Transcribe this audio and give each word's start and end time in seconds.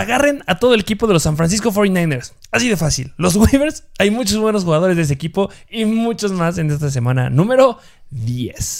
agarren 0.00 0.42
a 0.46 0.58
todo 0.58 0.74
el 0.74 0.80
equipo 0.80 1.06
de 1.06 1.14
los 1.14 1.22
San 1.22 1.36
Francisco 1.36 1.70
49ers. 1.70 2.32
Así 2.50 2.68
de 2.68 2.76
fácil. 2.76 3.12
Los 3.16 3.36
waivers, 3.36 3.84
hay 3.98 4.10
muchos 4.10 4.38
buenos 4.38 4.64
jugadores 4.64 4.96
de 4.96 5.02
ese 5.02 5.14
equipo 5.14 5.50
y 5.68 5.84
muchos 5.84 6.32
más 6.32 6.58
en 6.58 6.70
esta 6.70 6.90
semana 6.90 7.30
número 7.30 7.78
10. 8.10 8.78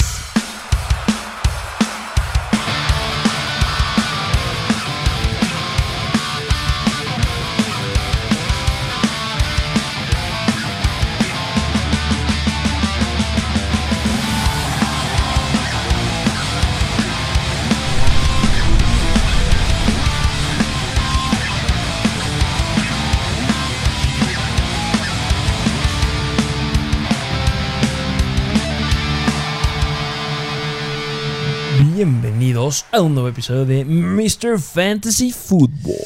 Bienvenidos 32.71 32.87
a 32.93 33.01
un 33.01 33.15
nuevo 33.15 33.29
episodio 33.29 33.65
de 33.67 33.85
Mr. 33.85 34.61
Fantasy 34.61 35.33
Football. 35.33 35.97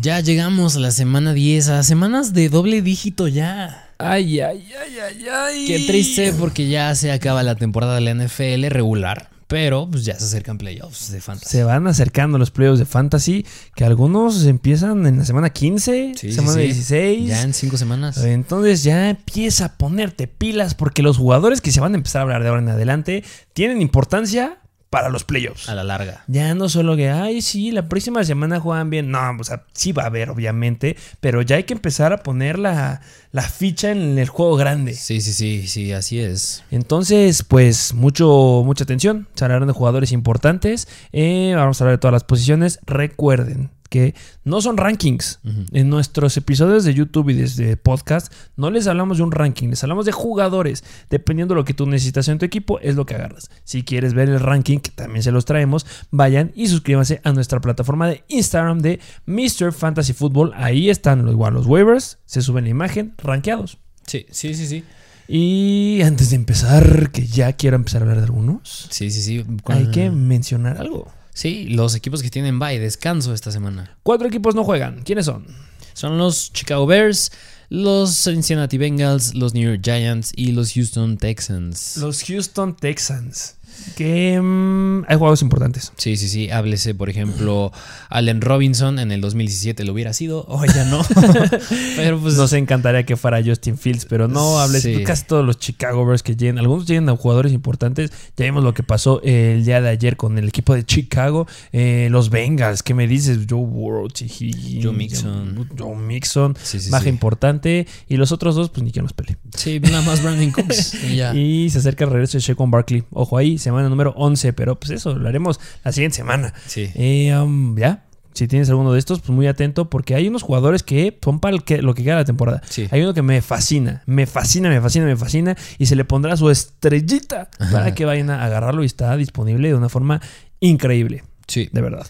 Ya 0.00 0.18
llegamos 0.18 0.74
a 0.74 0.80
la 0.80 0.90
semana 0.90 1.32
10, 1.32 1.68
a 1.68 1.82
semanas 1.84 2.32
de 2.32 2.48
doble 2.48 2.82
dígito 2.82 3.28
ya. 3.28 3.92
Ay, 3.98 4.40
ay, 4.40 4.68
ay, 4.82 4.96
ay, 4.98 5.26
ay. 5.32 5.66
Qué 5.68 5.84
triste 5.86 6.32
porque 6.32 6.66
ya 6.66 6.92
se 6.96 7.12
acaba 7.12 7.44
la 7.44 7.54
temporada 7.54 7.94
de 7.94 8.00
la 8.00 8.14
NFL 8.14 8.66
regular. 8.66 9.30
Pero 9.46 9.88
pues 9.88 10.04
ya 10.04 10.18
se 10.18 10.24
acercan 10.24 10.58
playoffs 10.58 11.12
de 11.12 11.20
fantasy. 11.20 11.50
Se 11.50 11.62
van 11.62 11.86
acercando 11.86 12.36
los 12.36 12.50
playoffs 12.50 12.80
de 12.80 12.84
fantasy, 12.84 13.46
que 13.76 13.84
algunos 13.84 14.44
empiezan 14.44 15.06
en 15.06 15.18
la 15.18 15.24
semana 15.24 15.50
15, 15.50 16.14
Sí, 16.16 16.30
sí, 16.30 16.32
semana 16.32 16.54
sí. 16.54 16.62
16. 16.64 17.28
Ya 17.28 17.42
en 17.42 17.54
cinco 17.54 17.76
semanas. 17.76 18.18
Entonces 18.24 18.82
ya 18.82 19.10
empieza 19.10 19.66
a 19.66 19.76
ponerte 19.76 20.26
pilas 20.26 20.74
porque 20.74 21.02
los 21.04 21.16
jugadores 21.16 21.60
que 21.60 21.70
se 21.70 21.78
van 21.78 21.92
a 21.92 21.96
empezar 21.96 22.18
a 22.18 22.22
hablar 22.24 22.42
de 22.42 22.48
ahora 22.48 22.62
en 22.62 22.70
adelante 22.70 23.22
tienen 23.52 23.80
importancia 23.80 24.58
para 24.90 25.08
los 25.08 25.24
playoffs. 25.24 25.68
A 25.68 25.74
la 25.74 25.84
larga. 25.84 26.24
Ya 26.26 26.54
no 26.54 26.68
solo 26.68 26.96
que, 26.96 27.10
ay, 27.10 27.42
sí, 27.42 27.70
la 27.70 27.88
próxima 27.88 28.24
semana 28.24 28.60
juegan 28.60 28.90
bien. 28.90 29.10
No, 29.10 29.20
o 29.38 29.44
sea, 29.44 29.64
sí 29.72 29.92
va 29.92 30.04
a 30.04 30.06
haber, 30.06 30.30
obviamente, 30.30 30.96
pero 31.20 31.42
ya 31.42 31.56
hay 31.56 31.64
que 31.64 31.74
empezar 31.74 32.12
a 32.12 32.22
poner 32.22 32.58
la, 32.58 33.00
la 33.32 33.42
ficha 33.42 33.90
en 33.90 34.18
el 34.18 34.28
juego 34.28 34.56
grande. 34.56 34.94
Sí, 34.94 35.20
sí, 35.20 35.32
sí, 35.32 35.66
sí, 35.66 35.92
así 35.92 36.20
es. 36.20 36.64
Entonces, 36.70 37.42
pues, 37.42 37.94
mucho, 37.94 38.62
mucha 38.64 38.84
atención. 38.84 39.28
Se 39.34 39.44
hablarán 39.44 39.68
de 39.68 39.74
jugadores 39.74 40.12
importantes. 40.12 40.88
Eh, 41.12 41.52
vamos 41.54 41.80
a 41.80 41.84
hablar 41.84 41.98
de 41.98 42.00
todas 42.00 42.12
las 42.12 42.24
posiciones. 42.24 42.78
Recuerden 42.86 43.70
que 43.88 44.14
no 44.44 44.60
son 44.60 44.76
rankings. 44.76 45.40
En 45.72 45.88
nuestros 45.88 46.36
episodios 46.36 46.84
de 46.84 46.94
YouTube 46.94 47.30
y 47.30 47.34
desde 47.34 47.76
podcast, 47.76 48.32
no 48.56 48.70
les 48.70 48.86
hablamos 48.86 49.18
de 49.18 49.24
un 49.24 49.32
ranking, 49.32 49.68
les 49.68 49.82
hablamos 49.82 50.06
de 50.06 50.12
jugadores. 50.12 50.84
Dependiendo 51.10 51.54
de 51.54 51.60
lo 51.60 51.64
que 51.64 51.74
tú 51.74 51.86
necesitas 51.86 52.28
en 52.28 52.38
tu 52.38 52.44
equipo, 52.44 52.78
es 52.80 52.94
lo 52.96 53.06
que 53.06 53.14
agarras. 53.14 53.50
Si 53.64 53.82
quieres 53.84 54.14
ver 54.14 54.28
el 54.28 54.40
ranking, 54.40 54.78
que 54.78 54.90
también 54.90 55.22
se 55.22 55.32
los 55.32 55.44
traemos, 55.44 55.86
vayan 56.10 56.52
y 56.54 56.68
suscríbanse 56.68 57.20
a 57.24 57.32
nuestra 57.32 57.60
plataforma 57.60 58.08
de 58.08 58.24
Instagram 58.28 58.80
de 58.80 59.00
Mr. 59.26 59.72
Fantasy 59.72 60.12
Football. 60.12 60.52
Ahí 60.54 60.90
están 60.90 61.24
lo 61.24 61.32
igual 61.32 61.54
los 61.54 61.66
waivers, 61.66 62.18
se 62.26 62.42
suben 62.42 62.64
la 62.64 62.70
imagen, 62.70 63.14
rankeados. 63.18 63.78
Sí, 64.06 64.26
sí, 64.30 64.54
sí, 64.54 64.66
sí. 64.66 64.84
Y 65.30 66.00
antes 66.02 66.30
de 66.30 66.36
empezar, 66.36 67.10
que 67.10 67.26
ya 67.26 67.52
quiero 67.52 67.76
empezar 67.76 68.00
a 68.00 68.04
hablar 68.04 68.18
de 68.18 68.24
algunos, 68.24 68.88
Sí, 68.90 69.10
sí, 69.10 69.20
sí. 69.20 69.44
hay 69.66 69.90
que 69.90 70.10
mencionar 70.10 70.78
algo. 70.78 71.12
Sí, 71.38 71.66
los 71.68 71.94
equipos 71.94 72.20
que 72.20 72.30
tienen 72.30 72.58
bye, 72.58 72.80
descanso 72.80 73.32
esta 73.32 73.52
semana. 73.52 73.96
Cuatro 74.02 74.26
equipos 74.26 74.56
no 74.56 74.64
juegan. 74.64 75.04
¿Quiénes 75.04 75.26
son? 75.26 75.46
Son 75.92 76.18
los 76.18 76.52
Chicago 76.52 76.84
Bears, 76.84 77.30
los 77.68 78.24
Cincinnati 78.24 78.76
Bengals, 78.76 79.36
los 79.36 79.54
New 79.54 79.62
York 79.62 79.80
Giants 79.84 80.32
y 80.34 80.50
los 80.50 80.72
Houston 80.72 81.16
Texans. 81.16 81.96
Los 81.98 82.24
Houston 82.24 82.74
Texans. 82.74 83.54
Que 83.96 84.40
mm, 84.40 85.04
hay 85.08 85.16
jugadores 85.16 85.42
importantes. 85.42 85.92
Sí, 85.96 86.16
sí, 86.16 86.28
sí. 86.28 86.50
Háblese, 86.50 86.94
por 86.94 87.10
ejemplo, 87.10 87.72
Allen 88.08 88.40
Robinson 88.40 88.98
en 88.98 89.12
el 89.12 89.20
2017 89.20 89.84
lo 89.84 89.92
hubiera 89.92 90.12
sido. 90.12 90.44
Hoy 90.48 90.68
ya 90.74 90.84
no. 90.84 91.02
Pero 91.96 92.18
pues. 92.20 92.36
Nos 92.36 92.52
encantaría 92.52 93.04
que 93.04 93.16
fuera 93.16 93.42
Justin 93.44 93.76
Fields, 93.76 94.04
pero 94.04 94.28
no 94.28 94.60
hables. 94.60 94.82
Sí. 94.82 95.02
Casi 95.04 95.24
todos 95.24 95.44
los 95.44 95.58
Chicago 95.58 96.06
Bears 96.06 96.22
que 96.22 96.36
llegan, 96.36 96.58
algunos 96.58 96.86
llegan 96.86 97.08
a 97.08 97.16
jugadores 97.16 97.52
importantes. 97.52 98.12
Ya 98.36 98.44
vimos 98.44 98.62
lo 98.62 98.74
que 98.74 98.82
pasó 98.82 99.20
el 99.22 99.64
día 99.64 99.80
de 99.80 99.88
ayer 99.88 100.16
con 100.16 100.38
el 100.38 100.48
equipo 100.48 100.74
de 100.74 100.84
Chicago. 100.84 101.46
Eh, 101.72 102.08
los 102.10 102.30
Bengals, 102.30 102.82
¿qué 102.82 102.94
me 102.94 103.08
dices? 103.08 103.40
Joe 103.48 103.64
Burrow, 103.64 104.08
Joe 104.08 104.92
Mixon. 104.92 105.68
Joe 105.76 105.96
Mixon. 105.96 106.56
Sí, 106.62 106.80
sí, 106.80 106.90
baja 106.90 107.08
importante. 107.08 107.86
Y 108.08 108.16
los 108.16 108.32
otros 108.32 108.54
dos, 108.54 108.70
pues 108.70 108.82
ni 108.84 108.92
quien 108.92 109.04
los 109.04 109.12
pele. 109.12 109.36
Sí, 109.56 109.80
nada 109.80 110.02
más 110.02 110.22
Brandon 110.22 110.50
Cooks. 110.52 110.94
y 111.04 111.16
ya. 111.16 111.34
Y 111.34 111.70
se 111.70 111.78
acerca 111.78 112.04
el 112.04 112.10
regreso 112.10 112.38
de 112.38 112.42
Shaquan 112.42 112.70
Barkley. 112.70 113.04
Ojo 113.10 113.36
ahí, 113.36 113.58
semana 113.78 113.88
número 113.88 114.12
11, 114.16 114.52
pero 114.52 114.78
pues 114.78 114.90
eso, 114.90 115.14
lo 115.14 115.28
haremos 115.28 115.58
la 115.84 115.92
siguiente 115.92 116.16
semana. 116.16 116.52
Sí. 116.66 116.90
Eh, 116.94 117.36
um, 117.36 117.76
ya, 117.78 118.04
si 118.34 118.46
tienes 118.46 118.68
alguno 118.70 118.92
de 118.92 118.98
estos, 119.00 119.18
pues 119.20 119.30
muy 119.30 119.46
atento, 119.48 119.90
porque 119.90 120.14
hay 120.14 120.28
unos 120.28 120.42
jugadores 120.42 120.82
que 120.84 121.18
son 121.24 121.40
para 121.40 121.56
el 121.56 121.64
que- 121.64 121.82
lo 121.82 121.94
que 121.94 122.04
queda 122.04 122.14
de 122.14 122.20
la 122.20 122.24
temporada. 122.24 122.62
Sí. 122.68 122.86
Hay 122.90 123.02
uno 123.02 123.12
que 123.14 123.22
me 123.22 123.42
fascina, 123.42 124.02
me 124.06 124.26
fascina, 124.26 124.68
me 124.68 124.80
fascina, 124.80 125.06
me 125.06 125.16
fascina, 125.16 125.56
y 125.78 125.86
se 125.86 125.96
le 125.96 126.04
pondrá 126.04 126.36
su 126.36 126.48
estrellita 126.50 127.50
para 127.72 127.94
que 127.94 128.04
vayan 128.04 128.30
a 128.30 128.44
agarrarlo 128.44 128.82
y 128.82 128.86
está 128.86 129.16
disponible 129.16 129.68
de 129.68 129.74
una 129.74 129.88
forma 129.88 130.20
increíble, 130.60 131.24
Sí. 131.48 131.68
de 131.72 131.80
verdad. 131.80 132.06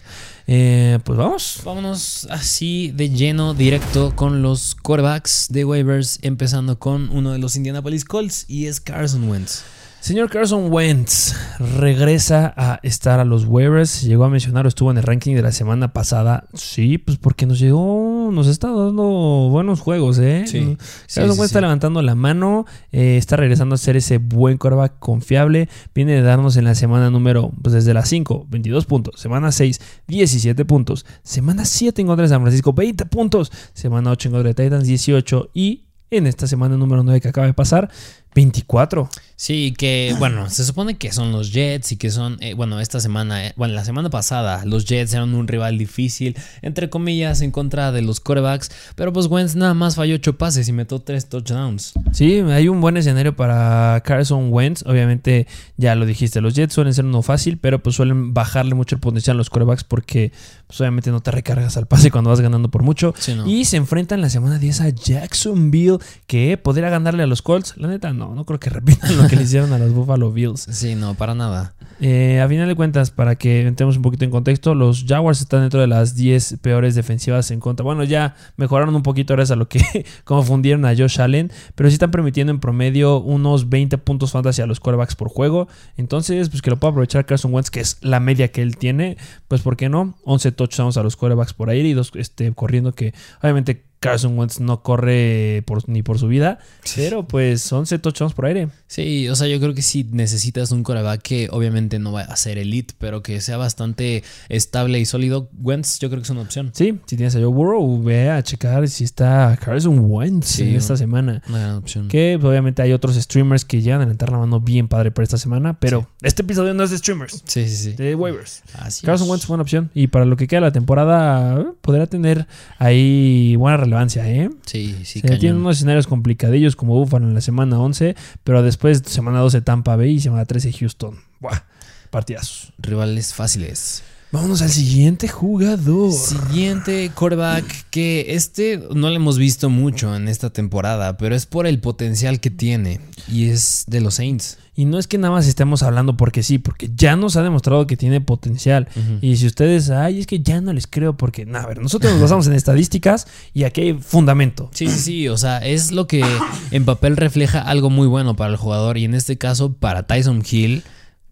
Eh, 0.51 0.99
pues 1.03 1.17
vamos. 1.17 1.61
Vámonos 1.63 2.27
así 2.31 2.91
de 2.95 3.09
lleno, 3.09 3.53
directo 3.53 4.15
con 4.15 4.41
los 4.41 4.75
quarterbacks 4.75 5.47
de 5.49 5.63
waivers, 5.65 6.19
empezando 6.23 6.77
con 6.79 7.09
uno 7.09 7.31
de 7.31 7.37
los 7.39 7.55
Indianapolis 7.55 8.03
Colts 8.05 8.45
y 8.47 8.65
es 8.67 8.79
Carson 8.81 9.29
Wentz. 9.29 9.63
Señor 10.01 10.29
Carson 10.29 10.71
Wentz 10.71 11.35
regresa 11.77 12.53
a 12.55 12.79
estar 12.83 13.19
a 13.19 13.25
los 13.25 13.45
waivers. 13.45 14.01
Llegó 14.01 14.23
a 14.23 14.29
mencionar, 14.29 14.65
estuvo 14.65 14.91
en 14.91 14.97
el 14.97 15.03
ranking 15.03 15.35
de 15.35 15.41
la 15.41 15.51
semana 15.51 15.91
pasada. 15.91 16.45
Sí, 16.53 16.97
pues 16.97 17.17
porque 17.17 17.45
nos 17.45 17.59
llegó, 17.59 18.29
nos 18.31 18.47
está 18.47 18.69
dando 18.69 19.03
buenos 19.51 19.81
juegos, 19.81 20.17
¿eh? 20.19 20.45
Sí, 20.47 20.77
Carson 20.77 21.05
sí, 21.07 21.21
Wentz 21.21 21.35
sí, 21.35 21.43
está 21.43 21.61
levantando 21.61 22.01
la 22.01 22.15
mano, 22.15 22.65
eh, 22.93 23.17
está 23.17 23.35
regresando 23.35 23.75
a 23.75 23.77
ser 23.77 23.97
ese 23.97 24.19
buen 24.19 24.57
quarterback 24.57 24.97
confiable. 24.99 25.67
Viene 25.93 26.13
de 26.13 26.21
darnos 26.21 26.55
en 26.55 26.63
la 26.63 26.75
semana 26.75 27.09
número, 27.09 27.51
pues 27.61 27.73
desde 27.73 27.93
las 27.93 28.07
5, 28.07 28.47
22 28.49 28.85
puntos. 28.85 29.19
Semana 29.19 29.51
6, 29.51 29.81
17 30.07 30.63
puntos. 30.63 31.05
Semana 31.23 31.65
7 31.65 32.01
en 32.01 32.07
contra 32.07 32.23
de 32.23 32.29
San 32.29 32.41
Francisco, 32.41 32.71
20 32.71 33.05
puntos. 33.07 33.51
Semana 33.73 34.11
8 34.11 34.29
en 34.29 34.33
contra 34.33 34.53
de 34.53 34.63
Titans, 34.63 34.87
18. 34.87 35.49
Y 35.53 35.89
en 36.11 36.27
esta 36.27 36.47
semana 36.47 36.77
número 36.77 37.03
9 37.03 37.21
que 37.21 37.27
acaba 37.27 37.47
de 37.47 37.53
pasar, 37.53 37.89
24. 38.35 39.09
Sí, 39.35 39.73
que 39.77 40.13
bueno, 40.19 40.49
se 40.49 40.65
supone 40.65 40.97
que 40.97 41.13
son 41.13 41.31
los 41.31 41.53
Jets 41.53 41.93
y 41.93 41.95
que 41.95 42.11
son, 42.11 42.35
eh, 42.41 42.55
bueno, 42.55 42.81
esta 42.81 42.99
semana, 42.99 43.47
eh, 43.47 43.53
bueno, 43.55 43.73
la 43.73 43.85
semana 43.85 44.09
pasada 44.09 44.65
los 44.65 44.83
Jets 44.83 45.13
eran 45.13 45.33
un 45.33 45.47
rival 45.47 45.77
difícil, 45.77 46.35
entre 46.61 46.89
comillas, 46.89 47.39
en 47.39 47.51
contra 47.51 47.93
de 47.93 48.01
los 48.01 48.19
quarterbacks, 48.19 48.69
pero 48.95 49.13
pues 49.13 49.27
Wentz 49.27 49.55
nada 49.55 49.73
más 49.73 49.95
falló 49.95 50.15
ocho 50.15 50.37
pases 50.37 50.67
y 50.67 50.73
metió 50.73 50.99
tres 50.99 51.29
touchdowns. 51.29 51.93
Sí, 52.11 52.39
hay 52.39 52.67
un 52.67 52.81
buen 52.81 52.97
escenario 52.97 53.33
para 53.33 54.01
Carson 54.03 54.51
Wentz. 54.51 54.83
Obviamente, 54.85 55.47
ya 55.77 55.95
lo 55.95 56.05
dijiste, 56.05 56.41
los 56.41 56.53
Jets 56.53 56.73
suelen 56.73 56.93
ser 56.93 57.05
uno 57.05 57.21
fácil, 57.21 57.57
pero 57.57 57.81
pues 57.81 57.95
suelen 57.95 58.33
bajarle 58.33 58.75
mucho 58.75 58.95
el 58.95 59.01
potencial 59.01 59.35
a 59.35 59.37
los 59.37 59.49
corebacks 59.49 59.85
porque 59.85 60.33
pues, 60.67 60.81
obviamente 60.81 61.11
no 61.11 61.21
te 61.21 61.31
recargas 61.31 61.77
al 61.77 61.87
pase 61.87 62.11
cuando 62.11 62.29
vas 62.29 62.41
ganando 62.41 62.69
por 62.69 62.83
mucho. 62.83 63.13
Sí, 63.17 63.35
no. 63.35 63.47
Y 63.47 63.63
se 63.63 63.77
enfrentan 63.77 64.19
la 64.19 64.29
semana 64.29 64.59
10 64.59 64.81
a 64.81 64.89
Jacksonville, 64.89 65.99
que 66.27 66.57
podría 66.57 66.89
ganarle 66.89 67.23
a 67.23 67.27
los 67.27 67.41
Colts. 67.41 67.75
La 67.77 67.87
neta, 67.87 68.11
no, 68.19 68.35
no 68.35 68.45
creo 68.45 68.59
que 68.59 68.69
repitan 68.69 69.17
lo 69.17 69.27
que 69.27 69.35
le 69.35 69.43
hicieron 69.43 69.73
a 69.73 69.79
los 69.79 69.93
Buffalo 69.93 70.31
Bills. 70.31 70.67
Sí, 70.69 70.93
no, 70.93 71.15
para 71.15 71.33
nada. 71.33 71.73
Eh, 72.01 72.39
a 72.39 72.47
final 72.47 72.67
de 72.67 72.75
cuentas, 72.75 73.11
para 73.11 73.35
que 73.35 73.65
entremos 73.65 73.97
un 73.97 74.01
poquito 74.03 74.23
en 74.23 74.31
contexto, 74.31 74.75
los 74.75 75.05
Jaguars 75.07 75.41
están 75.41 75.61
dentro 75.61 75.81
de 75.81 75.87
las 75.87 76.15
10 76.15 76.57
peores 76.61 76.95
defensivas 76.95 77.49
en 77.51 77.59
contra. 77.59 77.83
Bueno, 77.83 78.03
ya 78.03 78.35
mejoraron 78.57 78.95
un 78.95 79.03
poquito 79.03 79.33
gracias 79.33 79.55
a 79.55 79.57
lo 79.57 79.67
que 79.67 80.05
confundieron 80.23 80.85
a 80.85 80.95
Josh 80.95 81.19
Allen, 81.19 81.51
pero 81.75 81.89
sí 81.89 81.93
están 81.93 82.11
permitiendo 82.11 82.51
en 82.51 82.59
promedio 82.59 83.19
unos 83.19 83.69
20 83.69 83.97
puntos 83.97 84.31
fantasy 84.31 84.61
a 84.61 84.65
los 84.65 84.79
quarterbacks 84.79 85.15
por 85.15 85.29
juego. 85.29 85.67
Entonces, 85.97 86.49
pues 86.49 86.61
que 86.61 86.69
lo 86.69 86.77
pueda 86.77 86.91
aprovechar 86.91 87.25
Carson 87.25 87.53
Wentz, 87.53 87.69
que 87.71 87.79
es 87.79 87.97
la 88.01 88.19
media 88.19 88.49
que 88.49 88.61
él 88.61 88.77
tiene, 88.77 89.17
pues 89.47 89.61
¿por 89.61 89.75
qué 89.75 89.89
no? 89.89 90.15
11 90.23 90.51
touchdowns 90.51 90.97
a 90.97 91.03
los 91.03 91.15
quarterbacks 91.15 91.53
por 91.53 91.69
aire 91.69 91.89
y 91.89 91.93
dos 91.93 92.11
este, 92.15 92.51
corriendo 92.53 92.93
que 92.93 93.13
obviamente 93.41 93.88
Carson 93.99 94.37
Wentz 94.37 94.59
no 94.59 94.81
corre 94.81 95.63
por- 95.65 95.87
ni 95.89 96.03
por 96.03 96.19
su 96.19 96.27
vida, 96.27 96.59
pero 96.95 97.27
pues 97.27 97.71
11 97.71 97.99
touchdowns 97.99 98.33
por 98.33 98.45
aire. 98.45 98.69
Sí, 98.87 99.27
o 99.29 99.35
sea, 99.35 99.47
yo 99.47 99.59
creo 99.59 99.73
que 99.73 99.81
si 99.81 100.05
necesitas 100.05 100.71
un 100.71 100.83
coreback 100.83 101.21
que 101.21 101.47
obviamente 101.51 101.99
no 101.99 102.11
va 102.13 102.21
a 102.21 102.35
ser 102.37 102.57
elite, 102.57 102.93
pero 102.97 103.21
que 103.23 103.41
sea 103.41 103.57
bastante 103.57 104.23
estable 104.47 104.99
y 104.99 105.05
sólido, 105.05 105.49
Wentz 105.61 105.99
yo 105.99 106.09
creo 106.09 106.21
que 106.21 106.23
es 106.25 106.29
una 106.29 106.41
opción. 106.41 106.71
Sí, 106.73 106.97
si 107.05 107.17
tienes 107.17 107.35
a 107.35 107.39
Joe 107.39 107.47
Burrow, 107.47 108.01
ve 108.01 108.29
a 108.29 108.41
checar 108.41 108.87
si 108.87 109.03
está 109.03 109.57
Carson 109.63 109.97
Wentz 109.99 110.47
Sí, 110.47 110.63
en 110.63 110.75
esta 110.75 110.95
semana. 110.95 111.41
Una 111.49 111.59
gran 111.59 111.75
opción. 111.75 112.07
Que 112.07 112.37
pues, 112.39 112.49
obviamente 112.49 112.81
hay 112.81 112.93
otros 112.93 113.15
streamers 113.15 113.65
que 113.65 113.81
llegan 113.81 113.99
a 114.01 114.03
levantar 114.05 114.31
la 114.31 114.37
mano 114.39 114.59
bien 114.61 114.87
padre 114.87 115.11
para 115.11 115.23
esta 115.23 115.37
semana, 115.37 115.77
pero 115.79 116.07
este 116.21 116.41
episodio 116.43 116.73
no 116.73 116.83
es 116.83 116.89
de 116.91 116.97
streamers, 116.97 117.43
Sí, 117.45 117.67
sí, 117.67 117.75
sí. 117.75 117.91
de 117.93 118.15
waivers. 118.15 118.63
Así 118.79 119.05
Carson 119.05 119.25
es. 119.27 119.31
Wentz 119.31 119.47
buena 119.47 119.63
opción 119.63 119.91
y 119.93 120.07
para 120.07 120.25
lo 120.25 120.37
que 120.37 120.47
queda 120.47 120.61
la 120.61 120.71
temporada 120.71 121.59
eh, 121.61 121.65
podrá 121.81 122.07
tener 122.07 122.47
ahí 122.77 123.55
buena 123.57 123.77
relevancia, 123.89 124.29
¿eh? 124.29 124.49
Sí, 124.65 124.95
sí, 125.03 125.21
Se 125.21 125.37
tienen 125.37 125.57
unos 125.57 125.77
escenarios 125.77 126.07
complicadillos 126.07 126.75
como 126.75 126.93
Buffalo 126.93 127.27
en 127.27 127.33
la 127.33 127.41
semana 127.41 127.79
11, 127.79 128.15
pero 128.43 128.61
después 128.61 129.01
semana 129.05 129.39
12 129.39 129.61
Tampa 129.61 129.95
Bay 129.95 130.11
y 130.11 130.19
semana 130.19 130.45
13 130.45 130.71
Houston. 130.73 131.19
Buah, 131.39 131.63
partidazos. 132.11 132.71
Rivales 132.77 133.33
fáciles. 133.33 134.03
Vámonos 134.31 134.61
al 134.61 134.69
siguiente 134.69 135.27
jugador. 135.27 136.11
Siguiente 136.13 137.09
quarterback 137.15 137.65
que 137.89 138.35
este 138.35 138.77
no 138.93 139.09
lo 139.09 139.15
hemos 139.15 139.39
visto 139.39 139.71
mucho 139.71 140.15
en 140.15 140.27
esta 140.27 140.51
temporada, 140.51 141.17
pero 141.17 141.35
es 141.35 141.47
por 141.47 141.65
el 141.65 141.79
potencial 141.79 142.39
que 142.39 142.51
tiene 142.51 143.01
y 143.27 143.49
es 143.49 143.85
de 143.87 144.01
los 144.01 144.15
Saints. 144.15 144.59
Y 144.75 144.85
no 144.85 144.99
es 144.99 145.07
que 145.07 145.17
nada 145.17 145.33
más 145.33 145.47
estemos 145.47 145.81
hablando 145.81 146.15
porque 146.15 146.43
sí, 146.43 146.59
porque 146.59 146.89
ya 146.95 147.15
nos 147.15 147.35
ha 147.37 147.41
demostrado 147.43 147.85
que 147.87 147.97
tiene 147.97 148.21
potencial. 148.21 148.87
Y 149.19 149.35
si 149.37 149.47
ustedes, 149.47 149.89
ay, 149.89 150.19
es 150.19 150.27
que 150.27 150.39
ya 150.41 150.61
no 150.61 150.71
les 150.73 150.85
creo 150.87 151.17
porque, 151.17 151.45
nada, 151.45 151.65
a 151.65 151.67
ver, 151.67 151.81
nosotros 151.81 152.13
nos 152.13 152.21
basamos 152.21 152.45
en 152.47 152.53
estadísticas 152.53 153.27
y 153.53 153.63
aquí 153.63 153.81
hay 153.81 153.93
fundamento. 153.95 154.69
Sí, 154.73 154.87
sí, 154.87 154.99
sí, 154.99 155.27
o 155.27 155.37
sea, 155.37 155.57
es 155.57 155.91
lo 155.91 156.07
que 156.07 156.23
en 156.71 156.85
papel 156.85 157.17
refleja 157.17 157.59
algo 157.61 157.89
muy 157.89 158.07
bueno 158.07 158.35
para 158.35 158.51
el 158.51 158.57
jugador 158.57 158.97
y 158.99 159.05
en 159.05 159.15
este 159.15 159.37
caso 159.39 159.73
para 159.73 160.03
Tyson 160.03 160.43
Hill 160.49 160.83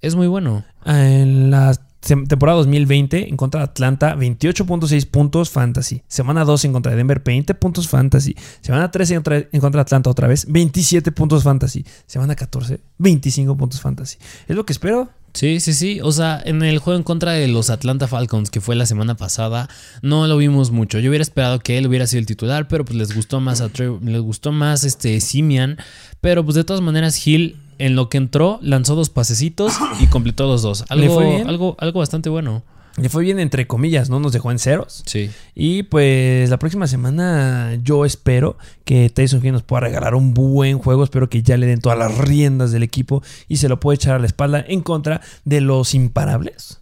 es 0.01 0.15
muy 0.15 0.27
bueno. 0.27 0.65
En 0.85 1.49
la 1.51 1.71
tem- 1.73 1.86
temporada 1.99 2.57
2020 2.59 3.29
en 3.29 3.37
contra 3.37 3.61
de 3.61 3.65
Atlanta, 3.65 4.15
28.6 4.15 5.05
puntos 5.09 5.49
fantasy. 5.49 6.03
Semana 6.07 6.45
2 6.45 6.65
en 6.65 6.73
contra 6.73 6.91
de 6.91 6.97
Denver, 6.97 7.21
20 7.23 7.53
puntos 7.55 7.87
fantasy. 7.87 8.35
Semana 8.61 8.91
13 8.91 9.15
en 9.15 9.59
contra, 9.61 9.79
de 9.79 9.81
Atlanta 9.81 10.09
otra 10.09 10.27
vez, 10.27 10.45
27 10.49 11.11
puntos 11.11 11.43
fantasy. 11.43 11.85
Semana 12.05 12.35
14, 12.35 12.79
25 12.99 13.57
puntos 13.57 13.81
fantasy. 13.81 14.17
Es 14.47 14.55
lo 14.55 14.65
que 14.65 14.73
espero. 14.73 15.09
Sí, 15.33 15.59
sí, 15.59 15.73
sí. 15.73 15.99
O 16.01 16.11
sea, 16.11 16.41
en 16.45 16.63
el 16.63 16.79
juego 16.79 16.97
en 16.97 17.03
contra 17.03 17.33
de 17.33 17.47
los 17.47 17.69
Atlanta 17.69 18.07
Falcons, 18.07 18.49
que 18.49 18.59
fue 18.61 18.75
la 18.75 18.87
semana 18.87 19.15
pasada, 19.15 19.69
no 20.01 20.25
lo 20.25 20.37
vimos 20.37 20.71
mucho. 20.71 20.97
Yo 20.99 21.09
hubiera 21.09 21.21
esperado 21.21 21.59
que 21.59 21.77
él 21.77 21.85
hubiera 21.85 22.07
sido 22.07 22.21
el 22.21 22.25
titular, 22.25 22.67
pero 22.67 22.85
pues 22.85 22.97
les 22.97 23.13
gustó 23.13 23.39
más 23.39 23.61
a 23.61 23.67
Tre- 23.71 23.99
les 24.01 24.21
gustó 24.21 24.51
más 24.51 24.83
este 24.83 25.19
Simian. 25.21 25.77
Pero 26.21 26.43
pues 26.43 26.55
de 26.55 26.63
todas 26.63 26.81
maneras, 26.81 27.27
Hill, 27.27 27.55
en 27.79 27.95
lo 27.95 28.09
que 28.09 28.17
entró, 28.17 28.59
lanzó 28.61 28.95
dos 28.95 29.09
pasecitos 29.09 29.73
y 29.99 30.07
completó 30.07 30.47
los 30.47 30.61
dos. 30.61 30.85
Le 30.89 31.03
Algo, 31.05 31.15
fue 31.15 31.25
bien. 31.25 31.47
algo, 31.47 31.75
algo 31.79 31.99
bastante 31.99 32.29
bueno. 32.29 32.63
Le 32.97 33.09
fue 33.09 33.23
bien 33.23 33.39
entre 33.39 33.67
comillas, 33.67 34.09
¿no? 34.09 34.19
Nos 34.19 34.33
dejó 34.33 34.49
en 34.49 34.57
ceros. 34.57 35.03
Sí. 35.05 35.29
Y 35.53 35.83
pues 35.83 36.49
la 36.49 36.57
próxima 36.57 36.87
semana 36.87 37.77
yo 37.83 38.05
espero 38.05 38.57
que 38.85 39.11
Tyson 39.11 39.45
Hill 39.45 39.51
nos 39.51 39.61
pueda 39.61 39.81
regalar 39.81 40.15
un 40.15 40.33
buen 40.33 40.79
juego. 40.79 41.03
Espero 41.03 41.29
que 41.29 41.43
ya 41.43 41.57
le 41.57 41.67
den 41.67 41.79
todas 41.79 41.99
las 41.99 42.17
riendas 42.17 42.71
del 42.71 42.81
equipo 42.81 43.21
y 43.47 43.57
se 43.57 43.69
lo 43.69 43.79
pueda 43.79 43.95
echar 43.95 44.15
a 44.15 44.19
la 44.19 44.25
espalda 44.25 44.65
en 44.67 44.81
contra 44.81 45.21
de 45.45 45.61
los 45.61 45.93
imparables 45.93 46.79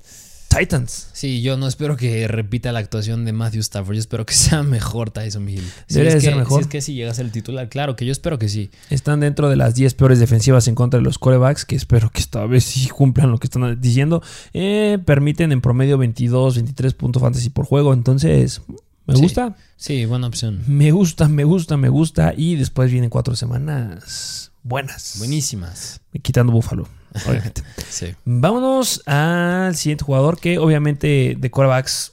Titans. 0.58 1.10
Sí, 1.14 1.42
yo 1.42 1.58
no 1.58 1.68
espero 1.68 1.98
que 1.98 2.28
repita 2.28 2.72
la 2.72 2.80
actuación 2.80 3.26
de 3.26 3.34
Matthew 3.34 3.62
Stafford. 3.62 3.96
Yo 3.96 4.00
espero 4.00 4.26
que 4.26 4.34
sea 4.34 4.64
mejor 4.64 5.12
Tyson 5.12 5.48
Hill. 5.50 5.64
Si 5.88 5.96
Debe 5.96 6.08
es 6.10 6.14
de 6.16 6.20
que, 6.20 6.26
ser 6.28 6.36
mejor. 6.36 6.60
Si 6.60 6.62
es 6.62 6.68
que 6.68 6.82
si 6.82 6.94
llega 6.94 7.12
a 7.12 7.14
ser 7.14 7.26
el 7.26 7.32
titular, 7.32 7.68
claro 7.70 7.96
que 7.96 8.06
yo 8.06 8.12
espero 8.12 8.40
que 8.40 8.50
sí. 8.50 8.70
Están 8.90 9.20
dentro 9.20 9.50
de 9.50 9.56
las 9.56 9.76
10 9.76 9.94
peores 9.96 10.20
defensivas 10.20 10.68
en 10.68 10.76
contra 10.76 11.00
de 11.00 11.04
los 11.04 11.20
corebacks, 11.20 11.66
que 11.66 11.76
espero 11.76 12.10
que 12.10 12.20
esta 12.20 12.46
vez 12.46 12.64
sí 12.64 12.88
cumplan 12.90 13.32
lo 13.32 13.38
que 13.38 13.48
están 13.48 13.80
diciendo. 13.82 14.22
Eh, 14.54 15.00
permiten 15.06 15.52
en 15.52 15.62
promedio 15.62 15.98
22, 15.98 16.56
23 16.56 16.94
puntos 16.94 17.22
fantasy 17.22 17.50
por 17.50 17.66
juego. 17.66 17.94
Entonces, 17.94 18.62
me 19.08 19.16
Sí. 19.16 19.22
gusta, 19.22 19.56
Sí, 19.78 20.06
buena 20.06 20.28
opción. 20.28 20.64
me 20.68 20.92
gusta, 20.92 21.28
me 21.28 21.44
gusta, 21.44 21.78
me 21.78 21.90
gusta. 21.90 22.34
Y 22.36 22.56
después 22.56 22.92
vienen 22.92 23.10
cuatro 23.10 23.36
semanas 23.36 24.52
buenas. 24.64 25.16
Buenísimas. 25.20 26.02
Quitando 26.24 26.52
Búfalo, 26.52 26.88
obviamente. 27.28 27.64
Sí. 27.90 28.14
Vámonos 28.26 29.08
al 29.08 29.74
siguiente 29.76 30.04
jugador 30.04 30.38
que 30.38 30.58
obviamente 30.58 31.38
de 31.38 31.52
corebacks 31.52 32.12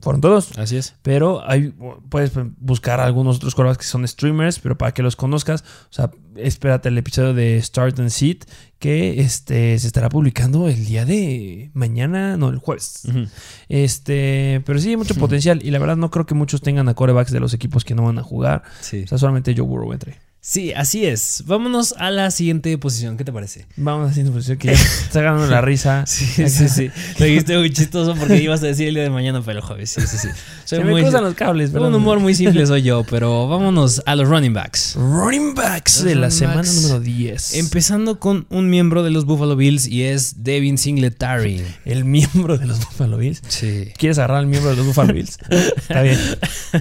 fueron 0.00 0.20
todos. 0.20 0.58
Así 0.58 0.76
es. 0.76 0.94
Pero 1.02 1.48
hay, 1.48 1.74
puedes 2.08 2.32
buscar 2.58 3.00
algunos 3.00 3.36
otros 3.36 3.54
corebacks 3.54 3.78
que 3.78 3.84
son 3.84 4.06
streamers, 4.08 4.58
pero 4.58 4.76
para 4.76 4.92
que 4.92 5.02
los 5.02 5.14
conozcas, 5.14 5.62
o 5.62 5.92
sea, 5.92 6.10
espérate 6.36 6.88
el 6.88 6.98
episodio 6.98 7.34
de 7.34 7.60
Start 7.62 7.98
and 8.00 8.10
Sit 8.10 8.44
que 8.78 9.20
este, 9.20 9.78
se 9.78 9.86
estará 9.86 10.08
publicando 10.08 10.68
el 10.68 10.86
día 10.86 11.04
de 11.04 11.70
mañana, 11.74 12.36
no, 12.38 12.48
el 12.48 12.58
jueves. 12.58 13.02
Este, 13.68 14.62
pero 14.64 14.78
sí 14.78 14.90
hay 14.90 14.96
mucho 14.96 15.14
potencial 15.16 15.60
y 15.62 15.70
la 15.70 15.78
verdad 15.78 15.96
no 15.96 16.10
creo 16.10 16.24
que 16.24 16.34
muchos 16.34 16.62
tengan 16.62 16.88
a 16.88 16.94
corebacks 16.94 17.30
de 17.30 17.40
los 17.40 17.52
equipos 17.52 17.84
que 17.84 17.94
no 17.94 18.04
van 18.04 18.18
a 18.18 18.22
jugar. 18.22 18.62
Sí. 18.80 19.02
O 19.04 19.06
sea, 19.06 19.18
solamente 19.18 19.54
Joe 19.54 19.66
Burrow 19.66 19.92
entre. 19.92 20.18
Sí, 20.42 20.72
así 20.72 21.04
es. 21.04 21.42
Vámonos 21.46 21.94
a 21.98 22.10
la 22.10 22.30
siguiente 22.30 22.76
posición. 22.78 23.18
¿Qué 23.18 23.24
te 23.24 23.32
parece? 23.32 23.66
Vamos 23.76 24.10
haciendo 24.10 24.32
posición 24.32 24.56
que 24.56 24.68
ya 24.68 24.72
está 24.72 25.20
ganando 25.20 25.46
la 25.46 25.60
risa. 25.60 26.04
Sí, 26.10 26.48
sí, 26.48 26.68
sí. 26.70 26.90
Lo 27.18 27.26
dijiste 27.26 27.58
muy 27.58 27.70
chistoso 27.70 28.14
porque 28.14 28.36
ibas 28.40 28.62
a 28.62 28.66
decir 28.66 28.88
el 28.88 28.94
día 28.94 29.02
de 29.02 29.10
mañana, 29.10 29.42
pero 29.44 29.58
el 29.58 29.64
jueves. 29.64 29.90
Sí, 29.90 30.00
sí, 30.00 30.16
sí. 30.16 30.28
Soy 30.64 30.78
Se 30.78 30.84
me 30.84 30.92
muy- 30.92 31.02
cruzan 31.02 31.24
los 31.24 31.34
cables, 31.34 31.72
un 31.74 31.94
humor 31.94 32.20
muy 32.20 32.34
simple 32.34 32.66
soy 32.66 32.82
yo, 32.82 33.04
pero 33.10 33.48
vámonos 33.48 34.02
a 34.06 34.16
los 34.16 34.28
running 34.28 34.54
backs. 34.54 34.94
Running 34.96 35.54
backs 35.54 35.96
Los 35.96 36.04
de 36.04 36.14
la 36.14 36.30
semana 36.30 36.56
backs. 36.62 36.74
número 36.82 37.00
10. 37.00 37.54
Empezando 37.54 38.18
con 38.18 38.46
un 38.48 38.70
miembro 38.70 39.02
de 39.02 39.10
los 39.10 39.26
Buffalo 39.26 39.56
Bills 39.56 39.86
y 39.86 40.04
es 40.04 40.42
Devin 40.42 40.78
Singletary. 40.78 41.62
el 41.84 42.04
miembro 42.06 42.56
de 42.56 42.66
los 42.66 42.78
Buffalo 42.78 43.18
Bills. 43.18 43.42
Sí. 43.48 43.90
¿Quieres 43.98 44.16
agarrar 44.18 44.38
al 44.38 44.46
miembro 44.46 44.70
de 44.70 44.76
los 44.78 44.86
Buffalo 44.86 45.12
Bills? 45.12 45.36
está 45.76 46.00
bien. 46.00 46.18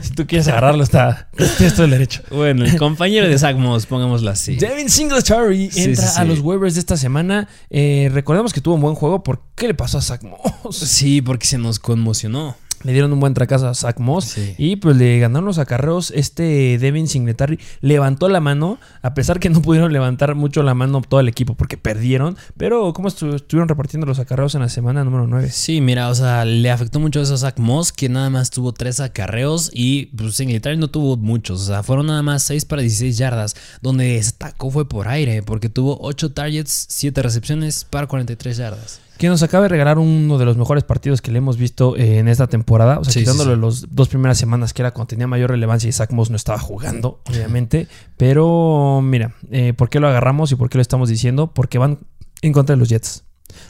Si 0.01 0.12
tú 0.12 0.25
quieres 0.27 0.47
agarrarlo, 0.47 0.83
está. 0.83 1.27
Tienes 1.57 1.73
todo 1.73 1.83
el 1.85 1.91
derecho. 1.91 2.21
Bueno, 2.31 2.63
el 2.63 2.77
compañero 2.77 3.27
de 3.27 3.38
Zach 3.50 3.57
Moss, 3.57 3.86
pongámoslo 3.88 4.30
así. 4.30 4.56
Devin 4.56 4.90
Singletary 4.90 5.72
Sí, 5.72 5.84
entra 5.84 6.07
sí, 6.07 6.13
sí. 6.16 6.22
a 6.22 6.24
los 6.25 6.40
waivers 6.40 6.75
de 6.75 6.80
esta 6.81 6.98
semana. 6.98 7.48
Eh, 7.69 8.10
recordemos 8.13 8.54
que 8.54 8.62
tuvo 8.62 8.75
un 8.75 8.81
buen 8.81 8.96
juego. 8.96 9.24
¿Por 9.24 9.42
qué 9.56 9.68
le 9.68 9.74
pasó 9.74 9.98
a 9.98 10.01
Zach 10.01 10.22
Moss? 10.24 10.75
Sí, 10.78 11.22
porque 11.22 11.48
se 11.48 11.57
nos 11.57 11.80
conmocionó. 11.80 12.56
Le 12.83 12.93
dieron 12.93 13.11
un 13.11 13.19
buen 13.19 13.33
tracazo 13.33 13.67
a 13.67 13.73
Zach 13.75 13.99
Moss. 13.99 14.25
Sí. 14.25 14.55
Y 14.57 14.75
pues 14.77 14.95
le 14.95 15.19
ganaron 15.19 15.45
los 15.45 15.57
acarreos. 15.57 16.11
Este 16.15 16.77
Devin 16.77 17.07
Singletary 17.07 17.59
levantó 17.81 18.29
la 18.29 18.39
mano. 18.39 18.79
A 19.01 19.13
pesar 19.13 19.39
que 19.39 19.49
no 19.49 19.61
pudieron 19.61 19.91
levantar 19.91 20.33
mucho 20.35 20.63
la 20.63 20.73
mano 20.73 21.01
todo 21.01 21.19
el 21.19 21.27
equipo 21.27 21.55
porque 21.55 21.77
perdieron. 21.77 22.37
Pero 22.57 22.93
¿cómo 22.93 23.09
estu- 23.09 23.35
estuvieron 23.35 23.67
repartiendo 23.67 24.07
los 24.07 24.19
acarreos 24.19 24.55
en 24.55 24.61
la 24.61 24.69
semana 24.69 25.03
número 25.03 25.27
9? 25.27 25.49
Sí, 25.51 25.81
mira, 25.81 26.09
o 26.09 26.15
sea, 26.15 26.45
le 26.45 26.71
afectó 26.71 26.99
mucho 26.99 27.21
eso 27.21 27.33
a 27.33 27.37
Zach 27.37 27.57
Moss, 27.59 27.91
que 27.91 28.07
nada 28.09 28.29
más 28.29 28.49
tuvo 28.49 28.71
tres 28.73 28.99
acarreos 28.99 29.69
y 29.73 30.07
pues 30.15 30.35
Singletary 30.35 30.77
no 30.77 30.87
tuvo 30.89 31.17
muchos. 31.17 31.61
O 31.61 31.65
sea, 31.65 31.83
fueron 31.83 32.07
nada 32.07 32.21
más 32.23 32.43
6 32.43 32.65
para 32.65 32.81
16 32.81 33.17
yardas. 33.17 33.55
Donde 33.81 34.05
destacó 34.13 34.71
fue 34.71 34.87
por 34.87 35.07
aire, 35.09 35.43
porque 35.43 35.69
tuvo 35.69 35.97
8 36.01 36.31
targets, 36.31 36.85
7 36.89 37.21
recepciones 37.21 37.83
para 37.83 38.07
43 38.07 38.55
yardas. 38.57 39.01
Que 39.19 39.27
nos 39.27 39.44
acaba 39.44 39.63
de 39.63 39.69
regalar 39.69 40.00
uno 40.00 40.38
de 40.38 40.45
los 40.45 40.56
mejores 40.57 40.83
partidos 40.86 41.21
que 41.21 41.30
le 41.31 41.38
hemos 41.39 41.57
visto 41.57 41.95
eh, 41.98 42.19
en 42.19 42.27
esta 42.30 42.48
temporada. 42.48 43.00
O 43.00 43.04
sea, 43.04 43.12
Sí, 43.13 43.19
quitándolo 43.19 43.54
sí. 43.54 43.60
los 43.60 43.94
dos 43.94 44.07
primeras 44.07 44.38
semanas, 44.38 44.74
que 44.74 44.81
era 44.81 44.92
cuando 44.92 45.07
tenía 45.10 45.27
mayor 45.27 45.51
relevancia 45.51 45.89
y 45.89 45.92
Zach 45.92 46.12
Moss 46.12 46.30
no 46.30 46.38
estaba 46.38 46.57
jugando, 46.57 47.22
obviamente. 47.29 47.88
Pero 48.17 49.01
mira, 49.03 49.36
eh, 49.51 49.74
¿por 49.74 49.89
qué 49.89 50.00
lo 50.00 50.08
agarramos 50.08 50.51
y 50.51 50.55
por 50.55 50.70
qué 50.70 50.77
lo 50.77 50.82
estamos 50.82 51.10
diciendo? 51.10 51.53
Porque 51.53 51.77
van 51.77 52.00
en 52.41 52.53
contra 52.53 52.75
de 52.75 52.79
los 52.79 52.88
Jets. 52.89 53.25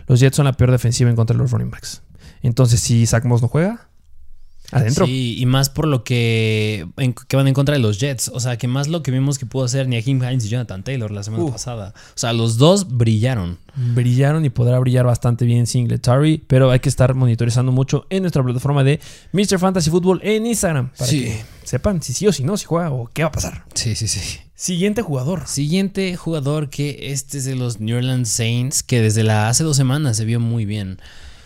Los 0.07 0.19
Jets 0.19 0.35
son 0.35 0.45
la 0.45 0.53
peor 0.53 0.71
defensiva 0.71 1.09
en 1.09 1.15
contra 1.15 1.35
de 1.35 1.41
los 1.41 1.51
running 1.51 1.71
backs. 1.71 2.03
Entonces, 2.43 2.79
si 2.79 3.05
Zach 3.07 3.25
Moss 3.25 3.41
no 3.41 3.47
juega, 3.47 3.89
adentro. 4.71 5.05
Sí, 5.05 5.35
y 5.39 5.45
más 5.45 5.69
por 5.69 5.87
lo 5.87 6.03
que, 6.03 6.87
en- 6.97 7.13
que 7.13 7.35
van 7.37 7.47
en 7.47 7.53
contra 7.53 7.73
de 7.73 7.79
los 7.79 7.99
Jets. 7.99 8.29
O 8.33 8.39
sea, 8.39 8.57
que 8.57 8.67
más 8.67 8.87
lo 8.87 9.01
que 9.03 9.11
vimos 9.11 9.37
que 9.39 9.45
pudo 9.45 9.63
hacer 9.65 9.87
Niahim 9.87 10.23
Hines 10.23 10.45
y 10.45 10.49
Jonathan 10.49 10.83
Taylor 10.83 11.11
la 11.11 11.23
semana 11.23 11.43
Uh. 11.43 11.51
pasada. 11.51 11.93
O 11.95 12.17
sea, 12.19 12.33
los 12.33 12.57
dos 12.57 12.87
brillaron. 12.97 13.57
Brillaron 13.75 14.43
y 14.45 14.49
podrá 14.49 14.77
brillar 14.79 15.05
bastante 15.05 15.45
bien 15.45 15.65
Singletary, 15.67 16.43
pero 16.47 16.71
hay 16.71 16.79
que 16.79 16.89
estar 16.89 17.13
monitorizando 17.13 17.71
mucho 17.71 18.05
en 18.09 18.23
nuestra 18.23 18.43
plataforma 18.43 18.83
de 18.83 18.99
Mr. 19.31 19.57
Fantasy 19.59 19.89
Football 19.89 20.19
en 20.23 20.45
Instagram 20.45 20.89
para 20.97 21.09
Sí. 21.09 21.23
que 21.25 21.41
sepan 21.63 22.01
si 22.01 22.13
sí 22.13 22.27
o 22.27 22.33
si 22.33 22.43
no, 22.43 22.57
si 22.57 22.65
juega 22.65 22.91
o 22.91 23.09
qué 23.13 23.21
va 23.23 23.29
a 23.29 23.31
pasar. 23.31 23.63
Sí, 23.75 23.95
sí, 23.95 24.07
sí. 24.07 24.19
Siguiente 24.55 25.01
jugador. 25.01 25.47
Siguiente 25.47 26.15
jugador 26.17 26.69
que 26.69 27.11
este 27.13 27.37
es 27.37 27.45
de 27.45 27.55
los 27.55 27.79
New 27.79 27.95
Orleans 27.95 28.27
Saints, 28.27 28.83
que 28.83 29.01
desde 29.01 29.23
la 29.23 29.47
hace 29.47 29.63
dos 29.63 29.77
semanas 29.77 30.17
se 30.17 30.25
vio 30.25 30.41
muy 30.41 30.65
bien. 30.65 30.99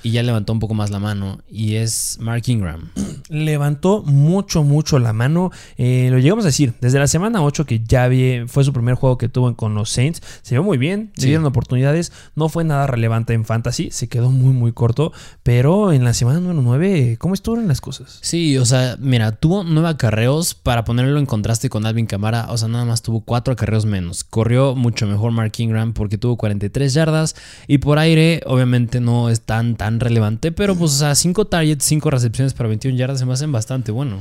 Y 0.03 0.12
ya 0.12 0.22
levantó 0.22 0.53
un 0.53 0.60
poco 0.60 0.74
más 0.74 0.91
la 0.91 1.00
mano 1.00 1.39
y 1.50 1.75
es 1.75 2.17
Mark 2.19 2.43
Ingram. 2.48 2.89
Levantó 3.29 4.03
mucho, 4.03 4.63
mucho 4.63 5.00
la 5.00 5.13
mano. 5.13 5.51
Eh, 5.77 6.10
lo 6.12 6.19
llegamos 6.19 6.43
a 6.43 6.50
decir, 6.50 6.74
desde 6.81 7.00
la 7.00 7.07
semana 7.07 7.41
8 7.41 7.65
que 7.65 7.79
ya 7.79 8.07
vi, 8.07 8.43
fue 8.48 8.65
su 8.65 8.74
primer 8.74 8.95
juego 8.95 9.17
que 9.17 9.29
tuvo 9.29 9.55
con 9.55 9.74
los 9.74 9.89
Saints, 9.89 10.22
se 10.41 10.55
vio 10.55 10.63
muy 10.63 10.77
bien, 10.77 11.12
le 11.15 11.27
dieron 11.27 11.45
oportunidades, 11.45 12.12
no 12.36 12.50
fue 12.50 12.65
nada 12.65 12.86
relevante 12.86 13.33
en 13.33 13.45
fantasy, 13.45 13.89
se 13.91 14.07
quedó 14.07 14.29
muy, 14.29 14.53
muy 14.53 14.74
corto, 14.74 15.13
pero 15.41 15.93
en 15.93 16.03
la 16.03 16.13
semana 16.13 16.39
número 16.39 16.62
9, 16.62 17.17
¿cómo 17.17 17.33
estuvieron 17.33 17.67
las 17.67 17.79
cosas? 17.79 18.19
Sí, 18.22 18.57
o 18.57 18.65
sea, 18.65 18.98
mira, 19.00 19.31
tuvo 19.31 19.63
nueve 19.63 19.89
acarreos 19.89 20.53
para 20.53 20.83
ponerlo 20.83 21.17
en 21.17 21.25
contraste 21.25 21.69
con 21.69 21.86
Alvin 21.86 22.07
Camara, 22.07 22.48
o 22.50 22.57
sea, 22.57 22.67
nada 22.67 22.86
más 22.86 23.01
tuvo 23.01 23.22
cuatro 23.22 23.53
acarreos 23.53 23.86
menos. 23.86 24.24
Corrió 24.25 24.75
mucho 24.75 25.07
mejor 25.07 25.31
Mark 25.31 25.53
Ingram 25.57 25.93
porque 25.93 26.17
tuvo 26.17 26.36
43 26.36 26.93
yardas 26.93 27.36
y 27.67 27.77
por 27.77 28.00
aire, 28.00 28.41
obviamente 28.45 29.00
no 29.00 29.29
es 29.29 29.41
tan, 29.41 29.75
tan 29.75 29.93
relevante, 30.00 30.52
pero 30.52 30.76
pues, 30.76 30.92
o 30.94 30.98
sea, 30.98 31.16
5 31.16 31.46
targets, 31.46 31.86
5 31.86 32.10
recepciones 32.10 32.54
para 32.54 32.70
21 32.70 32.98
yardas 32.98 33.20
se 33.20 33.26
me 33.26 33.34
hacen 33.34 33.52
bastante 33.52 33.92
bueno 33.92 34.20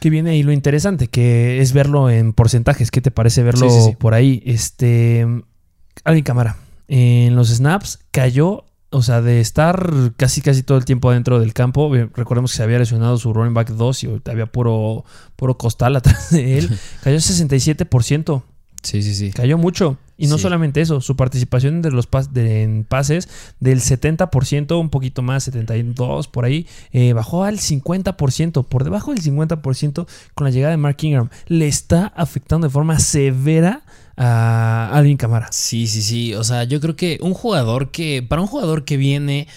que 0.00 0.10
viene 0.10 0.30
ahí 0.30 0.42
lo 0.42 0.52
interesante, 0.52 1.06
que 1.06 1.60
es 1.60 1.72
verlo 1.72 2.10
en 2.10 2.32
porcentajes. 2.32 2.90
¿Qué 2.90 3.00
te 3.00 3.10
parece 3.10 3.42
verlo 3.42 3.68
por 3.98 4.14
ahí? 4.14 4.42
Este. 4.44 5.26
Alvin 6.04 6.24
Cámara. 6.24 6.56
En 6.88 7.36
los 7.36 7.50
snaps 7.50 8.00
cayó. 8.10 8.64
O 8.92 9.02
sea, 9.02 9.22
de 9.22 9.40
estar 9.40 9.92
casi 10.16 10.40
casi 10.40 10.64
todo 10.64 10.76
el 10.76 10.84
tiempo 10.84 11.12
dentro 11.12 11.38
del 11.38 11.52
campo, 11.54 11.94
recordemos 12.12 12.50
que 12.50 12.56
se 12.56 12.64
había 12.64 12.80
lesionado 12.80 13.18
su 13.18 13.32
running 13.32 13.54
back 13.54 13.68
2 13.68 14.02
y 14.02 14.20
había 14.24 14.46
puro, 14.46 15.04
puro 15.36 15.56
costal 15.56 15.94
atrás 15.94 16.30
de 16.30 16.58
él, 16.58 16.76
cayó 17.04 17.18
67%. 17.18 18.42
Sí, 18.82 19.02
sí, 19.04 19.14
sí. 19.14 19.30
Cayó 19.30 19.58
mucho. 19.58 19.96
Y 20.20 20.26
no 20.26 20.36
solamente 20.36 20.82
eso, 20.82 21.00
su 21.00 21.16
participación 21.16 21.80
de 21.80 21.90
los 21.90 22.06
en 22.34 22.84
pases 22.84 23.28
del 23.58 23.80
70%, 23.80 24.78
un 24.78 24.90
poquito 24.90 25.22
más, 25.22 25.44
72 25.44 26.28
por 26.28 26.44
ahí, 26.44 26.66
eh, 26.92 27.14
bajó 27.14 27.44
al 27.44 27.58
50%, 27.58 28.66
por 28.66 28.84
debajo 28.84 29.14
del 29.14 29.22
50% 29.22 30.06
con 30.34 30.44
la 30.44 30.50
llegada 30.50 30.72
de 30.72 30.76
Mark 30.76 30.98
Ingram. 31.00 31.30
Le 31.46 31.66
está 31.68 32.12
afectando 32.14 32.66
de 32.66 32.70
forma 32.70 32.98
severa 32.98 33.82
a 34.18 34.90
Alvin 34.92 35.16
Camara. 35.16 35.48
Sí, 35.52 35.86
sí, 35.86 36.02
sí. 36.02 36.34
O 36.34 36.44
sea, 36.44 36.64
yo 36.64 36.82
creo 36.82 36.96
que 36.96 37.18
un 37.22 37.32
jugador 37.32 37.90
que, 37.90 38.22
para 38.22 38.42
un 38.42 38.46
jugador 38.46 38.84
que 38.84 38.98
viene 38.98 39.48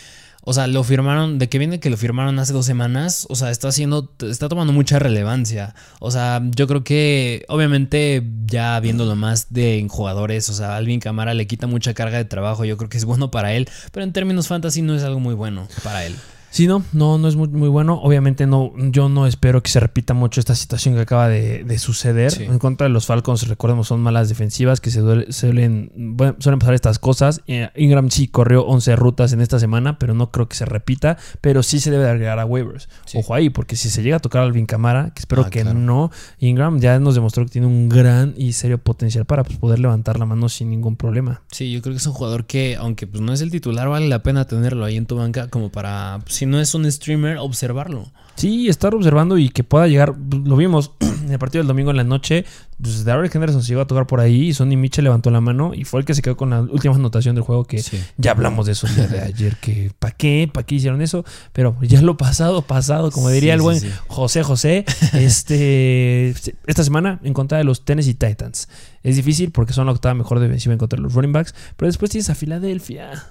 o 0.46 0.54
sea, 0.54 0.68
lo 0.68 0.84
firmaron, 0.84 1.40
de 1.40 1.48
que 1.50 1.58
viene 1.58 1.80
que 1.80 1.90
lo 1.90 1.98
firmaron 1.98 2.38
hace 2.40 2.54
dos 2.54 2.66
semanas, 2.66 3.26
o 3.30 3.36
sea, 3.36 3.50
está 3.50 3.70
haciendo, 3.70 4.12
está 4.22 4.50
tomando 4.50 4.74
mucha 4.74 5.00
relevancia. 5.00 5.74
O 6.00 6.12
sea, 6.12 6.42
yo 6.56 6.68
creo 6.68 6.84
que, 6.84 7.46
obviamente, 7.48 8.24
ya 8.46 8.80
viéndolo 8.80 9.16
más 9.16 9.54
de 9.54 9.86
jugadores, 9.90 10.50
o 10.50 10.54
sea, 10.54 10.76
Alvin 10.76 11.00
Camara 11.00 11.34
le 11.34 11.48
quita 11.48 11.68
mucha 11.68 11.94
carga 11.94 12.18
de 12.18 12.26
trabajo, 12.26 12.66
yo 12.66 12.78
creo 12.78 12.90
que 12.90 12.98
es 12.98 13.06
bueno 13.06 13.32
para 13.32 13.54
él, 13.54 13.70
pero 13.92 14.04
en 14.04 14.12
términos 14.12 14.48
fantasy 14.48 14.82
no 14.82 14.96
es 14.96 15.04
algo 15.04 15.20
muy 15.20 15.34
bueno 15.34 15.68
para 15.84 16.06
él. 16.06 16.16
Sí, 16.54 16.68
no, 16.68 16.84
no, 16.94 17.18
no 17.18 17.28
es 17.28 17.36
muy, 17.36 17.48
muy, 17.48 17.68
bueno. 17.68 18.00
Obviamente 18.04 18.46
no, 18.46 18.74
yo 18.78 19.10
no 19.10 19.26
espero 19.26 19.64
que 19.64 19.72
se 19.72 19.80
repita 19.80 20.14
mucho 20.14 20.40
esta 20.40 20.54
situación 20.54 20.94
que 20.94 21.02
acaba 21.02 21.28
de, 21.28 21.80
suceder. 21.80 22.32
En 22.44 22.60
contra 22.60 22.86
de 22.86 22.94
los 22.94 23.08
Falcons, 23.08 23.48
recordemos, 23.48 23.88
son 23.88 24.02
malas 24.02 24.30
defensivas 24.30 24.80
que 24.80 24.92
se 24.92 25.02
suelen, 25.32 25.92
suelen 26.38 26.60
pasar 26.60 26.76
estas 26.76 27.00
cosas. 27.00 27.42
Eh, 27.48 27.72
Ingram 27.76 28.12
sí 28.12 28.28
corrió 28.28 28.68
11 28.68 28.96
rutas 28.98 29.34
en 29.34 29.42
esta 29.42 29.58
semana, 29.58 29.98
pero 29.98 30.14
no 30.14 30.30
creo 30.30 30.48
que 30.48 30.56
se 30.56 30.66
repita. 30.66 31.18
Pero 31.42 31.64
sí 31.64 31.80
se 31.80 31.90
debe 31.90 32.08
agregar 32.08 32.38
a 32.38 32.46
waivers. 32.46 32.88
Ojo 33.16 33.34
ahí, 33.34 33.50
porque 33.50 33.76
si 33.76 33.90
se 33.90 34.04
llega 34.04 34.18
a 34.18 34.20
tocar 34.20 34.44
a 34.44 34.46
Alvin 34.46 34.68
Camara, 34.68 35.12
que 35.16 35.22
espero 35.22 35.46
ah, 35.48 35.50
que 35.50 35.64
no, 35.64 36.12
Ingram 36.38 36.80
ya 36.80 37.00
nos 37.00 37.16
demostró 37.16 37.46
que 37.46 37.50
tiene 37.50 37.66
un 37.66 37.90
gran 37.90 38.36
y 38.38 38.54
serio 38.54 38.78
potencial 38.78 39.26
para 39.26 39.44
pues, 39.44 39.58
poder 39.58 39.80
levantar 39.80 40.20
la 40.20 40.28
mano 40.28 40.48
sin 40.50 40.70
ningún 40.70 40.98
problema. 40.98 41.42
Sí, 41.52 41.72
yo 41.72 41.82
creo 41.82 41.96
que 41.96 41.98
es 41.98 42.06
un 42.06 42.14
jugador 42.14 42.46
que, 42.46 42.76
aunque 42.76 43.08
pues, 43.08 43.22
no 43.22 43.34
es 43.34 43.42
el 43.42 43.50
titular, 43.50 43.90
vale 43.90 44.08
la 44.08 44.22
pena 44.22 44.46
tenerlo 44.46 44.86
ahí 44.86 44.98
en 44.98 45.08
tu 45.08 45.16
banca 45.16 45.48
como 45.48 45.72
para 45.72 46.20
si 46.44 46.46
no 46.48 46.60
es 46.60 46.76
un 46.76 46.92
streamer, 46.92 47.38
observarlo. 47.38 48.12
Sí, 48.36 48.68
estar 48.68 48.94
observando 48.94 49.38
y 49.38 49.48
que 49.48 49.64
pueda 49.64 49.88
llegar. 49.88 50.14
Lo 50.44 50.58
vimos 50.58 50.92
en 51.00 51.32
el 51.32 51.40
partido 51.40 51.62
del 51.62 51.68
domingo 51.68 51.92
en 51.92 51.98
la 51.98 52.04
noche. 52.04 52.44
Pues 52.82 53.06
Darrell 53.06 53.32
Henderson 53.34 53.64
se 53.64 53.72
iba 53.72 53.84
a 53.84 53.88
tocar 53.88 54.08
por 54.08 54.20
ahí 54.20 54.50
y 54.50 54.54
Sonny 54.54 54.76
Mitchell 54.76 55.06
levantó 55.06 55.32
la 55.32 55.40
mano 55.40 55.74
y 55.74 55.86
fue 55.86 56.02
el 56.02 56.06
que 56.06 56.14
se 56.14 56.22
quedó 56.22 56.36
con 56.36 56.50
la 56.50 56.62
última 56.62 56.96
anotación 56.96 57.34
del 57.36 57.46
juego. 57.46 57.64
Que 57.64 57.82
ya 58.18 58.32
hablamos 58.32 58.66
de 58.66 58.74
eso 58.74 58.88
el 58.88 58.96
día 58.96 59.08
de 59.08 59.22
ayer. 59.22 59.56
Que 59.56 59.92
¿para 59.98 60.14
qué? 60.14 60.50
¿Para 60.52 60.66
qué 60.66 60.76
hicieron 60.76 61.02
eso? 61.02 61.24
Pero 61.54 61.78
ya 61.82 62.02
lo 62.02 62.18
pasado, 62.18 62.62
pasado, 62.64 63.10
como 63.10 63.30
diría 63.30 63.54
el 63.54 63.62
buen 63.62 63.80
José 64.08 64.44
José. 64.44 64.84
este 65.14 66.32
Esta 66.68 66.84
semana 66.84 67.22
en 67.24 67.34
contra 67.34 67.58
de 67.58 67.64
los 67.64 67.86
Tennessee 67.86 68.16
Titans. 68.16 68.68
Es 69.02 69.16
difícil 69.16 69.52
porque 69.52 69.72
son 69.72 69.86
la 69.86 69.94
octava 69.94 70.16
mejor 70.16 70.42
defensiva 70.42 70.74
en 70.74 70.80
contra 70.80 70.98
de 70.98 71.04
los 71.04 71.14
running 71.14 71.32
backs. 71.32 71.56
Pero 71.78 71.88
después 71.88 72.12
tienes 72.12 72.30
a 72.30 72.36
Filadelfia. 72.36 73.24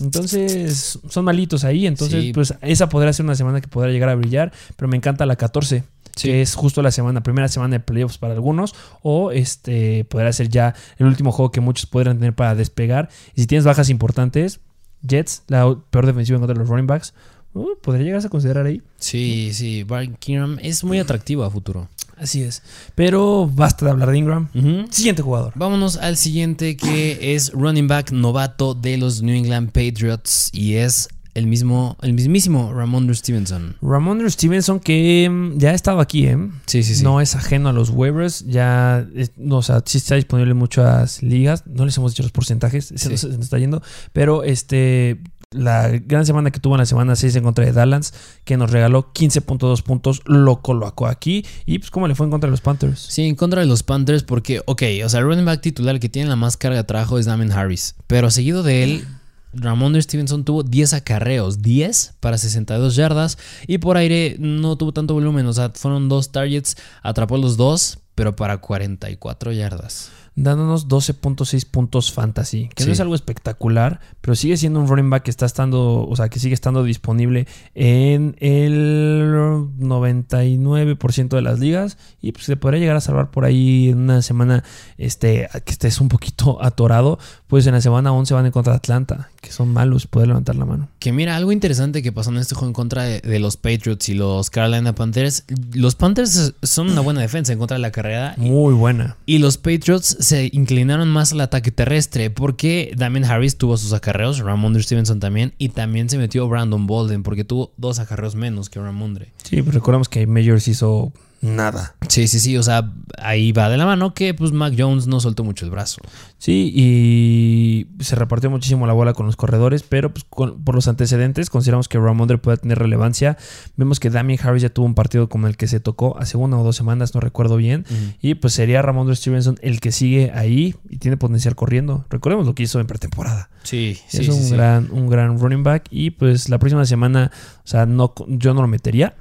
Entonces, 0.00 0.98
son 1.08 1.24
malitos 1.24 1.64
ahí. 1.64 1.86
Entonces, 1.86 2.32
pues 2.34 2.54
esa 2.60 2.88
podría 2.88 3.12
ser 3.12 3.24
una 3.24 3.34
semana 3.34 3.60
que 3.60 3.68
podrá 3.68 3.90
llegar 3.90 4.08
a 4.08 4.14
brillar. 4.14 4.52
Pero 4.76 4.88
me 4.88 4.96
encanta 4.96 5.26
la 5.26 5.36
14. 5.36 5.84
que 6.20 6.42
es 6.42 6.54
justo 6.54 6.82
la 6.82 6.90
semana, 6.90 7.22
primera 7.22 7.48
semana 7.48 7.76
de 7.76 7.80
playoffs 7.80 8.18
para 8.18 8.34
algunos, 8.34 8.74
o 9.02 9.30
este 9.30 10.04
podrá 10.04 10.32
ser 10.32 10.48
ya 10.48 10.74
el 10.98 11.06
último 11.06 11.30
juego 11.30 11.52
que 11.52 11.60
muchos 11.60 11.86
podrán 11.86 12.18
tener 12.18 12.34
para 12.34 12.54
despegar. 12.54 13.08
Y 13.34 13.42
si 13.42 13.46
tienes 13.46 13.64
bajas 13.64 13.88
importantes, 13.88 14.60
Jets, 15.02 15.42
la 15.46 15.78
peor 15.90 16.06
defensiva 16.06 16.36
en 16.36 16.40
contra 16.40 16.54
de 16.54 16.60
los 16.60 16.68
running 16.68 16.86
backs, 16.86 17.14
uh, 17.54 17.68
podría 17.80 18.04
llegarse 18.04 18.26
a 18.26 18.30
considerar 18.30 18.66
ahí. 18.66 18.82
Sí, 18.96 19.50
sí, 19.52 19.84
Brian 19.84 20.16
Keenum 20.16 20.58
es 20.60 20.82
muy 20.82 20.98
atractivo 20.98 21.44
a 21.44 21.50
futuro. 21.50 21.88
Así 22.20 22.42
es. 22.42 22.62
Pero 22.94 23.50
basta 23.52 23.84
de 23.84 23.90
hablar 23.92 24.10
de 24.10 24.18
Ingram. 24.18 24.48
Siguiente 24.90 25.22
jugador. 25.22 25.52
Vámonos 25.56 25.96
al 25.96 26.16
siguiente 26.16 26.76
que 26.76 27.34
es 27.34 27.52
running 27.52 27.88
back 27.88 28.12
novato 28.12 28.74
de 28.74 28.96
los 28.96 29.22
New 29.22 29.34
England 29.34 29.70
Patriots 29.70 30.50
y 30.52 30.74
es 30.74 31.08
el 31.38 31.46
mismo, 31.46 31.96
el 32.02 32.14
mismísimo 32.14 32.72
Ramondre 32.74 33.14
Stevenson. 33.14 33.76
Ramondre 33.80 34.28
Stevenson 34.30 34.80
que 34.80 35.28
mm, 35.30 35.58
ya 35.58 35.70
ha 35.70 35.74
estado 35.74 36.00
aquí, 36.00 36.26
¿eh? 36.26 36.36
Sí, 36.66 36.82
sí, 36.82 36.96
sí. 36.96 37.04
No 37.04 37.20
es 37.20 37.36
ajeno 37.36 37.68
a 37.68 37.72
los 37.72 37.90
waivers, 37.90 38.44
ya, 38.46 39.06
no, 39.36 39.58
o 39.58 39.62
sea, 39.62 39.82
sí 39.86 39.98
está 39.98 40.16
disponible 40.16 40.50
en 40.50 40.56
muchas 40.56 41.22
ligas. 41.22 41.64
No 41.66 41.84
les 41.84 41.96
hemos 41.96 42.12
dicho 42.12 42.24
los 42.24 42.32
porcentajes, 42.32 42.92
se, 42.94 43.08
nos, 43.08 43.22
está 43.24 43.58
yendo, 43.58 43.82
pero 44.12 44.42
este 44.42 45.20
la 45.50 45.88
gran 45.88 46.26
semana 46.26 46.50
que 46.50 46.60
tuvo 46.60 46.74
en 46.74 46.80
la 46.80 46.86
semana 46.86 47.16
6 47.16 47.36
en 47.36 47.42
contra 47.42 47.64
de 47.64 47.72
Dallas, 47.72 48.12
que 48.44 48.56
nos 48.56 48.70
regaló 48.70 49.12
15.2 49.12 49.82
puntos, 49.82 50.22
lo 50.26 50.60
colocó 50.60 51.06
aquí. 51.06 51.44
Y 51.64 51.78
pues, 51.78 51.90
¿cómo 51.90 52.06
le 52.06 52.14
fue 52.14 52.26
en 52.26 52.30
contra 52.30 52.48
de 52.48 52.50
los 52.50 52.60
Panthers? 52.60 53.00
Sí, 53.00 53.24
en 53.24 53.34
contra 53.34 53.60
de 53.60 53.66
los 53.66 53.82
Panthers, 53.82 54.24
porque, 54.24 54.60
ok, 54.66 54.82
o 55.04 55.08
sea, 55.08 55.20
el 55.20 55.26
running 55.26 55.46
back 55.46 55.60
titular 55.62 55.98
que 56.00 56.08
tiene 56.08 56.28
la 56.28 56.36
más 56.36 56.56
carga 56.56 56.78
de 56.78 56.84
trabajo 56.84 57.18
es 57.18 57.26
Damien 57.26 57.52
Harris, 57.52 57.94
pero 58.06 58.30
seguido 58.30 58.62
de 58.62 58.84
él. 58.84 59.06
Ramondre 59.54 60.02
Stevenson 60.02 60.44
tuvo 60.44 60.62
10 60.62 60.92
acarreos, 60.92 61.62
10 61.62 62.16
para 62.20 62.36
62 62.36 62.94
yardas 62.96 63.38
y 63.66 63.78
por 63.78 63.96
aire 63.96 64.36
no 64.38 64.76
tuvo 64.76 64.92
tanto 64.92 65.14
volumen, 65.14 65.46
o 65.46 65.52
sea, 65.54 65.70
fueron 65.74 66.10
dos 66.10 66.32
targets, 66.32 66.76
atrapó 67.02 67.38
los 67.38 67.56
dos, 67.56 67.98
pero 68.14 68.36
para 68.36 68.58
44 68.58 69.52
yardas 69.52 70.10
dándonos 70.42 70.88
12.6 70.88 71.66
puntos 71.66 72.12
fantasy, 72.12 72.68
que 72.74 72.86
no 72.86 72.92
es 72.92 73.00
algo 73.00 73.14
espectacular, 73.14 74.00
pero 74.20 74.34
sigue 74.34 74.56
siendo 74.56 74.80
un 74.80 74.88
running 74.88 75.10
back 75.10 75.24
que 75.24 75.30
está 75.30 75.46
estando, 75.46 76.06
o 76.06 76.16
sea, 76.16 76.28
que 76.28 76.38
sigue 76.38 76.54
estando 76.54 76.84
disponible 76.84 77.46
en 77.74 78.36
el 78.38 79.32
99% 79.78 81.28
de 81.28 81.42
las 81.42 81.58
ligas 81.58 81.98
y 82.20 82.32
pues 82.32 82.44
se 82.44 82.56
podría 82.56 82.80
llegar 82.80 82.96
a 82.96 83.00
salvar 83.00 83.30
por 83.30 83.44
ahí 83.44 83.88
en 83.88 83.98
una 83.98 84.22
semana 84.22 84.64
este 84.96 85.48
que 85.64 85.72
estés 85.72 86.00
un 86.00 86.08
poquito 86.08 86.62
atorado, 86.62 87.18
pues 87.46 87.66
en 87.66 87.74
la 87.74 87.80
semana 87.80 88.12
11 88.12 88.34
van 88.34 88.46
en 88.46 88.52
contra 88.52 88.74
de 88.74 88.76
Atlanta, 88.78 89.30
que 89.40 89.50
son 89.50 89.72
malos, 89.72 90.06
poder 90.06 90.28
levantar 90.28 90.56
la 90.56 90.64
mano. 90.64 90.88
Que 90.98 91.12
mira, 91.12 91.36
algo 91.36 91.52
interesante 91.52 92.02
que 92.02 92.12
pasó 92.12 92.30
en 92.30 92.36
este 92.36 92.54
juego 92.54 92.68
en 92.68 92.74
contra 92.74 93.04
de, 93.04 93.38
los 93.38 93.56
Patriots 93.56 94.08
y 94.08 94.14
los 94.14 94.50
Carolina 94.50 94.94
Panthers, 94.94 95.44
los 95.72 95.94
Panthers 95.94 96.54
son 96.62 96.90
una 96.90 97.00
buena 97.00 97.20
defensa 97.20 97.52
en 97.52 97.58
contra 97.58 97.76
de 97.76 97.82
la 97.82 97.90
carrera. 97.90 98.34
Muy 98.36 98.74
buena. 98.74 99.16
Y 99.26 99.38
los 99.38 99.58
Patriots 99.58 100.16
se 100.28 100.50
inclinaron 100.52 101.08
más 101.08 101.32
al 101.32 101.40
ataque 101.40 101.70
terrestre 101.70 102.30
porque 102.30 102.92
Damien 102.96 103.24
Harris 103.24 103.56
tuvo 103.56 103.78
sus 103.78 103.94
acarreos, 103.94 104.40
Ramondre 104.40 104.82
Stevenson 104.82 105.20
también, 105.20 105.54
y 105.56 105.70
también 105.70 106.10
se 106.10 106.18
metió 106.18 106.46
Brandon 106.48 106.86
Bolden 106.86 107.22
porque 107.22 107.44
tuvo 107.44 107.72
dos 107.78 107.98
acarreos 107.98 108.34
menos 108.34 108.68
que 108.68 108.78
Ramondre. 108.78 109.32
Sí, 109.42 109.62
pero 109.62 109.72
recordemos 109.72 110.08
que 110.08 110.26
Majors 110.26 110.68
hizo 110.68 111.12
nada. 111.40 111.94
Sí, 112.08 112.26
sí, 112.28 112.40
sí, 112.40 112.56
o 112.56 112.62
sea, 112.62 112.92
ahí 113.18 113.52
va 113.52 113.68
de 113.68 113.76
la 113.76 113.86
mano 113.86 114.14
que 114.14 114.34
pues 114.34 114.52
Mac 114.52 114.74
Jones 114.76 115.06
no 115.06 115.20
soltó 115.20 115.44
mucho 115.44 115.64
el 115.64 115.70
brazo. 115.70 116.00
Sí, 116.38 116.72
y 116.74 117.86
se 118.02 118.16
repartió 118.16 118.50
muchísimo 118.50 118.86
la 118.86 118.92
bola 118.92 119.12
con 119.12 119.26
los 119.26 119.36
corredores, 119.36 119.82
pero 119.82 120.12
pues, 120.12 120.24
por 120.24 120.74
los 120.74 120.88
antecedentes 120.88 121.50
consideramos 121.50 121.88
que 121.88 121.98
Ramondre 121.98 122.38
puede 122.38 122.58
tener 122.58 122.78
relevancia. 122.78 123.36
Vemos 123.76 124.00
que 124.00 124.10
Damien 124.10 124.38
Harris 124.42 124.62
ya 124.62 124.68
tuvo 124.68 124.86
un 124.86 124.94
partido 124.94 125.28
como 125.28 125.46
el 125.46 125.56
que 125.56 125.66
se 125.66 125.80
tocó 125.80 126.18
hace 126.18 126.36
una 126.36 126.58
o 126.58 126.64
dos 126.64 126.76
semanas, 126.76 127.14
no 127.14 127.20
recuerdo 127.20 127.56
bien, 127.56 127.84
y 128.20 128.34
pues 128.34 128.54
sería 128.54 128.82
Ramondre 128.82 129.16
Stevenson 129.16 129.58
el 129.62 129.80
que 129.80 129.92
sigue 129.92 130.32
ahí 130.34 130.74
y 130.88 130.98
tiene 130.98 131.16
potencial 131.16 131.54
corriendo. 131.54 132.06
Recordemos 132.10 132.46
lo 132.46 132.54
que 132.54 132.64
hizo 132.64 132.80
en 132.80 132.86
pretemporada. 132.86 133.50
Sí, 133.62 133.98
sí, 134.08 134.22
es 134.22 134.28
un 134.28 134.50
gran 134.50 134.88
un 134.90 135.08
gran 135.08 135.38
running 135.38 135.62
back 135.62 135.86
y 135.90 136.10
pues 136.10 136.48
la 136.48 136.58
próxima 136.58 136.84
semana, 136.86 137.30
o 137.64 137.66
sea, 137.66 137.86
no 137.86 138.14
yo 138.28 138.54
no 138.54 138.62
lo 138.62 138.68
metería 138.68 139.14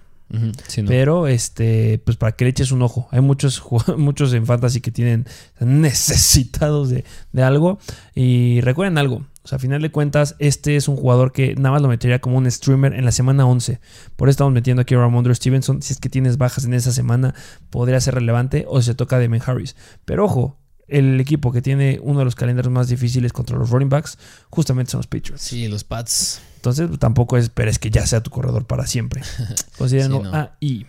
Pero, 0.88 1.28
este, 1.28 2.00
pues 2.00 2.18
para 2.18 2.34
que 2.34 2.46
le 2.46 2.52
eches 2.52 2.72
un 2.72 2.82
ojo. 2.82 3.08
Hay 3.12 3.22
muchos, 3.22 3.64
muchos 3.98 4.34
en 4.34 4.46
fantasy 4.46 4.82
que 4.82 4.92
tienen 4.92 5.26
necesitados 5.60 6.90
de, 6.90 7.06
de 7.32 7.44
algo. 7.44 7.80
Y 8.16 8.62
recuerden 8.62 8.98
algo. 8.98 9.26
A 9.50 9.60
final 9.60 9.82
de 9.82 9.92
cuentas, 9.92 10.36
este 10.40 10.76
es 10.76 10.90
un 10.90 10.98
jugador 10.98 11.32
que 11.32 11.56
nada 11.56 11.72
más 11.72 11.82
lo 11.82 11.88
metería 11.88 12.20
como 12.20 12.38
un 12.38 12.52
streamer 12.52 12.94
en 12.94 13.06
la 13.06 13.14
semana 13.14 13.46
11. 13.46 13.80
Por 14.16 14.28
eso 14.28 14.32
estamos 14.32 14.54
metiendo 14.54 14.82
aquí 14.82 14.94
a 14.96 14.98
Ramondre 14.98 15.34
Stevenson. 15.36 15.82
Si 15.82 15.94
es 15.94 16.00
que 16.00 16.10
tienes 16.10 16.38
bajas 16.38 16.66
en 16.66 16.74
esa 16.74 16.92
semana, 16.92 17.34
podría 17.70 18.02
ser 18.02 18.16
relevante. 18.16 18.66
O 18.68 18.82
se 18.82 18.96
toca 18.96 19.16
a 19.16 19.20
Damon 19.20 19.42
Harris. 19.46 19.76
Pero 20.04 20.26
ojo, 20.26 20.58
el 20.88 21.20
equipo 21.20 21.52
que 21.52 21.62
tiene 21.62 22.00
uno 22.02 22.20
de 22.20 22.26
los 22.26 22.36
calendarios 22.36 22.72
más 22.74 22.88
difíciles 22.88 23.34
contra 23.34 23.58
los 23.58 23.70
running 23.70 23.90
backs, 23.90 24.18
justamente 24.50 24.92
son 24.92 25.00
los 25.00 25.08
Patriots. 25.08 25.42
Sí, 25.42 25.68
los 25.68 25.84
Pats. 25.84 26.42
Entonces 26.56 26.90
tampoco 27.00 27.38
esperes 27.38 27.80
que 27.80 27.90
ya 27.90 28.06
sea 28.06 28.22
tu 28.24 28.30
corredor 28.32 28.66
para 28.66 28.88
siempre. 28.88 29.22
Considéralo 29.78 30.18
Sí, 30.18 30.24
no. 30.24 30.34
ahí. 30.34 30.86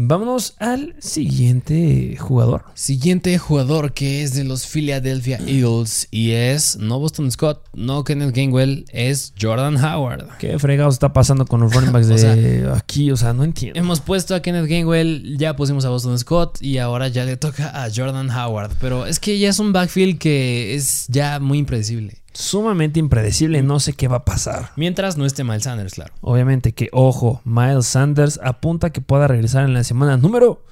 Vámonos 0.00 0.54
al 0.60 0.94
siguiente 1.00 2.16
jugador. 2.16 2.62
Siguiente 2.74 3.36
jugador 3.36 3.94
que 3.94 4.22
es 4.22 4.32
de 4.32 4.44
los 4.44 4.64
Philadelphia 4.64 5.40
Eagles 5.44 6.06
y 6.12 6.30
es 6.30 6.78
no 6.78 7.00
Boston 7.00 7.32
Scott, 7.32 7.66
no 7.74 8.04
Kenneth 8.04 8.32
Gainwell, 8.32 8.84
es 8.92 9.34
Jordan 9.42 9.76
Howard. 9.76 10.28
¿Qué 10.38 10.56
fregados 10.60 10.94
está 10.94 11.12
pasando 11.12 11.46
con 11.46 11.62
los 11.62 11.74
running 11.74 11.90
backs 11.90 12.06
de 12.06 12.14
O 12.14 12.18
sea, 12.18 12.76
aquí? 12.76 13.10
O 13.10 13.16
sea, 13.16 13.32
no 13.32 13.42
entiendo. 13.42 13.76
Hemos 13.76 13.98
puesto 13.98 14.36
a 14.36 14.40
Kenneth 14.40 14.68
Gainwell, 14.68 15.36
ya 15.36 15.56
pusimos 15.56 15.84
a 15.84 15.88
Boston 15.88 16.16
Scott 16.16 16.62
y 16.62 16.78
ahora 16.78 17.08
ya 17.08 17.24
le 17.24 17.36
toca 17.36 17.82
a 17.84 17.90
Jordan 17.92 18.30
Howard. 18.30 18.76
Pero 18.80 19.04
es 19.04 19.18
que 19.18 19.36
ya 19.40 19.48
es 19.48 19.58
un 19.58 19.72
backfield 19.72 20.18
que 20.18 20.76
es 20.76 21.06
ya 21.08 21.40
muy 21.40 21.58
impredecible. 21.58 22.22
Sumamente 22.38 23.00
impredecible, 23.00 23.62
no 23.62 23.80
sé 23.80 23.94
qué 23.94 24.06
va 24.06 24.18
a 24.18 24.24
pasar. 24.24 24.70
Mientras 24.76 25.16
no 25.16 25.26
esté 25.26 25.42
Miles 25.42 25.64
Sanders, 25.64 25.94
claro. 25.94 26.14
Obviamente 26.20 26.72
que, 26.72 26.88
ojo, 26.92 27.40
Miles 27.44 27.86
Sanders 27.86 28.38
apunta 28.40 28.90
que 28.90 29.00
pueda 29.00 29.26
regresar 29.26 29.64
en 29.64 29.74
la 29.74 29.82
semana 29.82 30.16
número 30.16 30.64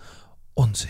11. 0.55 0.89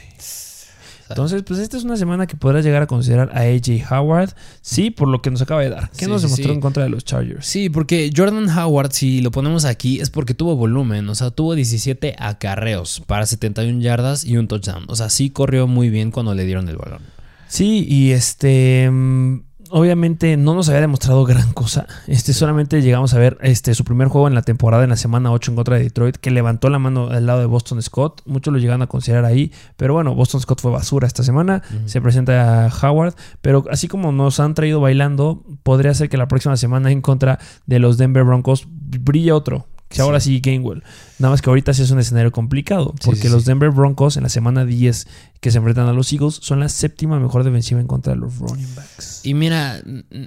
Entonces, 1.08 1.44
pues 1.44 1.60
esta 1.60 1.78
es 1.78 1.84
una 1.84 1.96
semana 1.96 2.26
que 2.26 2.36
podrás 2.36 2.62
llegar 2.62 2.82
a 2.82 2.86
considerar 2.86 3.30
a 3.32 3.40
AJ 3.40 3.90
Howard, 3.90 4.34
sí, 4.60 4.90
por 4.90 5.08
lo 5.08 5.22
que 5.22 5.30
nos 5.30 5.40
acaba 5.40 5.62
de 5.62 5.70
dar. 5.70 5.90
¿Qué 5.96 6.04
Sí, 6.04 6.10
nos 6.10 6.20
demostró 6.20 6.48
sí. 6.48 6.52
en 6.52 6.60
contra 6.60 6.82
de 6.82 6.90
los 6.90 7.06
Chargers? 7.06 7.46
Sí, 7.46 7.70
porque 7.70 8.10
Jordan 8.14 8.46
Howard, 8.50 8.92
si 8.92 9.22
lo 9.22 9.30
ponemos 9.30 9.64
aquí, 9.64 10.00
es 10.00 10.10
porque 10.10 10.34
tuvo 10.34 10.56
volumen. 10.56 11.08
O 11.08 11.14
sea, 11.14 11.30
tuvo 11.30 11.54
17 11.54 12.16
acarreos 12.18 13.02
para 13.06 13.24
71 13.24 13.80
yardas 13.80 14.24
y 14.24 14.36
un 14.36 14.46
touchdown. 14.46 14.84
O 14.88 14.94
sea, 14.96 15.08
sí 15.08 15.30
corrió 15.30 15.66
muy 15.66 15.88
bien 15.88 16.10
cuando 16.10 16.34
le 16.34 16.44
dieron 16.44 16.68
el 16.68 16.76
balón. 16.76 17.00
Sí, 17.48 17.86
y 17.88 18.10
este. 18.10 18.90
Obviamente 19.70 20.36
no 20.36 20.54
nos 20.54 20.68
había 20.68 20.80
demostrado 20.80 21.24
gran 21.24 21.52
cosa. 21.52 21.86
Este 22.06 22.32
solamente 22.32 22.82
llegamos 22.82 23.14
a 23.14 23.18
ver 23.18 23.38
este 23.42 23.74
su 23.74 23.84
primer 23.84 24.08
juego 24.08 24.28
en 24.28 24.34
la 24.34 24.42
temporada 24.42 24.84
en 24.84 24.90
la 24.90 24.96
semana 24.96 25.32
8 25.32 25.52
en 25.52 25.56
contra 25.56 25.76
de 25.76 25.84
Detroit, 25.84 26.16
que 26.16 26.30
levantó 26.30 26.68
la 26.68 26.78
mano 26.78 27.08
al 27.10 27.26
lado 27.26 27.40
de 27.40 27.46
Boston 27.46 27.82
Scott. 27.82 28.22
Muchos 28.26 28.52
lo 28.52 28.58
llegan 28.58 28.82
a 28.82 28.86
considerar 28.86 29.24
ahí, 29.24 29.52
pero 29.76 29.94
bueno, 29.94 30.14
Boston 30.14 30.40
Scott 30.40 30.60
fue 30.60 30.70
basura 30.70 31.06
esta 31.06 31.22
semana. 31.22 31.62
Se 31.86 32.00
presenta 32.00 32.66
a 32.66 32.68
Howard, 32.68 33.14
pero 33.40 33.64
así 33.70 33.88
como 33.88 34.12
nos 34.12 34.40
han 34.40 34.54
traído 34.54 34.80
bailando, 34.80 35.42
podría 35.62 35.94
ser 35.94 36.08
que 36.08 36.16
la 36.16 36.28
próxima 36.28 36.56
semana 36.56 36.90
en 36.90 37.00
contra 37.00 37.38
de 37.66 37.78
los 37.78 37.98
Denver 37.98 38.24
Broncos 38.24 38.66
brille 38.68 39.32
otro. 39.32 39.66
Que 39.88 40.02
ahora 40.02 40.18
sí, 40.18 40.40
Gainwell. 40.40 40.82
Nada 41.20 41.30
más 41.30 41.40
que 41.42 41.48
ahorita 41.48 41.72
sí 41.72 41.82
es 41.82 41.90
un 41.92 42.00
escenario 42.00 42.32
complicado. 42.32 42.92
Porque 43.04 43.20
sí, 43.22 43.28
los. 43.28 43.44
Denver 43.44 43.70
Broncos 43.70 44.16
en 44.16 44.24
la 44.24 44.28
semana 44.28 44.64
10 44.64 45.06
que 45.40 45.50
se 45.52 45.58
enfrentan 45.58 45.86
a 45.86 45.92
los 45.92 46.12
Eagles 46.12 46.38
son 46.42 46.58
la 46.58 46.68
séptima 46.68 47.20
mejor 47.20 47.44
defensiva 47.44 47.80
en 47.80 47.86
contra 47.86 48.12
de 48.14 48.18
los 48.18 48.36
running 48.38 48.74
backs. 48.74 49.20
Y 49.22 49.34
mira, 49.34 49.80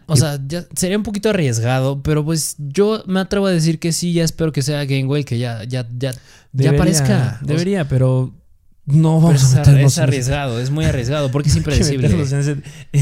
o 0.06 0.16
sea, 0.16 0.40
ya 0.48 0.66
sería 0.76 0.96
un 0.98 1.04
poquito 1.04 1.30
arriesgado, 1.30 2.02
pero 2.02 2.24
pues 2.24 2.56
yo 2.58 3.04
me 3.06 3.20
atrevo 3.20 3.48
a 3.48 3.52
decir 3.52 3.80
que 3.80 3.92
sí, 3.92 4.14
ya 4.14 4.24
espero 4.24 4.52
que 4.54 4.62
sea 4.62 4.86
Gainwell, 4.86 5.26
que 5.26 5.38
ya, 5.38 5.64
ya, 5.66 5.86
ya, 5.98 6.12
ya 6.12 6.14
Debería- 6.54 6.72
aparezca. 6.80 7.04
O 7.04 7.08
sea, 7.08 7.40
Debería, 7.42 7.88
pero 7.90 8.34
no 8.86 9.20
pero 9.20 9.22
vamos 9.22 9.44
es, 9.44 9.54
a 9.54 9.58
meternos 9.60 9.92
es 9.94 9.98
arriesgado, 10.00 10.60
es 10.60 10.72
muy 10.72 10.86
arriesgado, 10.86 11.30
porque 11.32 11.50
es 11.50 11.56
impredecible. 11.58 12.08
en 12.08 12.20
ese, 12.22 12.56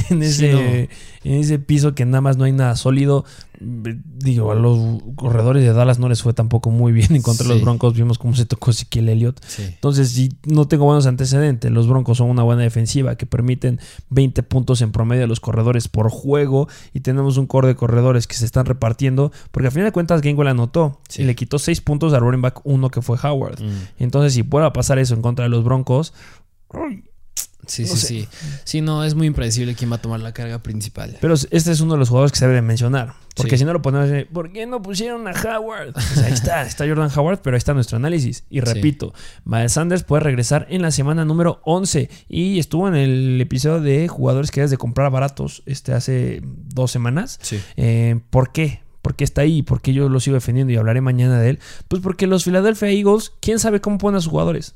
en, 0.09 0.23
ese, 0.23 0.33
Sí, 0.51 0.89
en 1.27 1.39
ese 1.41 1.59
piso 1.59 1.93
que 1.93 2.05
nada 2.05 2.21
más 2.21 2.37
no 2.37 2.45
hay 2.45 2.53
nada 2.53 2.75
sólido. 2.75 3.25
Digo, 3.59 4.51
a 4.51 4.55
los 4.55 5.01
corredores 5.15 5.63
de 5.63 5.73
Dallas 5.73 5.97
no 5.99 6.07
les 6.09 6.21
fue 6.21 6.33
tampoco 6.33 6.69
muy 6.69 6.91
bien 6.91 7.15
en 7.15 7.21
contra 7.21 7.47
de 7.47 7.55
los. 7.55 7.63
Broncos. 7.63 7.95
Vimos 7.95 8.17
cómo 8.17 8.35
se 8.35 8.45
tocó 8.45 8.71
Ezequiel 8.71 9.09
Elliott. 9.09 9.43
Sí. 9.45 9.63
Entonces, 9.63 10.09
si 10.11 10.29
no 10.45 10.67
tengo 10.67 10.85
buenos 10.85 11.05
antecedentes, 11.07 11.71
los 11.71 11.87
Broncos 11.87 12.19
son 12.19 12.29
una 12.29 12.43
buena 12.43 12.61
defensiva 12.61 13.15
que 13.15 13.25
permiten 13.25 13.79
20 14.09 14.43
puntos 14.43 14.81
en 14.81 14.91
promedio 14.91 15.23
a 15.23 15.27
los 15.27 15.39
corredores 15.39 15.87
por 15.87 16.09
juego 16.09 16.69
y 16.93 16.99
tenemos 17.01 17.37
un 17.37 17.47
core 17.47 17.67
de 17.67 17.75
corredores 17.75 18.27
que 18.27 18.35
se 18.35 18.45
están 18.45 18.65
repartiendo, 18.65 19.31
porque 19.51 19.67
al 19.67 19.71
final 19.73 19.87
de 19.87 19.91
cuentas 19.91 20.21
Gainwell 20.21 20.47
anotó 20.47 21.01
Sí. 21.09 21.23
y 21.23 21.25
le 21.25 21.35
quitó 21.35 21.59
6 21.59 21.81
puntos 21.81 22.13
al 22.13 22.21
running 22.21 22.41
back 22.43 22.61
1 22.63 22.89
que 22.89 23.01
fue 23.01 23.17
Howard. 23.21 23.61
Mm. 23.61 23.69
Entonces, 23.99 24.33
si 24.33 24.43
pueda 24.43 24.71
pasar 24.71 24.99
eso 24.99 25.13
en 25.15 25.21
contra 25.21 25.43
de 25.43 25.49
los 25.49 25.63
Broncos, 25.63 26.13
Sí, 27.67 27.81
No 27.83 27.87
sí, 27.89 27.97
sé. 27.97 28.07
sí. 28.07 28.27
Sí, 28.63 28.81
no, 28.81 29.03
es 29.03 29.13
muy 29.13 29.27
impredecible 29.27 29.75
quién 29.75 29.91
va 29.91 29.97
a 29.97 30.01
tomar 30.01 30.21
la 30.21 30.33
carga 30.33 30.59
principal. 30.63 31.17
pero 31.19 31.33
este 31.33 31.71
es 31.71 31.81
uno 31.81 31.93
de 31.93 31.99
los 31.99 32.07
jugadores 32.09 32.31
que 32.31 32.39
se 32.39 32.45
debe 32.45 32.55
de 32.55 32.61
mencionar, 32.61 33.13
porque 33.35 33.51
Sí. 33.51 33.57
si 33.59 33.65
no 33.65 33.73
lo 33.73 33.81
ponemos, 33.81 34.09
¿por 34.31 34.53
qué 34.53 34.65
no 34.65 34.81
pusieron 34.81 35.27
a 35.27 35.31
Howard? 35.31 35.89
O 35.95 35.99
sea, 35.99 36.25
ahí 36.27 36.33
está, 36.33 36.61
está 36.67 36.87
Jordan 36.87 37.11
Howard, 37.13 37.41
pero 37.41 37.55
ahí 37.55 37.57
está 37.57 37.73
nuestro 37.73 37.97
análisis. 37.97 38.45
Y 38.49 38.61
repito, 38.61 39.13
Miles 39.43 39.73
Sanders 39.73 40.03
puede 40.03 40.23
regresar 40.23 40.65
en 40.69 40.81
la 40.81 40.91
semana 40.91 41.25
número 41.25 41.59
11 41.65 42.09
y 42.29 42.57
estuvo 42.59 42.87
en 42.87 42.95
el 42.95 43.41
episodio 43.41 43.81
de 43.81 44.07
jugadores 44.07 44.49
que 44.49 44.61
debes 44.61 44.71
de 44.71 44.77
comprar 44.77 45.11
baratos 45.11 45.61
este, 45.65 45.91
hace 45.93 46.41
dos 46.43 46.89
semanas. 46.89 47.37
Sí. 47.41 47.59
Eh, 47.75 48.19
¿Por 48.29 48.53
qué? 48.53 48.81
¿Por 49.01 49.15
qué 49.15 49.23
está 49.25 49.41
ahí? 49.41 49.61
¿Por 49.61 49.81
qué 49.81 49.93
yo 49.93 50.07
lo 50.09 50.19
sigo 50.21 50.35
defendiendo 50.35 50.71
y 50.71 50.77
hablaré 50.77 51.01
mañana 51.01 51.39
de 51.39 51.49
él? 51.51 51.59
Pues 51.89 52.01
porque 52.01 52.27
los 52.27 52.43
Philadelphia 52.45 52.89
Eagles, 52.89 53.31
quién 53.41 53.59
sabe 53.59 53.81
cómo 53.81 53.97
ponen 53.97 54.17
a 54.17 54.21
sus 54.21 54.31
jugadores. 54.31 54.73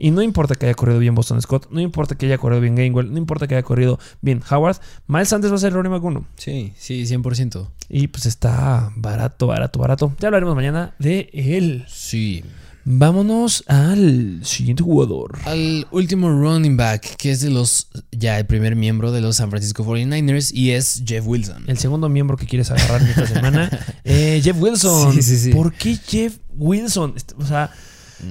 Y 0.00 0.10
no 0.12 0.22
importa 0.22 0.54
que 0.54 0.64
haya 0.64 0.74
corrido 0.74 0.98
bien 0.98 1.14
Boston 1.14 1.42
Scott, 1.42 1.68
no 1.70 1.78
importa 1.78 2.14
que 2.16 2.24
haya 2.24 2.38
corrido 2.38 2.62
bien 2.62 2.74
Gainwell, 2.74 3.12
no 3.12 3.18
importa 3.18 3.46
que 3.46 3.54
haya 3.54 3.62
corrido 3.62 3.98
bien 4.22 4.42
Howard, 4.50 4.78
Miles 5.06 5.28
Sanders 5.28 5.52
va 5.52 5.56
a 5.56 5.60
ser 5.60 5.68
el 5.68 5.74
running 5.74 5.92
back 5.92 6.02
uno. 6.02 6.26
Sí, 6.36 6.72
sí, 6.78 7.02
100%. 7.02 7.68
Y 7.90 8.08
pues 8.08 8.24
está 8.24 8.92
barato, 8.96 9.46
barato, 9.46 9.78
barato. 9.78 10.12
Ya 10.18 10.28
hablaremos 10.28 10.56
mañana 10.56 10.94
de 10.98 11.28
él. 11.34 11.84
Sí. 11.86 12.42
Vámonos 12.84 13.62
al 13.66 14.40
siguiente 14.42 14.82
jugador. 14.82 15.38
Al 15.44 15.86
último 15.90 16.30
running 16.30 16.78
back, 16.78 17.16
que 17.16 17.30
es 17.30 17.42
de 17.42 17.50
los, 17.50 17.88
ya 18.10 18.38
el 18.38 18.46
primer 18.46 18.76
miembro 18.76 19.12
de 19.12 19.20
los 19.20 19.36
San 19.36 19.50
Francisco 19.50 19.84
49ers, 19.84 20.50
y 20.54 20.70
es 20.70 21.02
Jeff 21.06 21.26
Wilson. 21.26 21.64
El 21.66 21.76
segundo 21.76 22.08
miembro 22.08 22.38
que 22.38 22.46
quieres 22.46 22.70
agarrar 22.70 23.02
esta 23.02 23.26
semana, 23.26 23.70
eh, 24.04 24.40
Jeff 24.42 24.56
Wilson. 24.58 25.12
Sí, 25.12 25.22
sí, 25.22 25.36
sí. 25.36 25.50
¿Por 25.52 25.74
qué 25.74 25.96
Jeff 25.96 26.38
Wilson? 26.56 27.14
O 27.36 27.44
sea, 27.44 27.70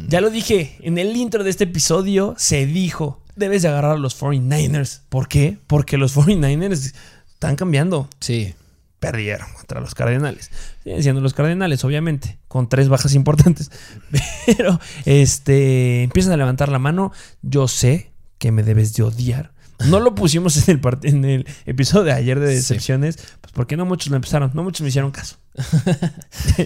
ya 0.07 0.21
lo 0.21 0.29
dije, 0.29 0.77
en 0.81 0.97
el 0.97 1.15
intro 1.15 1.43
de 1.43 1.49
este 1.49 1.65
episodio 1.65 2.35
se 2.37 2.65
dijo, 2.65 3.21
debes 3.35 3.61
de 3.61 3.69
agarrar 3.69 3.93
a 3.93 3.99
los 3.99 4.19
49ers. 4.19 5.01
¿Por 5.09 5.27
qué? 5.27 5.57
Porque 5.67 5.97
los 5.97 6.15
49ers 6.17 6.93
están 7.33 7.55
cambiando. 7.55 8.09
Sí. 8.19 8.53
Perdieron 8.99 9.47
contra 9.53 9.79
los 9.79 9.95
Cardenales. 9.95 10.51
Siguen 10.83 11.03
siendo 11.03 11.21
los 11.21 11.33
Cardenales, 11.33 11.85
obviamente, 11.85 12.37
con 12.49 12.67
tres 12.67 12.89
bajas 12.89 13.15
importantes. 13.15 13.71
Pero 14.45 14.79
este 15.05 16.03
empiezan 16.03 16.33
a 16.33 16.37
levantar 16.37 16.69
la 16.69 16.79
mano. 16.79 17.13
Yo 17.41 17.67
sé 17.69 18.11
que 18.39 18.51
me 18.51 18.63
debes 18.63 18.93
de 18.93 19.03
odiar. 19.03 19.51
No 19.87 19.99
lo 19.99 20.13
pusimos 20.15 20.57
en 20.67 20.75
el, 20.75 20.81
part- 20.81 21.05
en 21.07 21.23
el 21.25 21.47
episodio 21.65 22.05
de 22.05 22.11
ayer 22.13 22.39
de 22.39 22.49
Sí. 22.49 22.55
decepciones, 22.55 23.17
pues 23.41 23.53
porque 23.53 23.77
no 23.77 23.85
muchos 23.85 24.09
lo 24.09 24.15
empezaron, 24.17 24.51
no 24.53 24.63
muchos 24.63 24.81
me 24.81 24.89
hicieron 24.89 25.11
caso. 25.11 25.37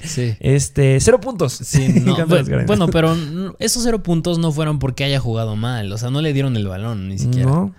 Sí. 0.03 0.35
Este, 0.39 0.99
cero 0.99 1.19
puntos. 1.21 1.53
Sí, 1.53 1.87
no, 2.03 2.13
bu- 2.15 2.17
Cardenales. 2.17 2.67
bueno, 2.67 2.87
pero 2.87 3.15
esos 3.59 3.83
cero 3.83 4.01
puntos 4.03 4.39
no 4.39 4.51
fueron 4.51 4.79
porque 4.79 5.03
haya 5.03 5.19
jugado 5.19 5.55
mal. 5.55 5.91
O 5.91 5.97
sea, 5.97 6.09
no 6.09 6.21
le 6.21 6.33
dieron 6.33 6.55
el 6.57 6.67
balón 6.67 7.09
ni 7.09 7.17
siquiera. 7.19 7.49
No, 7.49 7.75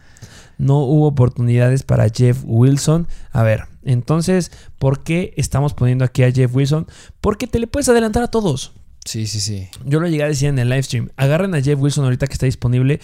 no 0.58 0.78
hubo 0.78 1.06
oportunidades 1.08 1.82
para 1.82 2.08
Jeff 2.08 2.38
Wilson. 2.44 3.08
A 3.32 3.42
ver, 3.42 3.64
entonces, 3.84 4.52
¿por 4.78 5.02
qué 5.02 5.34
estamos 5.36 5.74
poniendo 5.74 6.04
aquí 6.04 6.22
a 6.22 6.30
Jeff 6.32 6.54
Wilson? 6.54 6.86
Porque 7.20 7.46
te 7.46 7.58
le 7.58 7.66
puedes 7.66 7.88
adelantar 7.88 8.22
a 8.22 8.28
todos. 8.28 8.72
Sí, 9.04 9.26
sí, 9.26 9.40
sí. 9.40 9.68
Yo 9.84 10.00
lo 10.00 10.08
llegué 10.08 10.22
a 10.22 10.28
decir 10.28 10.48
en 10.48 10.58
el 10.58 10.68
live 10.70 10.82
stream. 10.84 11.10
Agarren 11.16 11.54
a 11.54 11.60
Jeff 11.60 11.78
Wilson 11.78 12.04
ahorita 12.04 12.26
que 12.26 12.32
está 12.34 12.46
disponible. 12.46 13.00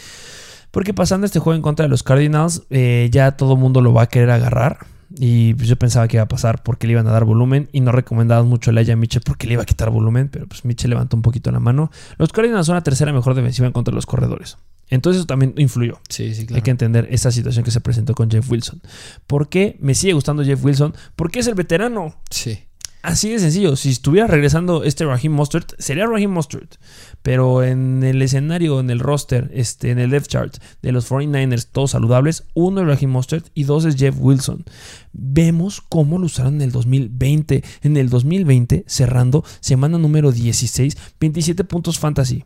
Porque 0.71 0.95
pasando 0.95 1.27
este 1.27 1.39
juego 1.39 1.57
en 1.57 1.63
contra 1.63 1.85
de 1.85 1.89
los 1.89 2.03
Cardinals, 2.03 2.63
eh, 2.71 3.09
ya 3.11 3.33
todo 3.33 3.55
el 3.55 3.59
mundo 3.59 3.81
lo 3.81 3.93
va 3.93 4.03
a 4.03 4.07
querer 4.07 4.31
agarrar. 4.31 4.87
Y 5.19 5.55
pues 5.55 5.69
yo 5.69 5.75
pensaba 5.77 6.07
que 6.07 6.17
iba 6.19 6.23
a 6.23 6.29
pasar 6.29 6.63
porque 6.63 6.87
le 6.87 6.93
iban 6.93 7.07
a 7.09 7.11
dar 7.11 7.25
volumen. 7.25 7.69
Y 7.73 7.81
no 7.81 7.93
recomendaban 7.93 8.47
mucho 8.47 8.71
a 8.71 8.73
Elijah 8.73 8.97
Mitchell 8.97 9.23
porque 9.25 9.47
le 9.47 9.55
iba 9.55 9.63
a 9.63 9.67
quitar 9.67 9.91
volumen. 9.91 10.29
Pero 10.29 10.47
pues 10.47 10.65
Mitchell 10.65 10.91
levantó 10.91 11.17
un 11.17 11.23
poquito 11.23 11.51
la 11.51 11.61
mano. 11.61 11.91
Los 12.17 12.33
Cardinals 12.33 12.67
son 12.67 12.77
la 12.77 12.83
tercera 12.83 13.13
mejor 13.13 13.35
defensiva 13.35 13.67
en 13.67 13.73
contra 13.73 13.91
de 13.93 13.97
los 13.97 14.07
corredores. 14.07 14.57
Entonces 14.89 15.21
eso 15.21 15.27
también 15.27 15.55
influyó. 15.57 16.01
Sí, 16.09 16.35
sí, 16.35 16.47
claro. 16.47 16.57
Hay 16.57 16.63
que 16.63 16.71
entender 16.71 17.09
esta 17.11 17.31
situación 17.31 17.65
que 17.65 17.71
se 17.71 17.81
presentó 17.81 18.15
con 18.15 18.31
Jeff 18.31 18.49
Wilson. 18.51 18.83
¿Por 19.27 19.49
qué 19.49 19.77
me 19.81 19.95
sigue 19.95 20.13
gustando 20.13 20.45
Jeff 20.45 20.65
Wilson? 20.65 20.95
Porque 21.17 21.41
es 21.41 21.47
el 21.47 21.55
veterano. 21.55 22.17
Sí. 22.29 22.65
Así 23.03 23.31
de 23.31 23.39
sencillo. 23.39 23.77
Si 23.77 23.91
estuviera 23.91 24.27
regresando 24.27 24.85
este 24.85 25.07
Raheem 25.07 25.33
Mostert, 25.33 25.73
sería 25.79 26.07
Raheem 26.07 26.31
Mostert. 26.31 26.77
Pero 27.23 27.63
en 27.63 28.03
el 28.03 28.21
escenario, 28.21 28.79
en 28.79 28.91
el 28.91 29.01
roster, 29.01 29.51
este, 29.55 29.91
en 29.91 29.99
el 29.99 30.11
depth 30.11 30.29
chart 30.29 30.57
de 30.83 30.93
los 30.93 31.11
49ers, 31.11 31.69
todos 31.71 31.93
saludables, 31.93 32.45
uno 32.55 32.83
es 32.83 32.87
Raheem 32.87 33.11
Mostert 33.11 33.47
y 33.55 33.65
dos 33.65 33.87
es 33.87 33.97
Jeff 33.97 34.17
Wilson. 34.19 34.65
Vemos 35.13 35.81
cómo 35.81 36.19
lo 36.19 36.27
usaron 36.27 36.57
en 36.57 36.63
el 36.63 36.73
2020. 36.73 37.65
En 37.83 37.97
el 37.97 38.11
2020, 38.11 38.85
cerrando 38.87 39.45
semana 39.61 39.97
número 39.97 40.31
16, 40.31 40.97
27 41.19 41.65
puntos 41.65 41.99
fantasy. 41.99 42.45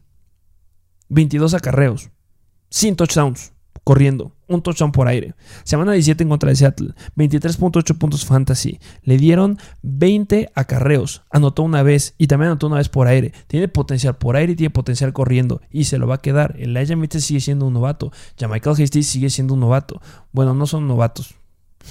22 1.08 1.54
acarreos, 1.54 2.10
sin 2.70 2.96
touchdowns, 2.96 3.53
corriendo, 3.84 4.32
un 4.48 4.62
touchdown 4.62 4.92
por 4.92 5.06
aire. 5.06 5.34
Semana 5.62 5.92
17 5.92 6.22
en 6.22 6.28
contra 6.30 6.48
de 6.48 6.56
Seattle, 6.56 6.94
23.8 7.16 7.96
puntos 7.98 8.24
fantasy. 8.24 8.80
Le 9.02 9.18
dieron 9.18 9.58
20 9.82 10.50
acarreos, 10.54 11.22
anotó 11.30 11.62
una 11.62 11.82
vez 11.82 12.14
y 12.18 12.26
también 12.26 12.48
anotó 12.48 12.66
una 12.66 12.76
vez 12.76 12.88
por 12.88 13.06
aire. 13.06 13.32
Tiene 13.46 13.68
potencial 13.68 14.16
por 14.16 14.36
aire 14.36 14.54
y 14.54 14.56
tiene 14.56 14.70
potencial 14.70 15.12
corriendo 15.12 15.60
y 15.70 15.84
se 15.84 15.98
lo 15.98 16.06
va 16.06 16.16
a 16.16 16.20
quedar. 16.22 16.56
Elijah 16.58 16.96
Mitchell 16.96 17.22
sigue 17.22 17.40
siendo 17.40 17.66
un 17.66 17.74
novato, 17.74 18.10
Michael 18.40 18.82
Hasty 18.82 19.02
sigue 19.02 19.30
siendo 19.30 19.54
un 19.54 19.60
novato. 19.60 20.00
Bueno, 20.32 20.54
no 20.54 20.66
son 20.66 20.88
novatos, 20.88 21.34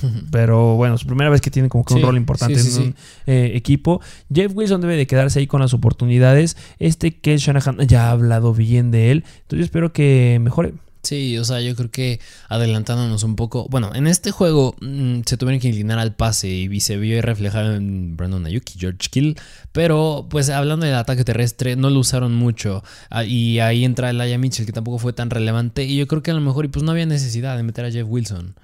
pero 0.31 0.75
bueno, 0.75 0.95
es 0.95 1.03
primera 1.03 1.29
vez 1.29 1.41
que 1.41 1.51
tiene 1.51 1.69
como 1.69 1.83
que 1.83 1.93
un 1.93 2.01
rol 2.01 2.17
importante 2.17 2.59
sí, 2.59 2.71
sí, 2.71 2.81
en 2.81 2.87
un 2.87 2.95
eh, 3.27 3.51
equipo. 3.55 4.01
Jeff 4.33 4.51
Wilson 4.55 4.81
debe 4.81 4.95
de 4.95 5.07
quedarse 5.07 5.39
ahí 5.39 5.47
con 5.47 5.61
las 5.61 5.73
oportunidades. 5.73 6.57
Este 6.79 7.19
que 7.19 7.37
Shanahan 7.37 7.87
ya 7.87 8.07
ha 8.07 8.11
hablado 8.11 8.53
bien 8.53 8.91
de 8.91 9.11
él. 9.11 9.23
Entonces 9.41 9.59
yo 9.59 9.65
espero 9.65 9.93
que 9.93 10.39
mejore. 10.41 10.73
Sí, 11.03 11.37
o 11.37 11.43
sea, 11.43 11.59
yo 11.59 11.75
creo 11.75 11.91
que 11.91 12.21
adelantándonos 12.47 13.23
un 13.23 13.35
poco. 13.35 13.67
Bueno, 13.69 13.91
en 13.93 14.07
este 14.07 14.31
juego 14.31 14.73
mm, 14.79 15.21
se 15.25 15.35
tuvieron 15.35 15.59
que 15.59 15.67
inclinar 15.67 15.99
al 15.99 16.15
pase 16.15 16.47
y 16.47 16.79
se 16.79 16.95
vio 16.95 17.21
reflejado 17.21 17.75
en 17.75 18.15
Brandon 18.15 18.45
Ayuk 18.45 18.63
y 18.73 18.79
George 18.79 19.09
Kill. 19.11 19.37
Pero, 19.73 20.27
pues 20.29 20.49
hablando 20.49 20.85
del 20.85 20.95
ataque 20.95 21.25
terrestre, 21.25 21.75
no 21.75 21.89
lo 21.89 21.99
usaron 21.99 22.33
mucho. 22.33 22.83
Ah, 23.09 23.25
Y 23.25 23.59
ahí 23.59 23.83
entra 23.83 24.11
Elijah 24.11 24.37
Mitchell, 24.37 24.65
que 24.65 24.71
tampoco 24.71 24.97
fue 24.97 25.11
tan 25.11 25.29
relevante. 25.29 25.83
Y 25.83 25.97
yo 25.97 26.07
creo 26.07 26.23
que 26.23 26.31
a 26.31 26.35
lo 26.35 26.41
mejor, 26.41 26.63
y 26.63 26.69
pues 26.69 26.83
no 26.83 26.91
había 26.91 27.05
necesidad 27.05 27.57
de 27.57 27.63
meter 27.63 27.83
a 27.83 27.91
Jeff 27.91 28.07
Wilson. 28.07 28.55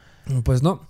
Pues 0.44 0.64
no. 0.64 0.88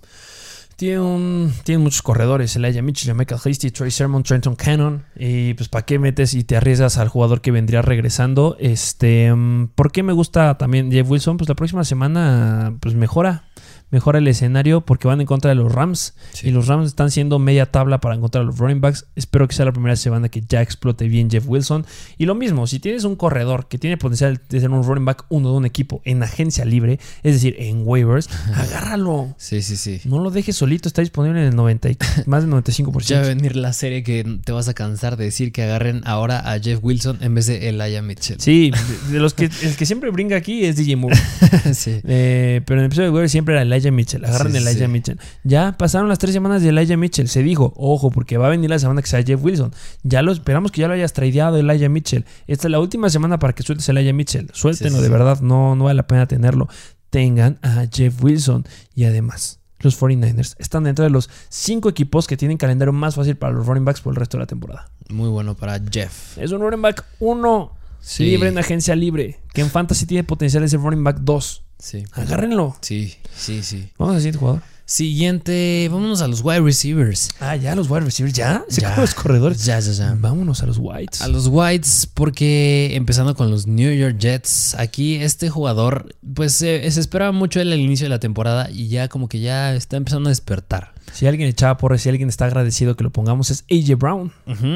Tiene, 0.80 0.98
un, 0.98 1.52
tiene 1.62 1.82
muchos 1.82 2.00
corredores, 2.00 2.56
Elijah 2.56 2.80
Mitchell, 2.80 3.14
Michael 3.14 3.38
Hasty, 3.44 3.70
Troy 3.70 3.90
Sermon, 3.90 4.22
Trenton 4.22 4.56
Cannon. 4.56 5.04
Y 5.14 5.52
pues 5.52 5.68
¿para 5.68 5.84
qué 5.84 5.98
metes 5.98 6.32
y 6.32 6.42
te 6.42 6.56
arriesgas 6.56 6.96
al 6.96 7.08
jugador 7.08 7.42
que 7.42 7.50
vendría 7.50 7.82
regresando? 7.82 8.56
Este, 8.58 9.30
mm, 9.30 9.72
¿Por 9.74 9.92
qué 9.92 10.02
me 10.02 10.14
gusta 10.14 10.56
también 10.56 10.90
Jeff 10.90 11.06
Wilson? 11.10 11.36
Pues 11.36 11.50
la 11.50 11.54
próxima 11.54 11.84
semana 11.84 12.78
pues 12.80 12.94
mejora. 12.94 13.44
Mejora 13.90 14.18
el 14.18 14.28
escenario 14.28 14.82
porque 14.82 15.08
van 15.08 15.20
en 15.20 15.26
contra 15.26 15.48
de 15.50 15.54
los 15.56 15.72
Rams. 15.72 16.14
Sí. 16.32 16.48
Y 16.48 16.50
los 16.52 16.66
Rams 16.68 16.86
están 16.86 17.10
siendo 17.10 17.38
media 17.38 17.66
tabla 17.66 18.00
para 18.00 18.14
encontrar 18.14 18.42
a 18.42 18.46
los 18.46 18.58
running 18.58 18.80
backs. 18.80 19.06
Espero 19.16 19.46
que 19.48 19.54
sea 19.54 19.64
la 19.66 19.72
primera 19.72 19.96
semana 19.96 20.28
que 20.28 20.42
ya 20.48 20.62
explote 20.62 21.08
bien 21.08 21.30
Jeff 21.30 21.44
Wilson. 21.46 21.84
Y 22.18 22.26
lo 22.26 22.34
mismo, 22.34 22.66
si 22.66 22.78
tienes 22.78 23.04
un 23.04 23.16
corredor 23.16 23.68
que 23.68 23.78
tiene 23.78 23.96
potencial 23.96 24.40
de 24.48 24.60
ser 24.60 24.70
un 24.70 24.84
running 24.84 25.04
back 25.04 25.24
uno 25.28 25.50
de 25.50 25.56
un 25.56 25.66
equipo 25.66 26.02
en 26.04 26.22
agencia 26.22 26.64
libre, 26.64 26.98
es 27.22 27.34
decir, 27.34 27.56
en 27.58 27.82
waivers, 27.84 28.28
agárralo. 28.54 29.34
Sí, 29.38 29.62
sí, 29.62 29.76
sí. 29.76 30.00
No 30.04 30.20
lo 30.20 30.30
dejes 30.30 30.56
solito, 30.56 30.88
está 30.88 31.02
disponible 31.02 31.40
en 31.40 31.48
el 31.48 31.56
90 31.56 31.90
y- 31.90 31.96
más 32.26 32.42
del 32.44 32.52
95%. 32.52 33.00
Ya 33.06 33.18
va 33.20 33.24
a 33.24 33.28
venir 33.28 33.56
la 33.56 33.72
serie 33.72 34.02
que 34.02 34.24
te 34.44 34.52
vas 34.52 34.68
a 34.68 34.74
cansar 34.74 35.16
de 35.16 35.24
decir 35.24 35.52
que 35.52 35.62
agarren 35.62 36.02
ahora 36.04 36.38
a 36.52 36.58
Jeff 36.60 36.78
Wilson 36.82 37.18
en 37.22 37.34
vez 37.34 37.46
de 37.46 37.68
Elijah 37.68 38.02
Mitchell. 38.02 38.36
Sí, 38.40 38.70
de, 38.70 39.12
de 39.14 39.18
los 39.18 39.34
que 39.34 39.46
el 39.62 39.76
que 39.76 39.86
siempre 39.86 40.10
brinca 40.10 40.36
aquí 40.36 40.64
es 40.64 40.76
DJ 40.76 40.96
Moore. 40.96 41.16
sí. 41.74 42.00
Eh, 42.04 42.60
pero 42.66 42.80
en 42.80 42.84
el 42.84 42.86
episodio 42.86 43.08
de 43.08 43.12
waivers 43.14 43.32
siempre 43.32 43.54
era 43.54 43.62
Elijah 43.62 43.79
Mitchell. 43.90 44.24
Agarran 44.24 44.52
Sí, 44.52 44.58
Elijah 44.58 44.86
sí. 44.86 44.88
Mitchell. 44.92 45.18
Ya 45.44 45.76
pasaron 45.78 46.08
las 46.10 46.18
tres 46.18 46.34
semanas 46.34 46.60
de 46.62 46.68
Elijah 46.68 46.96
Mitchell. 46.98 47.28
Se 47.28 47.42
dijo, 47.42 47.72
ojo, 47.76 48.10
porque 48.10 48.36
va 48.36 48.48
a 48.48 48.50
venir 48.50 48.68
la 48.68 48.78
semana 48.78 49.00
que 49.00 49.08
sea 49.08 49.22
Jeff 49.22 49.42
Wilson. 49.42 49.72
Ya 50.02 50.20
lo 50.20 50.32
esperamos 50.32 50.70
que 50.72 50.82
ya 50.82 50.88
lo 50.88 50.94
hayas 50.94 51.14
tradeado 51.14 51.56
Elijah 51.56 51.88
Mitchell. 51.88 52.26
Esta 52.46 52.68
es 52.68 52.70
la 52.72 52.78
última 52.80 53.08
semana 53.08 53.38
para 53.38 53.54
que 53.54 53.62
sueltes 53.62 53.88
a 53.88 53.92
Elijah 53.92 54.12
Mitchell. 54.12 54.50
Suéltenlo, 54.52 54.98
Sí, 54.98 55.02
de 55.04 55.08
verdad. 55.08 55.40
No, 55.40 55.74
no 55.76 55.84
vale 55.84 55.96
la 55.96 56.06
pena 56.06 56.26
tenerlo. 56.26 56.68
Tengan 57.08 57.58
a 57.62 57.86
Jeff 57.92 58.22
Wilson. 58.22 58.66
Y 58.94 59.04
además, 59.04 59.60
los 59.78 59.98
49ers 60.00 60.54
están 60.58 60.84
dentro 60.84 61.04
de 61.04 61.10
los 61.10 61.30
cinco 61.48 61.88
equipos 61.88 62.26
que 62.26 62.36
tienen 62.36 62.58
calendario 62.58 62.92
más 62.92 63.14
fácil 63.14 63.36
para 63.36 63.54
los 63.54 63.66
running 63.66 63.84
backs 63.86 64.00
por 64.02 64.12
el 64.12 64.16
resto 64.16 64.36
de 64.36 64.42
la 64.42 64.46
temporada. 64.46 64.90
Muy 65.08 65.28
bueno 65.28 65.54
para 65.56 65.80
Jeff. 65.90 66.36
Es 66.38 66.52
un 66.52 66.60
running 66.60 66.82
back 66.82 67.04
1 67.18 67.72
Sí. 68.02 68.24
libre 68.24 68.48
en 68.48 68.56
agencia 68.58 68.94
libre. 68.94 69.40
Que 69.52 69.60
en 69.60 69.68
fantasy 69.70 70.06
tiene 70.06 70.24
potencial 70.24 70.62
de 70.62 70.68
ser 70.68 70.80
running 70.80 71.02
back 71.04 71.18
2. 71.20 71.64
Sí. 71.80 72.04
Agárrenlo. 72.12 72.76
Sí, 72.80 73.14
sí, 73.36 73.62
sí. 73.62 73.88
Vamos 73.98 74.14
al 74.16 74.20
siguiente 74.20 74.38
jugador. 74.38 74.62
Siguiente, 74.86 75.88
vámonos 75.90 76.20
a 76.20 76.26
los 76.26 76.42
wide 76.42 76.60
receivers. 76.62 77.30
Ah, 77.40 77.54
ya, 77.56 77.74
los 77.76 77.88
wide 77.88 78.00
receivers, 78.00 78.36
ya. 78.36 78.64
Se 78.68 78.80
Ya. 78.80 78.96
los 78.96 79.14
corredores. 79.14 79.64
Ya, 79.64 79.78
ya, 79.80 79.92
ya. 79.92 80.16
Vámonos 80.18 80.62
a 80.62 80.66
los 80.66 80.78
whites. 80.78 81.22
A 81.22 81.28
los 81.28 81.46
Whites, 81.46 82.08
porque 82.12 82.94
empezando 82.96 83.34
con 83.34 83.50
los 83.50 83.66
New 83.66 83.92
York 83.94 84.18
Jets, 84.18 84.74
aquí 84.74 85.14
este 85.16 85.48
jugador, 85.48 86.14
pues 86.34 86.52
se 86.54 86.90
se 86.90 87.00
esperaba 87.00 87.32
mucho 87.32 87.60
él 87.60 87.72
al 87.72 87.78
inicio 87.80 88.04
de 88.06 88.10
la 88.10 88.18
temporada 88.18 88.68
y 88.70 88.88
ya 88.88 89.08
como 89.08 89.28
que 89.28 89.40
ya 89.40 89.74
está 89.74 89.96
empezando 89.96 90.28
a 90.28 90.32
despertar. 90.32 90.92
Si 91.12 91.26
alguien 91.26 91.48
echaba 91.48 91.76
por 91.76 91.98
si 91.98 92.08
alguien 92.08 92.28
está 92.28 92.44
agradecido 92.46 92.94
que 92.96 93.04
lo 93.04 93.10
pongamos, 93.10 93.50
es 93.50 93.64
AJ 93.70 93.96
Brown, 93.96 94.32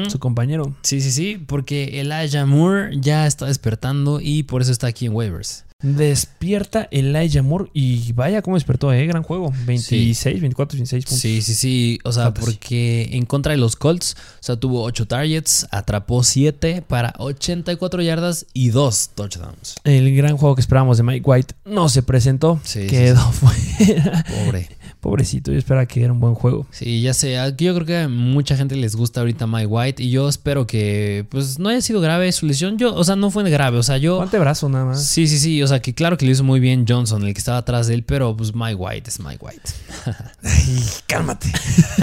su 0.09 0.19
compañero. 0.19 0.75
Sí, 0.81 1.01
sí, 1.01 1.11
sí, 1.11 1.43
porque 1.45 1.99
Elijah 2.01 2.45
Moore 2.45 2.97
ya 2.99 3.27
está 3.27 3.45
despertando 3.45 4.19
y 4.21 4.43
por 4.43 4.61
eso 4.61 4.71
está 4.71 4.87
aquí 4.87 5.05
en 5.05 5.13
waivers. 5.13 5.65
Despierta 5.81 6.87
Elijah 6.89 7.43
Moore 7.43 7.69
y 7.73 8.11
vaya 8.13 8.41
cómo 8.41 8.55
despertó, 8.55 8.91
¿eh? 8.93 9.05
Gran 9.07 9.23
juego. 9.23 9.51
26, 9.65 10.41
24, 10.41 10.77
26 10.77 11.05
puntos. 11.05 11.19
Sí, 11.19 11.41
sí, 11.41 11.53
sí. 11.53 11.99
O 12.03 12.11
sea, 12.11 12.25
Fantasy. 12.25 12.45
porque 12.45 13.09
en 13.11 13.25
contra 13.25 13.51
de 13.51 13.57
los 13.57 13.75
Colts, 13.75 14.15
o 14.39 14.43
sea, 14.43 14.55
tuvo 14.55 14.83
8 14.83 15.05
targets, 15.07 15.67
atrapó 15.71 16.23
7 16.23 16.81
para 16.81 17.13
84 17.17 18.01
yardas 18.01 18.45
y 18.53 18.69
2 18.69 19.09
touchdowns. 19.15 19.75
El 19.83 20.15
gran 20.15 20.37
juego 20.37 20.55
que 20.55 20.61
esperábamos 20.61 20.97
de 20.97 21.03
Mike 21.03 21.29
White 21.29 21.55
no 21.65 21.87
se 21.89 22.01
presentó. 22.03 22.59
Sí, 22.63 22.87
quedó 22.87 23.19
fuera. 23.31 24.23
Pobre. 24.45 24.69
Pobrecito, 25.05 25.51
yo 25.51 25.59
esperaba 25.59 25.85
que 25.85 26.03
era 26.03 26.11
un 26.11 26.19
buen 26.19 26.33
juego. 26.33 26.65
Sí, 26.71 26.99
ya 26.99 27.13
sé. 27.13 27.35
Yo 27.59 27.75
creo 27.75 27.85
que 27.85 27.97
a 27.99 28.09
mucha 28.09 28.57
gente 28.57 28.75
les 28.75 28.95
gusta 28.95 29.19
ahorita 29.19 29.45
Mike 29.45 29.67
White 29.67 30.01
y 30.01 30.09
yo 30.09 30.27
espero 30.27 30.65
que 30.65 31.27
pues 31.29 31.59
no 31.59 31.69
haya 31.69 31.79
sido 31.81 32.01
grave 32.01 32.31
su 32.31 32.47
lesión. 32.47 32.79
Yo, 32.79 32.91
o 32.91 33.03
sea, 33.03 33.15
no 33.15 33.29
fue 33.29 33.47
grave. 33.47 33.77
O 33.77 33.83
sea, 33.83 33.97
yo. 33.99 34.15
Guante 34.15 34.39
brazo 34.39 34.67
nada 34.67 34.85
más. 34.85 35.05
Sí, 35.05 35.27
sí, 35.27 35.37
sí. 35.37 35.61
O 35.61 35.67
sea, 35.67 35.79
que 35.79 35.93
claro 35.93 36.17
que 36.17 36.25
lo 36.25 36.31
hizo 36.31 36.43
muy 36.43 36.59
bien 36.59 36.85
Johnson, 36.89 37.23
el 37.23 37.35
que 37.35 37.37
estaba 37.37 37.59
atrás 37.59 37.85
de 37.85 37.93
él, 37.93 38.03
pero 38.03 38.35
pues 38.35 38.55
Mike 38.55 38.73
White 38.73 39.09
es 39.11 39.19
Mike 39.19 39.45
White. 39.45 39.61
Ay, 40.67 40.83
cálmate. 41.07 41.51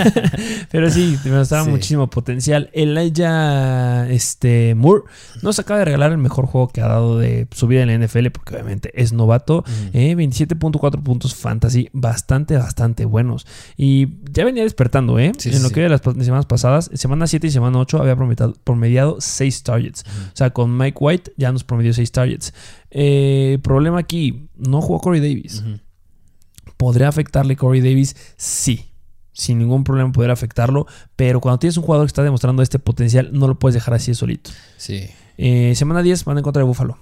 Pero 0.70 0.90
sí, 0.90 1.18
te 1.22 1.30
mostraba 1.30 1.64
Sí. 1.64 1.70
muchísimo 1.70 2.08
potencial. 2.10 2.70
Elijah 2.72 4.08
este, 4.10 4.74
Moore 4.74 5.02
nos 5.42 5.58
acaba 5.58 5.78
de 5.80 5.84
regalar 5.86 6.12
el 6.12 6.18
mejor 6.18 6.46
juego 6.46 6.68
que 6.68 6.80
ha 6.80 6.88
dado 6.88 7.18
de 7.18 7.46
su 7.52 7.66
vida 7.66 7.82
en 7.82 7.88
la 8.00 8.06
NFL, 8.06 8.28
porque 8.30 8.54
obviamente 8.54 8.90
es 9.00 9.12
novato. 9.12 9.64
Eh, 9.92 10.14
27.4 10.16 11.02
puntos 11.02 11.34
fantasy, 11.34 11.88
bastante, 11.92 12.56
bastante 12.56 13.04
buenos. 13.04 13.46
Y 13.76 14.08
ya 14.32 14.44
venía 14.44 14.62
despertando, 14.62 15.18
¿eh? 15.18 15.32
Sí, 15.38 15.50
en 15.50 15.56
sí, 15.56 15.62
lo 15.62 15.70
que 15.70 15.80
de 15.80 15.88
las 15.88 16.00
semanas 16.00 16.46
pasadas, 16.46 16.90
semana 16.94 17.26
7 17.26 17.46
y 17.46 17.50
semana 17.50 17.78
8 17.78 17.98
había 18.00 18.16
promediado, 18.16 18.54
promediado 18.64 19.16
6 19.20 19.62
targets. 19.62 20.04
O 20.32 20.36
sea, 20.36 20.50
con 20.50 20.76
Mike 20.76 20.98
White 21.00 21.32
ya 21.36 21.52
nos 21.52 21.64
promedió 21.64 21.92
6 21.92 22.12
targets. 22.12 22.54
Eh, 22.90 23.58
problema 23.62 23.98
aquí, 23.98 24.48
no 24.56 24.80
jugó 24.80 25.00
Corey 25.00 25.20
Davis. 25.20 25.62
Ujú. 25.66 25.78
¿Podría 26.82 27.06
afectarle 27.06 27.54
Corey 27.54 27.80
Davis? 27.80 28.16
Sí. 28.36 28.86
Sin 29.32 29.58
ningún 29.60 29.84
problema 29.84 30.10
poder 30.10 30.32
afectarlo. 30.32 30.88
Pero 31.14 31.40
cuando 31.40 31.60
tienes 31.60 31.76
un 31.76 31.84
jugador 31.84 32.06
que 32.06 32.08
está 32.08 32.24
demostrando 32.24 32.60
este 32.60 32.80
potencial, 32.80 33.30
no 33.32 33.46
lo 33.46 33.56
puedes 33.56 33.74
dejar 33.74 33.94
así 33.94 34.10
de 34.10 34.16
solito. 34.16 34.50
Sí, 34.78 35.08
Eh, 35.38 35.74
semana 35.76 36.02
10 36.02 36.24
van 36.24 36.38
en 36.38 36.42
contra 36.42 36.58
de 36.60 36.66
Buffalo. 36.66 36.98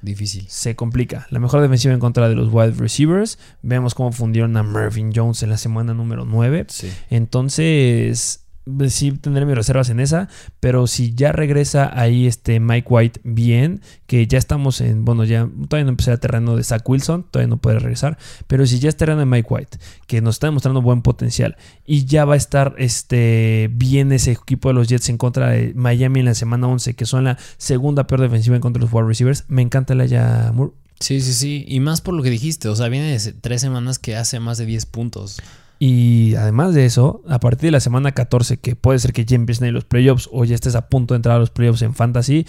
difícil. 0.00 0.46
Se 0.48 0.74
complica. 0.76 1.26
La 1.30 1.40
mejor 1.40 1.60
defensiva 1.60 1.92
en 1.92 2.00
contra 2.00 2.26
de 2.30 2.34
los 2.34 2.48
wide 2.50 2.72
receivers. 2.72 3.38
Vemos 3.60 3.94
cómo 3.94 4.12
fundieron 4.12 4.56
a 4.56 4.62
Mervyn 4.62 5.12
Jones 5.14 5.42
en 5.42 5.50
la 5.50 5.58
semana 5.58 5.92
número 5.92 6.24
9. 6.24 6.64
Sí. 6.70 6.90
Entonces, 7.10 8.41
sí 8.88 9.12
tendré 9.12 9.44
mis 9.46 9.54
reservas 9.54 9.90
en 9.90 10.00
esa. 10.00 10.28
Pero 10.60 10.86
si 10.86 11.14
ya 11.14 11.32
regresa 11.32 11.90
ahí 11.94 12.26
este 12.26 12.60
Mike 12.60 12.86
White 12.88 13.20
bien, 13.24 13.80
que 14.06 14.26
ya 14.26 14.38
estamos 14.38 14.80
en, 14.80 15.04
bueno, 15.04 15.24
ya 15.24 15.48
todavía 15.68 15.84
no 15.84 15.90
empecé 15.90 16.12
a 16.12 16.16
terreno 16.16 16.56
de 16.56 16.64
Zach 16.64 16.88
Wilson, 16.88 17.24
todavía 17.30 17.48
no 17.48 17.58
puede 17.58 17.78
regresar. 17.78 18.18
Pero 18.46 18.66
si 18.66 18.78
ya 18.78 18.88
es 18.88 18.96
terreno 18.96 19.20
de 19.20 19.26
Mike 19.26 19.48
White, 19.48 19.78
que 20.06 20.20
nos 20.20 20.36
está 20.36 20.46
demostrando 20.46 20.82
buen 20.82 21.02
potencial, 21.02 21.56
y 21.84 22.04
ya 22.04 22.24
va 22.24 22.34
a 22.34 22.36
estar 22.36 22.74
este, 22.78 23.70
bien 23.72 24.12
ese 24.12 24.32
equipo 24.32 24.68
de 24.68 24.74
los 24.74 24.88
Jets 24.88 25.08
en 25.08 25.18
contra 25.18 25.50
de 25.50 25.72
Miami 25.74 26.20
en 26.20 26.26
la 26.26 26.34
semana 26.34 26.66
11, 26.68 26.94
que 26.94 27.06
son 27.06 27.24
la 27.24 27.38
segunda 27.56 28.06
peor 28.06 28.20
defensiva 28.20 28.56
en 28.56 28.62
contra 28.62 28.80
de 28.80 28.86
los 28.86 28.92
wide 28.94 29.06
receivers, 29.06 29.44
me 29.48 29.62
encanta 29.62 29.94
la 29.94 30.06
ya 30.06 30.52
Moore. 30.54 30.72
Sí, 31.02 31.20
sí, 31.20 31.32
sí. 31.32 31.64
Y 31.66 31.80
más 31.80 32.00
por 32.00 32.14
lo 32.14 32.22
que 32.22 32.30
dijiste. 32.30 32.68
O 32.68 32.76
sea, 32.76 32.88
viene 32.88 33.18
de 33.18 33.32
tres 33.32 33.60
semanas 33.60 33.98
que 33.98 34.14
hace 34.14 34.38
más 34.38 34.56
de 34.58 34.66
10 34.66 34.86
puntos. 34.86 35.42
Y 35.84 36.36
además 36.36 36.74
de 36.74 36.86
eso, 36.86 37.24
a 37.28 37.40
partir 37.40 37.62
de 37.62 37.70
la 37.72 37.80
semana 37.80 38.12
14, 38.12 38.58
que 38.58 38.76
puede 38.76 39.00
ser 39.00 39.12
que 39.12 39.24
ya 39.24 39.34
empiecen 39.34 39.64
ahí 39.64 39.72
los 39.72 39.84
playoffs 39.84 40.28
o 40.30 40.44
ya 40.44 40.54
estés 40.54 40.76
a 40.76 40.88
punto 40.88 41.12
de 41.12 41.16
entrar 41.16 41.34
a 41.34 41.38
los 41.40 41.50
playoffs 41.50 41.82
en 41.82 41.92
Fantasy, 41.92 42.46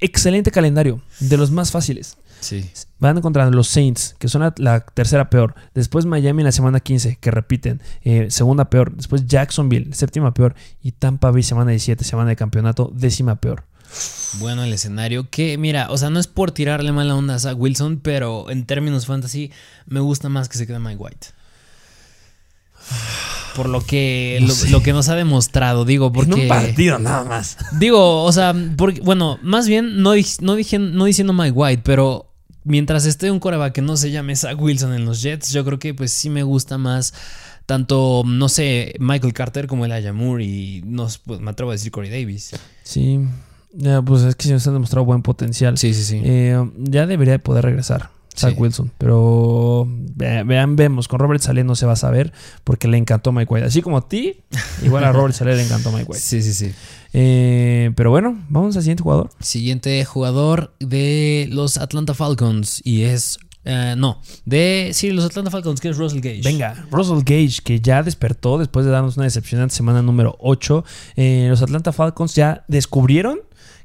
excelente 0.00 0.50
calendario, 0.50 1.00
de 1.20 1.36
los 1.36 1.52
más 1.52 1.70
fáciles. 1.70 2.16
Sí. 2.40 2.68
Van 2.98 3.20
contra 3.20 3.48
los 3.50 3.68
Saints, 3.68 4.16
que 4.18 4.26
son 4.26 4.42
la, 4.42 4.52
la 4.56 4.80
tercera 4.80 5.30
peor. 5.30 5.54
Después 5.74 6.06
Miami 6.06 6.42
en 6.42 6.46
la 6.46 6.50
semana 6.50 6.80
15, 6.80 7.18
que 7.20 7.30
repiten, 7.30 7.80
eh, 8.02 8.32
segunda 8.32 8.68
peor. 8.68 8.96
Después 8.96 9.28
Jacksonville, 9.28 9.94
séptima 9.94 10.34
peor. 10.34 10.56
Y 10.82 10.90
Tampa 10.90 11.30
Bay, 11.30 11.44
semana 11.44 11.70
17, 11.70 12.02
semana 12.02 12.30
de 12.30 12.36
campeonato, 12.36 12.90
décima 12.92 13.36
peor. 13.36 13.62
Bueno, 14.40 14.64
el 14.64 14.72
escenario. 14.72 15.30
Que, 15.30 15.56
mira, 15.56 15.86
o 15.88 15.98
sea, 15.98 16.10
no 16.10 16.18
es 16.18 16.26
por 16.26 16.50
tirarle 16.50 16.90
mala 16.90 17.14
onda 17.14 17.36
a 17.36 17.38
Zach 17.38 17.56
Wilson, 17.56 18.00
pero 18.02 18.50
en 18.50 18.66
términos 18.66 19.06
fantasy, 19.06 19.52
me 19.86 20.00
gusta 20.00 20.28
más 20.28 20.48
que 20.48 20.58
se 20.58 20.66
quede 20.66 20.80
Mike 20.80 20.96
White. 20.96 21.41
Por 23.56 23.68
lo 23.68 23.80
que 23.80 24.38
No 24.40 24.54
lo, 24.70 24.82
que 24.82 24.92
nos 24.92 25.08
ha 25.08 25.14
demostrado, 25.14 25.84
digo, 25.84 26.06
En 26.06 26.12
porque 26.12 26.34
un 26.34 26.48
partido 26.48 26.98
nada 26.98 27.24
más. 27.24 27.56
digo, 27.78 28.24
o 28.24 28.32
sea, 28.32 28.54
porque 28.76 29.00
bueno, 29.00 29.38
más 29.42 29.68
bien 29.68 30.02
no 30.02 30.12
no 30.40 30.54
dije 30.54 30.78
no 30.78 31.04
diciendo 31.04 31.32
Mike 31.32 31.52
White, 31.52 31.82
pero 31.84 32.32
mientras 32.64 33.06
esté 33.06 33.30
un 33.30 33.40
coreback 33.40 33.72
que 33.74 33.82
no 33.82 33.96
se 33.96 34.10
llame 34.10 34.36
Zach 34.36 34.60
Wilson 34.60 34.94
en 34.94 35.04
los 35.04 35.22
Jets, 35.22 35.50
yo 35.52 35.64
creo 35.64 35.78
que 35.78 35.94
pues 35.94 36.12
sí 36.12 36.30
me 36.30 36.42
gusta 36.42 36.78
más 36.78 37.12
tanto, 37.66 38.22
no 38.26 38.48
sé, 38.48 38.94
Michael 38.98 39.32
Carter 39.32 39.66
como 39.66 39.84
el 39.86 40.12
Moore 40.12 40.44
y 40.44 40.82
no, 40.84 41.06
pues, 41.24 41.40
me 41.40 41.50
atrevo 41.50 41.70
a 41.70 41.74
decir 41.74 41.92
Corey 41.92 42.10
Davis. 42.10 42.50
Sí. 42.82 43.20
Ya, 43.72 44.02
pues 44.02 44.22
es 44.22 44.36
que 44.36 44.44
se 44.44 44.52
nos 44.52 44.66
ha 44.66 44.72
demostrado 44.72 45.06
buen 45.06 45.22
potencial. 45.22 45.78
Sí, 45.78 45.94
sí, 45.94 46.02
sí. 46.02 46.20
Eh, 46.22 46.62
ya 46.76 47.06
debería 47.06 47.32
de 47.32 47.38
poder 47.38 47.64
regresar 47.64 48.10
Zach 48.36 48.54
Sí. 48.54 48.60
Wilson. 48.60 48.90
Pero 48.98 49.86
ve- 49.88 50.42
vean, 50.44 50.76
vemos, 50.76 51.08
con 51.08 51.18
Robert 51.20 51.40
Saleh 51.42 51.64
no 51.64 51.74
se 51.74 51.86
va 51.86 51.92
a 51.92 51.96
saber 51.96 52.32
porque 52.64 52.88
le 52.88 52.96
encantó 52.98 53.32
Mike 53.32 53.52
White. 53.52 53.66
Así 53.66 53.82
como 53.82 53.98
a 53.98 54.08
ti, 54.08 54.40
igual 54.82 55.04
a 55.04 55.12
Robert 55.12 55.34
Saleh 55.34 55.56
le 55.56 55.64
encantó 55.64 55.90
Mike 55.92 56.06
White. 56.08 56.20
Sí, 56.22 56.42
sí, 56.42 56.52
sí. 56.54 56.72
Eh, 57.12 57.90
pero 57.94 58.10
bueno, 58.10 58.38
vamos 58.48 58.76
al 58.76 58.82
siguiente 58.82 59.02
jugador. 59.02 59.30
Siguiente 59.40 60.04
jugador 60.04 60.74
de 60.80 61.46
los 61.50 61.76
Atlanta 61.78 62.14
Falcons 62.14 62.80
y 62.84 63.02
es 63.02 63.38
eh, 63.64 63.94
no, 63.96 64.20
de 64.44 64.90
sí, 64.92 65.10
los 65.12 65.24
Atlanta 65.24 65.50
Falcons 65.50 65.80
que 65.80 65.90
es 65.90 65.96
Russell 65.96 66.20
Gage. 66.20 66.40
Venga, 66.42 66.86
Russell 66.90 67.18
Gage, 67.18 67.58
que 67.62 67.80
ya 67.80 68.02
despertó 68.02 68.58
después 68.58 68.84
de 68.86 68.90
darnos 68.92 69.16
una 69.18 69.24
decepcionante 69.24 69.74
semana 69.74 70.02
número 70.02 70.36
8. 70.40 70.84
Eh, 71.16 71.46
los 71.48 71.62
Atlanta 71.62 71.92
Falcons 71.92 72.34
ya 72.34 72.64
descubrieron 72.66 73.38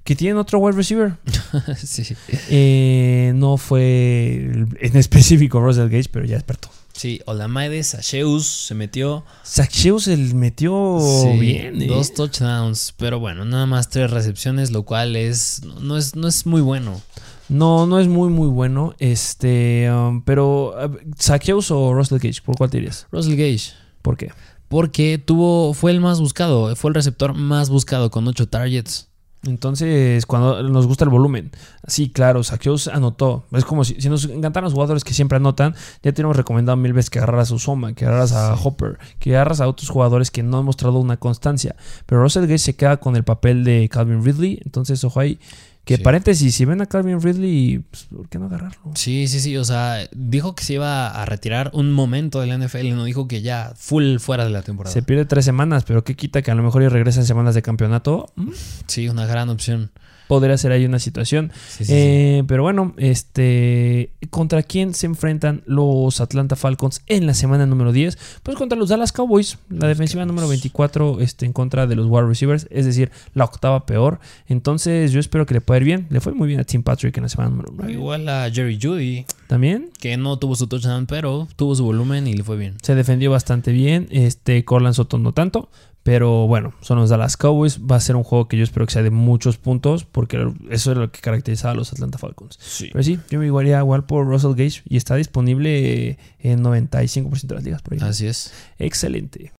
que 0.07 0.15
tienen 0.15 0.37
otro 0.37 0.59
wide 0.59 0.77
receiver. 0.77 1.17
sí. 1.75 2.15
Eh, 2.49 3.33
no 3.35 3.57
fue 3.57 4.49
en 4.79 4.95
específico 4.95 5.59
Russell 5.59 5.89
Gage, 5.89 6.07
pero 6.09 6.25
ya 6.25 6.35
despertó. 6.35 6.69
Sí, 6.93 7.21
Olamaide 7.25 7.83
Sasheus 7.83 8.47
se 8.47 8.73
metió 8.73 9.25
Zach 9.45 9.69
Sheus 9.69 10.05
se 10.05 10.15
metió 10.17 10.97
Sí, 11.01 11.37
bien. 11.37 11.81
eh. 11.81 11.87
Dos 11.87 12.13
touchdowns, 12.13 12.93
pero 12.97 13.19
bueno, 13.19 13.43
nada 13.43 13.65
más 13.65 13.89
tres 13.89 14.09
recepciones, 14.09 14.71
lo 14.71 14.83
cual 14.83 15.17
es 15.17 15.61
no, 15.81 15.97
es 15.97 16.15
no 16.15 16.29
es 16.29 16.45
muy 16.45 16.61
bueno. 16.61 17.01
No, 17.49 17.85
no 17.85 17.99
es 17.99 18.07
muy, 18.07 18.29
muy 18.29 18.47
bueno. 18.47 18.95
Este, 18.99 19.91
um, 19.91 20.21
pero 20.21 20.69
uh, 20.87 20.97
Zach 21.19 21.43
Sheus 21.43 21.69
o 21.69 21.93
Russell 21.93 22.17
Gage, 22.19 22.41
¿por 22.45 22.55
cuál 22.57 22.69
te 22.69 22.77
dirías? 22.77 23.07
Russell 23.11 23.35
Gage, 23.35 23.73
¿Por 24.01 24.15
qué? 24.17 24.31
porque 24.69 25.17
tuvo 25.17 25.73
fue 25.73 25.91
el 25.91 25.99
más 25.99 26.19
buscado, 26.21 26.75
fue 26.77 26.89
el 26.91 26.95
receptor 26.95 27.33
más 27.33 27.69
buscado 27.69 28.09
con 28.09 28.25
ocho 28.27 28.47
targets. 28.47 29.09
Entonces, 29.43 30.25
cuando 30.25 30.61
nos 30.63 30.87
gusta 30.87 31.05
el 31.05 31.09
volumen, 31.09 31.51
sí, 31.85 32.09
claro, 32.09 32.43
Saqueos 32.43 32.87
anotó. 32.87 33.45
Es 33.51 33.65
como 33.65 33.85
si, 33.85 34.01
si 34.01 34.09
nos 34.09 34.25
encantan 34.25 34.63
los 34.63 34.73
jugadores 34.73 35.03
que 35.03 35.13
siempre 35.13 35.37
anotan, 35.37 35.75
ya 36.03 36.11
te 36.11 36.21
hemos 36.21 36.35
recomendado 36.35 36.75
mil 36.75 36.91
veces 36.91 37.09
que 37.09 37.19
agarras 37.19 37.51
a 37.51 37.55
Usoma, 37.55 37.93
que 37.93 38.05
agarras 38.05 38.33
a 38.33 38.55
Hopper, 38.55 38.97
que 39.19 39.35
agarras 39.35 39.61
a 39.61 39.67
otros 39.67 39.89
jugadores 39.89 40.31
que 40.31 40.43
no 40.43 40.57
han 40.57 40.65
mostrado 40.65 40.99
una 40.99 41.17
constancia. 41.17 41.75
Pero 42.05 42.21
Russell 42.21 42.43
Gage 42.43 42.57
se 42.57 42.75
queda 42.75 42.97
con 42.97 43.15
el 43.15 43.23
papel 43.23 43.63
de 43.63 43.87
Calvin 43.89 44.23
Ridley, 44.23 44.59
entonces, 44.65 45.03
ojo 45.03 45.19
ahí. 45.19 45.39
Que 45.87 45.95
Sí. 45.97 46.03
paréntesis, 46.03 46.53
si 46.53 46.65
ven 46.65 46.81
a 46.81 46.85
Calvin 46.85 47.21
Ridley, 47.21 47.79
pues, 47.89 48.03
¿por 48.13 48.27
qué 48.27 48.37
no 48.37 48.45
agarrarlo? 48.47 48.91
Sí, 48.95 49.27
sí, 49.27 49.39
sí, 49.39 49.55
o 49.57 49.63
sea, 49.63 50.07
dijo 50.13 50.53
que 50.53 50.63
se 50.63 50.73
iba 50.73 51.07
a 51.09 51.25
retirar 51.25 51.71
un 51.73 51.91
momento 51.93 52.41
de 52.41 52.47
la 52.47 52.55
NFL, 52.55 52.91
no 52.93 53.05
dijo 53.05 53.27
que 53.27 53.41
ya 53.41 53.71
full 53.75 54.17
fuera 54.17 54.43
de 54.43 54.49
la 54.51 54.61
temporada. 54.63 54.93
Se 54.93 55.01
pierde 55.01 55.23
tres 55.25 55.45
semanas, 55.45 55.85
pero 55.85 56.03
qué 56.03 56.15
quita 56.15 56.41
que 56.41 56.51
a 56.51 56.55
lo 56.55 56.61
mejor 56.61 56.83
y 56.83 56.89
regresa 56.89 57.21
en 57.21 57.25
semanas 57.25 57.55
de 57.55 57.61
campeonato. 57.61 58.25
Mm, 58.35 58.51
Sí, 58.87 59.07
una 59.09 59.25
gran 59.25 59.49
opción. 59.49 59.89
Podría 60.27 60.57
ser 60.57 60.71
ahí 60.71 60.85
una 60.85 60.99
situación. 60.99 61.51
Sí, 61.67 61.77
sí, 61.79 61.85
sí. 61.85 61.93
Eh, 61.95 62.43
Pero 62.47 62.63
bueno, 62.63 62.93
este 62.97 64.11
¿contra 64.29 64.63
quién 64.63 64.93
se 64.93 65.05
enfrentan 65.05 65.63
los 65.65 66.19
Atlanta 66.21 66.55
Falcons 66.55 67.01
en 67.07 67.25
la 67.25 67.33
semana 67.33 67.65
número 67.65 67.91
10? 67.91 68.17
Pues 68.43 68.57
contra 68.57 68.77
los 68.77 68.89
Dallas 68.89 69.11
Cowboys, 69.11 69.57
la 69.69 69.87
defensiva 69.87 70.21
Cowboys. 70.21 70.27
número 70.35 70.47
24 70.49 71.21
este, 71.21 71.45
en 71.45 71.53
contra 71.53 71.87
de 71.87 71.95
los 71.95 72.07
wide 72.07 72.27
receivers, 72.27 72.67
es 72.69 72.85
decir, 72.85 73.11
la 73.33 73.45
octava 73.45 73.85
peor. 73.85 74.19
Entonces 74.47 75.11
yo 75.11 75.19
espero 75.19 75.45
que 75.45 75.53
le 75.53 75.61
pueda 75.61 75.79
ir 75.79 75.83
bien. 75.85 76.07
Le 76.09 76.19
fue 76.19 76.33
muy 76.33 76.47
bien 76.47 76.59
a 76.59 76.63
Tim 76.63 76.83
Patrick 76.83 77.15
en 77.17 77.23
la 77.23 77.29
semana 77.29 77.49
número 77.51 77.71
9. 77.75 77.91
Igual 77.93 78.27
a 78.29 78.49
Jerry 78.51 78.77
Judy, 78.81 79.25
También 79.47 79.89
que 79.99 80.17
no 80.17 80.37
tuvo 80.37 80.55
su 80.55 80.67
touchdown, 80.67 81.05
pero 81.05 81.47
tuvo 81.55 81.73
su 81.75 81.83
volumen 81.85 82.27
y 82.27 82.33
le 82.33 82.43
fue 82.43 82.57
bien. 82.57 82.75
se 82.81 82.95
defendió 82.95 83.31
bastante 83.31 83.71
bien. 83.71 84.07
Este 84.11 84.63
Corland 84.65 84.95
Soto 84.95 85.17
no 85.17 85.31
tanto. 85.31 85.69
Pero 86.07 86.47
bueno, 86.47 86.73
son 86.79 86.99
los 86.99 87.09
Dallas 87.09 87.35
Cowboys. 87.35 87.81
Va 87.81 87.97
a 87.97 87.99
ser 87.99 88.15
un 88.15 88.23
juego 88.23 88.47
que 88.47 88.55
yo 88.55 88.63
espero 88.63 88.85
que 88.85 88.93
sea 88.93 89.03
de 89.03 89.09
muchos 89.09 89.57
puntos. 89.57 90.05
Porque 90.05 90.37
eso 90.69 90.93
es 90.93 90.97
lo 90.97 91.11
que 91.11 91.19
caracterizaba 91.19 91.73
a 91.73 91.75
los 91.75 91.91
Atlanta 91.91 92.17
Falcons. 92.17 92.57
Sí. 92.61 92.87
Pero 92.93 93.03
sí, 93.03 93.19
yo 93.29 93.39
me 93.39 93.47
igualaría 93.47 93.79
igual 93.79 94.05
por 94.05 94.25
Russell 94.25 94.51
Gage 94.51 94.83
y 94.87 94.95
está 94.95 95.17
disponible 95.17 96.17
en 96.39 96.63
95% 96.63 97.47
de 97.47 97.55
las 97.55 97.63
ligas 97.65 97.81
por 97.81 97.95
ahí. 97.95 97.99
Así 98.01 98.25
es. 98.25 98.53
Excelente. 98.79 99.51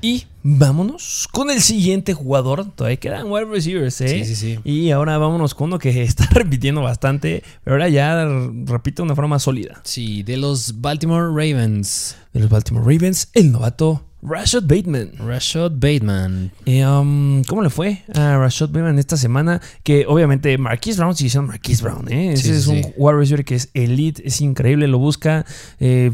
Y 0.00 0.24
vámonos 0.42 1.28
con 1.30 1.52
el 1.52 1.60
siguiente 1.60 2.12
jugador. 2.12 2.68
Todavía 2.74 2.96
quedan 2.96 3.30
wide 3.30 3.44
receivers, 3.44 4.00
¿eh? 4.00 4.24
Sí, 4.24 4.34
sí, 4.34 4.34
sí. 4.34 4.58
Y 4.64 4.90
ahora 4.90 5.16
vámonos 5.16 5.54
con 5.54 5.68
uno 5.68 5.78
que 5.78 5.90
está 6.02 6.26
repitiendo 6.32 6.82
bastante, 6.82 7.44
pero 7.62 7.76
ahora 7.76 7.88
ya 7.88 8.26
repite 8.64 8.96
de 8.96 9.02
una 9.02 9.14
forma 9.14 9.38
sólida. 9.38 9.80
Sí, 9.84 10.24
de 10.24 10.38
los 10.38 10.80
Baltimore 10.80 11.28
Ravens. 11.28 12.16
De 12.32 12.40
los 12.40 12.50
Baltimore 12.50 12.84
Ravens, 12.84 13.28
el 13.34 13.52
novato 13.52 14.08
Rashad 14.22 14.62
Bateman. 14.64 15.12
Rashad 15.18 15.72
Bateman. 15.72 16.52
Eh, 16.64 16.86
um, 16.86 17.42
¿Cómo 17.44 17.60
le 17.62 17.70
fue 17.70 18.02
a 18.14 18.36
Rashad 18.38 18.68
Bateman 18.68 18.98
esta 19.00 19.16
semana? 19.16 19.60
Que 19.82 20.06
obviamente 20.06 20.56
Marquise 20.58 20.98
Brown 20.98 21.16
sigue 21.16 21.30
siendo 21.30 21.48
Marquise 21.48 21.82
Brown. 21.82 22.10
¿eh? 22.12 22.32
Ese 22.34 22.42
Sí, 22.44 22.50
es 22.50 22.64
sí, 22.64 22.70
un 22.70 22.84
sí. 22.84 22.90
wide 22.96 23.16
receiver 23.18 23.44
que 23.44 23.56
es 23.56 23.70
elite, 23.74 24.22
es 24.24 24.40
increíble, 24.40 24.86
lo 24.86 24.98
busca. 24.98 25.44
Eh, 25.80 26.12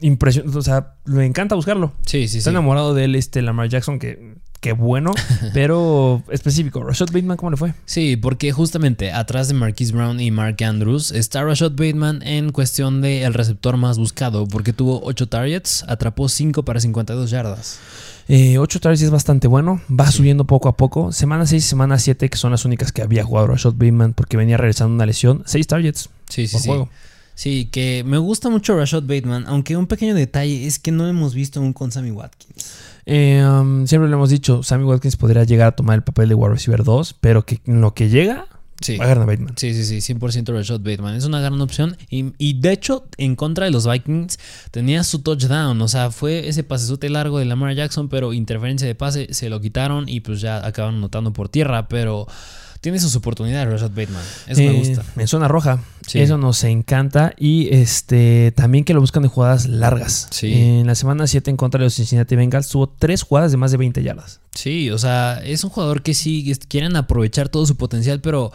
impresión, 0.00 0.56
o 0.56 0.62
sea, 0.62 0.94
le 1.06 1.24
encanta 1.26 1.56
buscarlo. 1.56 1.92
Sí, 2.06 2.28
sí, 2.28 2.38
Está 2.38 2.50
sí. 2.50 2.54
enamorado 2.54 2.94
de 2.94 3.04
él, 3.04 3.16
este 3.16 3.42
Lamar 3.42 3.68
Jackson, 3.68 3.98
que, 3.98 4.36
que 4.64 4.72
bueno, 4.72 5.12
pero 5.52 6.22
específico. 6.30 6.82
Rashad 6.82 7.08
Bateman, 7.08 7.36
¿cómo 7.36 7.50
le 7.50 7.58
fue? 7.58 7.74
Sí, 7.84 8.16
porque 8.16 8.50
justamente 8.50 9.12
atrás 9.12 9.46
de 9.48 9.52
Marquise 9.52 9.92
Brown 9.92 10.18
y 10.20 10.30
Mark 10.30 10.56
Andrews 10.64 11.12
está 11.12 11.44
Rashad 11.44 11.72
Bateman 11.72 12.22
en 12.22 12.50
cuestión 12.50 13.02
de 13.02 13.24
el 13.24 13.34
receptor 13.34 13.76
más 13.76 13.98
buscado, 13.98 14.46
porque 14.46 14.72
tuvo 14.72 15.02
8 15.04 15.28
targets, 15.28 15.84
atrapó 15.86 16.30
5 16.30 16.62
para 16.64 16.80
52 16.80 17.28
yardas. 17.30 17.78
Eh, 18.26 18.56
8 18.56 18.80
targets 18.80 19.02
es 19.02 19.10
bastante 19.10 19.48
bueno, 19.48 19.82
va 19.90 20.10
subiendo 20.10 20.46
poco 20.46 20.70
a 20.70 20.76
poco. 20.78 21.12
Semana 21.12 21.44
6 21.46 21.62
y 21.62 21.68
semana 21.68 21.98
7, 21.98 22.30
que 22.30 22.38
son 22.38 22.50
las 22.50 22.64
únicas 22.64 22.90
que 22.90 23.02
había 23.02 23.22
jugado 23.22 23.48
Rashad 23.48 23.72
Bateman 23.72 24.14
porque 24.14 24.38
venía 24.38 24.56
regresando 24.56 24.94
una 24.94 25.04
lesión. 25.04 25.42
6 25.44 25.66
targets 25.66 26.08
Sí, 26.30 26.46
sí, 26.46 26.52
por 26.54 26.60
sí. 26.62 26.68
juego. 26.68 26.84
Sí, 26.86 26.90
que 27.36 28.04
me 28.06 28.18
gusta 28.18 28.48
mucho 28.48 28.76
Rashad 28.76 29.02
Bateman, 29.02 29.44
aunque 29.46 29.76
un 29.76 29.86
pequeño 29.86 30.14
detalle 30.14 30.66
es 30.66 30.78
que 30.78 30.92
no 30.92 31.08
hemos 31.08 31.34
visto 31.34 31.60
aún 31.60 31.72
con 31.72 31.90
Sammy 31.90 32.10
Watkins. 32.10 32.72
Eh, 33.06 33.44
um, 33.46 33.86
siempre 33.86 34.08
le 34.08 34.14
hemos 34.14 34.30
dicho, 34.30 34.62
Sammy 34.62 34.84
Watkins 34.84 35.16
podría 35.16 35.44
llegar 35.44 35.68
a 35.68 35.72
tomar 35.76 35.96
el 35.96 36.02
papel 36.02 36.28
de 36.28 36.34
wide 36.34 36.54
receiver 36.54 36.84
2, 36.84 37.16
pero 37.20 37.44
que 37.44 37.60
en 37.66 37.80
lo 37.80 37.94
que 37.94 38.08
llega, 38.08 38.46
Sí. 38.80 38.98
a 39.00 39.14
Bateman. 39.14 39.54
Sí, 39.56 39.72
sí, 39.72 40.00
sí, 40.00 40.14
100% 40.14 40.52
Rashad 40.52 40.80
Bateman. 40.80 41.14
Es 41.14 41.24
una 41.24 41.40
gran 41.40 41.60
opción. 41.60 41.96
Y, 42.10 42.32
y 42.38 42.54
de 42.60 42.72
hecho, 42.72 43.06
en 43.18 43.36
contra 43.36 43.64
de 43.66 43.70
los 43.70 43.86
Vikings, 43.88 44.38
tenía 44.72 45.04
su 45.04 45.20
touchdown. 45.20 45.80
O 45.80 45.88
sea, 45.88 46.10
fue 46.10 46.48
ese 46.48 46.64
pasesote 46.64 47.08
largo 47.08 47.38
de 47.38 47.44
Lamar 47.46 47.74
Jackson, 47.74 48.08
pero 48.08 48.32
interferencia 48.32 48.86
de 48.86 48.94
pase, 48.94 49.28
se 49.32 49.48
lo 49.48 49.60
quitaron 49.60 50.08
y 50.08 50.20
pues 50.20 50.40
ya 50.40 50.66
acabaron 50.66 51.00
notando 51.00 51.32
por 51.32 51.48
tierra. 51.48 51.88
Pero 51.88 52.26
tiene 52.84 53.00
sus 53.00 53.16
oportunidades 53.16 53.66
Rashad 53.66 53.88
Bateman. 53.92 54.22
Eso 54.46 54.60
me 54.60 54.66
Eh, 54.66 54.72
gusta. 54.78 55.02
En 55.16 55.26
zona 55.26 55.48
roja. 55.48 55.80
Sí. 56.06 56.20
Eso 56.20 56.36
nos 56.36 56.62
encanta. 56.64 57.32
Y 57.38 57.74
este 57.74 58.52
también 58.54 58.84
que 58.84 58.92
lo 58.92 59.00
buscan 59.00 59.22
de 59.22 59.30
jugadas 59.30 59.66
largas. 59.66 60.28
Sí. 60.30 60.52
En 60.52 60.86
la 60.86 60.94
semana 60.94 61.26
7 61.26 61.50
en 61.50 61.56
contra 61.56 61.78
de 61.78 61.84
los 61.86 61.94
Cincinnati 61.94 62.36
Bengals 62.36 62.68
tuvo 62.68 62.86
tres 62.90 63.22
jugadas 63.22 63.52
de 63.52 63.56
más 63.56 63.70
de 63.70 63.78
20 63.78 64.02
yardas. 64.02 64.40
Sí, 64.54 64.90
o 64.90 64.98
sea, 64.98 65.40
es 65.42 65.64
un 65.64 65.70
jugador 65.70 66.02
que 66.02 66.12
sí 66.12 66.52
quieren 66.68 66.94
aprovechar 66.96 67.48
todo 67.48 67.64
su 67.64 67.76
potencial, 67.78 68.20
pero 68.20 68.52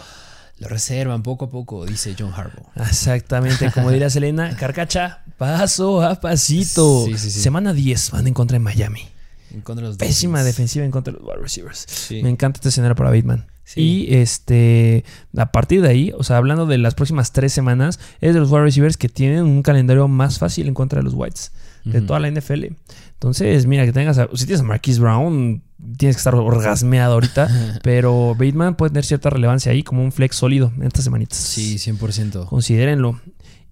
lo 0.60 0.68
reservan 0.68 1.24
poco 1.24 1.46
a 1.46 1.50
poco, 1.50 1.88
dice 1.88 2.16
John 2.18 2.32
Harbaugh. 2.36 2.68
Exactamente, 2.76 3.72
como 3.72 3.90
diría 3.90 4.10
Selena, 4.12 4.56
carcacha, 4.58 5.24
paso 5.40 6.04
a 6.04 6.22
pasito. 6.22 7.06
Sí, 7.08 7.18
sí, 7.18 7.32
sí. 7.32 7.40
Semana 7.42 7.74
10 7.74 8.12
van 8.12 8.28
en 8.28 8.36
contra 8.36 8.56
de 8.56 8.60
Miami. 8.60 9.08
En 9.52 9.62
contra 9.62 9.82
de 9.86 9.90
los 9.90 9.98
Pésima 9.98 10.44
defensiva 10.44 10.86
en 10.86 10.92
contra 10.92 11.12
de 11.12 11.18
los 11.20 11.28
wide 11.28 11.42
receivers. 11.42 11.88
Sí. 11.88 12.22
Me 12.22 12.30
encanta 12.30 12.58
este 12.60 12.70
escenario 12.70 12.96
para 12.96 13.10
Bateman. 13.10 13.48
Sí. 13.72 13.82
Y 14.10 14.16
este, 14.16 15.04
a 15.38 15.52
partir 15.52 15.84
de 15.84 15.90
ahí, 15.90 16.12
o 16.18 16.24
sea, 16.24 16.38
hablando 16.38 16.66
de 16.66 16.80
las 16.80 16.96
próximas 16.96 17.32
tres 17.34 17.54
semanas, 17.54 18.00
es 18.20 18.34
de 18.34 18.40
los 18.40 18.50
wide 18.50 18.64
receivers 18.64 18.98
que 18.98 19.10
tienen 19.10 19.44
un 19.44 19.62
calendario 19.62 20.08
más 20.08 20.40
fácil 20.40 20.68
en 20.68 20.74
contra 20.74 21.00
de 21.00 21.04
los 21.04 21.14
Whites 21.14 21.52
de 21.86 22.02
toda 22.02 22.20
la 22.20 22.28
NFL. 22.32 22.66
Entonces, 23.14 23.66
mira, 23.68 23.86
que 23.86 23.94
tengas, 23.94 24.18
a- 24.18 24.28
si 24.34 24.46
tienes 24.46 24.62
a 24.62 24.64
Marquise 24.64 25.00
Brown, 25.00 25.62
tienes 25.98 26.16
que 26.16 26.20
estar 26.20 26.34
orgasmeado 26.34 27.14
ahorita, 27.14 27.80
pero 27.84 28.36
Bateman 28.38 28.76
puede 28.76 28.90
tener 28.90 29.06
cierta 29.06 29.30
relevancia 29.30 29.72
ahí 29.72 29.84
como 29.84 30.04
un 30.04 30.12
flex 30.12 30.36
sólido 30.36 30.72
en 30.78 30.84
estas 30.88 31.04
semanitas. 31.04 31.38
Sí, 31.38 31.76
100%. 31.78 32.46
Considérenlo. 32.48 33.22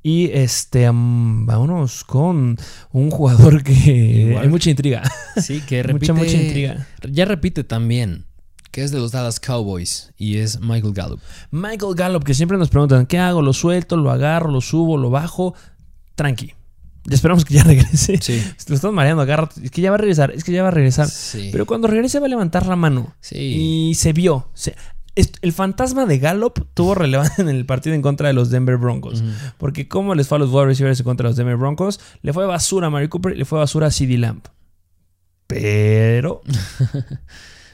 Y 0.03 0.29
este, 0.31 0.85
vámonos 0.91 2.03
con 2.03 2.57
un 2.91 3.09
jugador 3.11 3.63
que 3.63 3.73
Igual. 3.73 4.43
hay 4.43 4.49
mucha 4.49 4.69
intriga. 4.69 5.01
Sí, 5.41 5.61
que 5.61 5.81
repite. 5.83 6.13
mucha, 6.13 6.25
mucha 6.25 6.41
intriga. 6.41 6.87
Ya 7.09 7.25
repite 7.25 7.63
también. 7.63 8.25
Que 8.77 8.83
es 8.83 8.91
de 8.91 8.99
los 8.99 9.11
Dallas 9.11 9.39
Cowboys. 9.39 10.13
Y 10.19 10.37
es 10.37 10.59
Michael 10.61 10.93
Gallup. 10.93 11.19
Michael 11.49 11.95
Gallup, 11.95 12.23
que 12.23 12.35
siempre 12.35 12.59
nos 12.59 12.69
preguntan, 12.69 13.07
¿qué 13.07 13.17
hago? 13.17 13.41
¿Lo 13.41 13.51
suelto? 13.51 13.97
¿Lo 13.97 14.11
agarro? 14.11 14.51
¿Lo 14.51 14.61
subo? 14.61 14.97
¿Lo 14.97 15.09
bajo? 15.09 15.55
Tranqui. 16.13 16.53
Ya 17.05 17.15
esperamos 17.15 17.43
que 17.43 17.55
ya 17.55 17.63
regrese. 17.65 18.19
Sí. 18.21 18.39
Lo 18.67 18.75
estamos 18.75 18.93
mareando, 18.93 19.23
agarra. 19.23 19.49
Es 19.63 19.71
que 19.71 19.81
ya 19.81 19.89
va 19.89 19.95
a 19.95 19.97
regresar, 19.97 20.29
es 20.29 20.43
que 20.43 20.51
ya 20.51 20.61
va 20.61 20.67
a 20.67 20.71
regresar. 20.71 21.07
Sí. 21.09 21.49
Pero 21.51 21.65
cuando 21.65 21.87
regrese 21.87 22.19
va 22.19 22.27
a 22.27 22.29
levantar 22.29 22.67
la 22.67 22.75
mano. 22.75 23.15
Sí. 23.19 23.89
Y 23.89 23.95
se 23.95 24.13
vio. 24.13 24.47
Se- 24.53 24.75
el 25.15 25.53
fantasma 25.53 26.05
de 26.05 26.19
Gallup 26.19 26.67
tuvo 26.75 26.93
relevancia 26.93 27.41
en 27.41 27.49
el 27.49 27.65
partido 27.65 27.95
en 27.95 28.03
contra 28.03 28.27
de 28.27 28.35
los 28.35 28.51
Denver 28.51 28.77
Broncos. 28.77 29.23
Porque 29.57 29.87
como 29.87 30.13
les 30.13 30.27
fue 30.27 30.35
a 30.35 30.39
los 30.39 30.51
wide 30.51 30.65
receivers 30.65 30.99
en 30.99 31.03
contra 31.03 31.23
de 31.23 31.29
los 31.31 31.35
Denver 31.37 31.57
Broncos, 31.57 31.99
le 32.21 32.31
fue 32.31 32.45
basura 32.45 32.85
a 32.85 32.89
Mary 32.91 33.07
Cooper 33.09 33.33
y 33.33 33.39
le 33.39 33.45
fue 33.45 33.57
basura 33.57 33.87
a 33.87 33.91
CD 33.91 34.19
Lamb. 34.19 34.43
Pero 35.47 36.43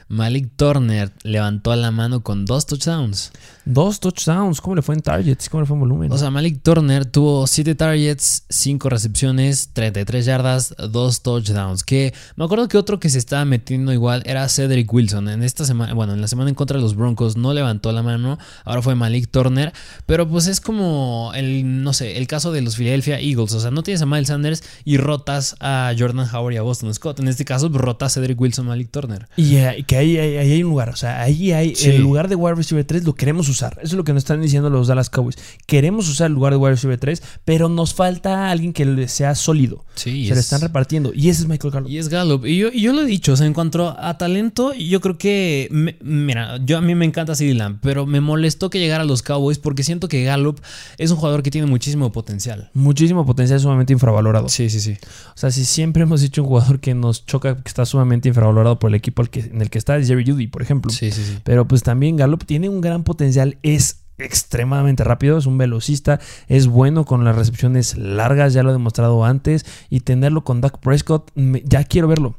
Malik 0.08 0.50
Turner 0.56 1.12
levantó 1.22 1.74
la 1.76 1.90
mano 1.90 2.22
con 2.22 2.44
dos 2.44 2.66
touchdowns. 2.66 3.32
dos 3.64 4.00
touchdowns, 4.00 4.60
¿cómo 4.60 4.76
le 4.76 4.82
fue 4.82 4.94
en 4.94 5.00
targets? 5.00 5.48
¿Cómo 5.48 5.62
le 5.62 5.66
fue 5.66 5.74
en 5.74 5.80
volumen? 5.80 6.12
O 6.12 6.18
sea, 6.18 6.30
Malik 6.30 6.62
Turner 6.62 7.06
tuvo 7.06 7.46
7 7.46 7.74
targets, 7.74 8.44
5 8.50 8.88
recepciones, 8.88 9.70
33 9.72 10.24
yardas, 10.24 10.74
2 10.76 11.22
touchdowns. 11.22 11.82
Que 11.84 12.12
me 12.36 12.44
acuerdo 12.44 12.68
que 12.68 12.76
otro 12.76 13.00
que 13.00 13.08
se 13.08 13.18
estaba 13.18 13.44
metiendo 13.44 13.92
igual 13.92 14.22
era 14.26 14.48
Cedric 14.48 14.92
Wilson. 14.92 15.28
En 15.28 15.42
esta 15.42 15.64
semana, 15.64 15.94
bueno, 15.94 16.12
en 16.12 16.20
la 16.20 16.28
semana 16.28 16.50
en 16.50 16.54
contra 16.54 16.76
de 16.76 16.82
los 16.82 16.94
Broncos 16.94 17.36
no 17.36 17.54
levantó 17.54 17.92
la 17.92 18.02
mano. 18.02 18.38
Ahora 18.64 18.82
fue 18.82 18.94
Malik 18.94 19.30
Turner. 19.30 19.72
Pero 20.06 20.28
pues 20.28 20.46
es 20.46 20.60
como 20.60 21.32
el, 21.34 21.82
no 21.82 21.92
sé, 21.92 22.18
el 22.18 22.26
caso 22.26 22.52
de 22.52 22.60
los 22.60 22.76
Philadelphia 22.76 23.18
Eagles. 23.18 23.52
O 23.54 23.60
sea, 23.60 23.70
no 23.70 23.82
tienes 23.82 24.02
a 24.02 24.06
Miles 24.06 24.28
Sanders 24.28 24.62
y 24.84 24.98
rotas 24.98 25.56
a 25.60 25.92
Jordan 25.98 26.28
Howard 26.32 26.54
y 26.54 26.56
a 26.58 26.62
Boston 26.62 26.92
Scott. 26.92 27.20
En 27.20 27.28
este 27.28 27.44
caso, 27.44 27.68
rotas 27.68 28.12
a 28.16 28.20
Cedric 28.20 28.40
Wilson, 28.40 28.66
Malik 28.66 28.90
Turner. 28.90 29.28
Y 29.36 29.56
eh, 29.56 29.84
que 29.86 29.93
ahí, 29.96 30.18
ahí- 30.18 30.36
ahí 30.36 30.52
hay 30.52 30.62
un 30.62 30.70
lugar. 30.70 30.88
O 30.90 30.96
sea, 30.96 31.20
ahí 31.22 31.52
hay 31.52 31.74
Sí. 31.74 31.90
el 31.90 32.02
lugar 32.02 32.28
de 32.28 32.34
wide 32.36 32.54
receiver 32.54 32.84
3 32.84 33.04
lo 33.04 33.14
queremos 33.14 33.48
usar. 33.48 33.74
Eso 33.78 33.88
es 33.88 33.92
lo 33.94 34.04
que 34.04 34.12
nos 34.12 34.22
están 34.22 34.40
diciendo 34.42 34.70
los 34.70 34.88
Dallas 34.88 35.10
Cowboys. 35.10 35.36
Queremos 35.66 36.08
usar 36.08 36.28
el 36.28 36.32
lugar 36.34 36.52
de 36.52 36.58
wide 36.58 36.72
receiver 36.72 36.98
3, 36.98 37.22
pero 37.44 37.68
nos 37.68 37.94
falta 37.94 38.50
alguien 38.50 38.72
que 38.72 39.08
sea 39.08 39.34
sólido. 39.34 39.84
Sí, 39.94 40.26
Se 40.28 40.34
le 40.34 40.40
es- 40.40 40.46
están 40.46 40.60
repartiendo. 40.60 41.12
Y 41.14 41.28
ese 41.28 41.42
es 41.42 41.48
Michael 41.48 41.72
Gallup. 41.72 41.90
Y 41.90 41.98
es 41.98 42.08
Gallup. 42.08 42.46
Y 42.46 42.56
yo, 42.58 42.68
y 42.72 42.80
yo 42.80 42.92
lo 42.92 43.02
he 43.02 43.06
dicho, 43.06 43.32
o 43.32 43.36
sea, 43.36 43.46
en 43.46 43.54
cuanto 43.54 43.94
a 43.98 44.18
talento, 44.18 44.72
yo 44.74 45.00
creo 45.00 45.18
que. 45.18 45.68
me- 45.70 45.96
mira, 46.02 46.58
yo 46.64 46.78
a 46.78 46.80
mí 46.80 46.94
me 46.94 47.04
encanta 47.04 47.34
CeeDee 47.34 47.54
Lamb, 47.54 47.78
pero 47.80 48.06
me 48.06 48.20
molestó 48.20 48.70
que 48.70 48.78
llegara 48.78 49.04
a 49.04 49.06
los 49.06 49.22
Cowboys 49.22 49.58
porque 49.58 49.82
siento 49.82 50.08
que 50.08 50.24
Gallup 50.24 50.60
es 50.98 51.10
un 51.10 51.16
jugador 51.16 51.42
que 51.42 51.50
tiene 51.50 51.66
muchísimo 51.66 52.10
potencial. 52.12 52.70
Muchísimo 52.74 53.24
potencial 53.26 53.60
sumamente 53.60 53.92
infravalorado. 53.92 54.48
Sí, 54.48 54.68
sí, 54.70 54.80
sí. 54.80 54.96
O 55.34 55.38
sea, 55.38 55.50
si 55.50 55.64
siempre 55.64 56.02
hemos 56.02 56.20
dicho 56.20 56.42
un 56.42 56.48
jugador 56.48 56.80
que 56.80 56.94
nos 56.94 57.24
choca, 57.26 57.56
que 57.56 57.68
está 57.68 57.84
sumamente 57.86 58.28
infravalorado 58.28 58.78
por 58.78 58.90
el 58.90 58.94
equipo 58.94 59.22
al 59.22 59.30
que, 59.30 59.40
en 59.40 59.62
el 59.62 59.70
que 59.70 59.78
está, 59.84 59.96
es 59.98 60.08
Jerry 60.08 60.24
Judy, 60.24 60.46
por 60.48 60.62
ejemplo. 60.62 60.90
Sí, 60.90 61.10
sí, 61.10 61.22
sí. 61.24 61.38
Pero 61.44 61.68
pues 61.68 61.82
también 61.82 62.16
Gallup 62.16 62.44
tiene 62.44 62.68
un 62.68 62.80
gran 62.80 63.04
potencial, 63.04 63.58
es 63.62 64.00
extremadamente 64.18 65.04
rápido, 65.04 65.38
es 65.38 65.46
un 65.46 65.58
velocista, 65.58 66.20
es 66.48 66.66
bueno 66.66 67.04
con 67.04 67.24
las 67.24 67.36
recepciones 67.36 67.96
largas, 67.96 68.52
ya 68.52 68.62
lo 68.62 68.70
he 68.70 68.72
demostrado 68.72 69.24
antes, 69.24 69.64
y 69.90 70.00
tenerlo 70.00 70.44
con 70.44 70.60
Dak 70.60 70.78
Prescott, 70.78 71.30
me- 71.34 71.62
ya 71.64 71.84
quiero 71.84 72.08
verlo. 72.08 72.36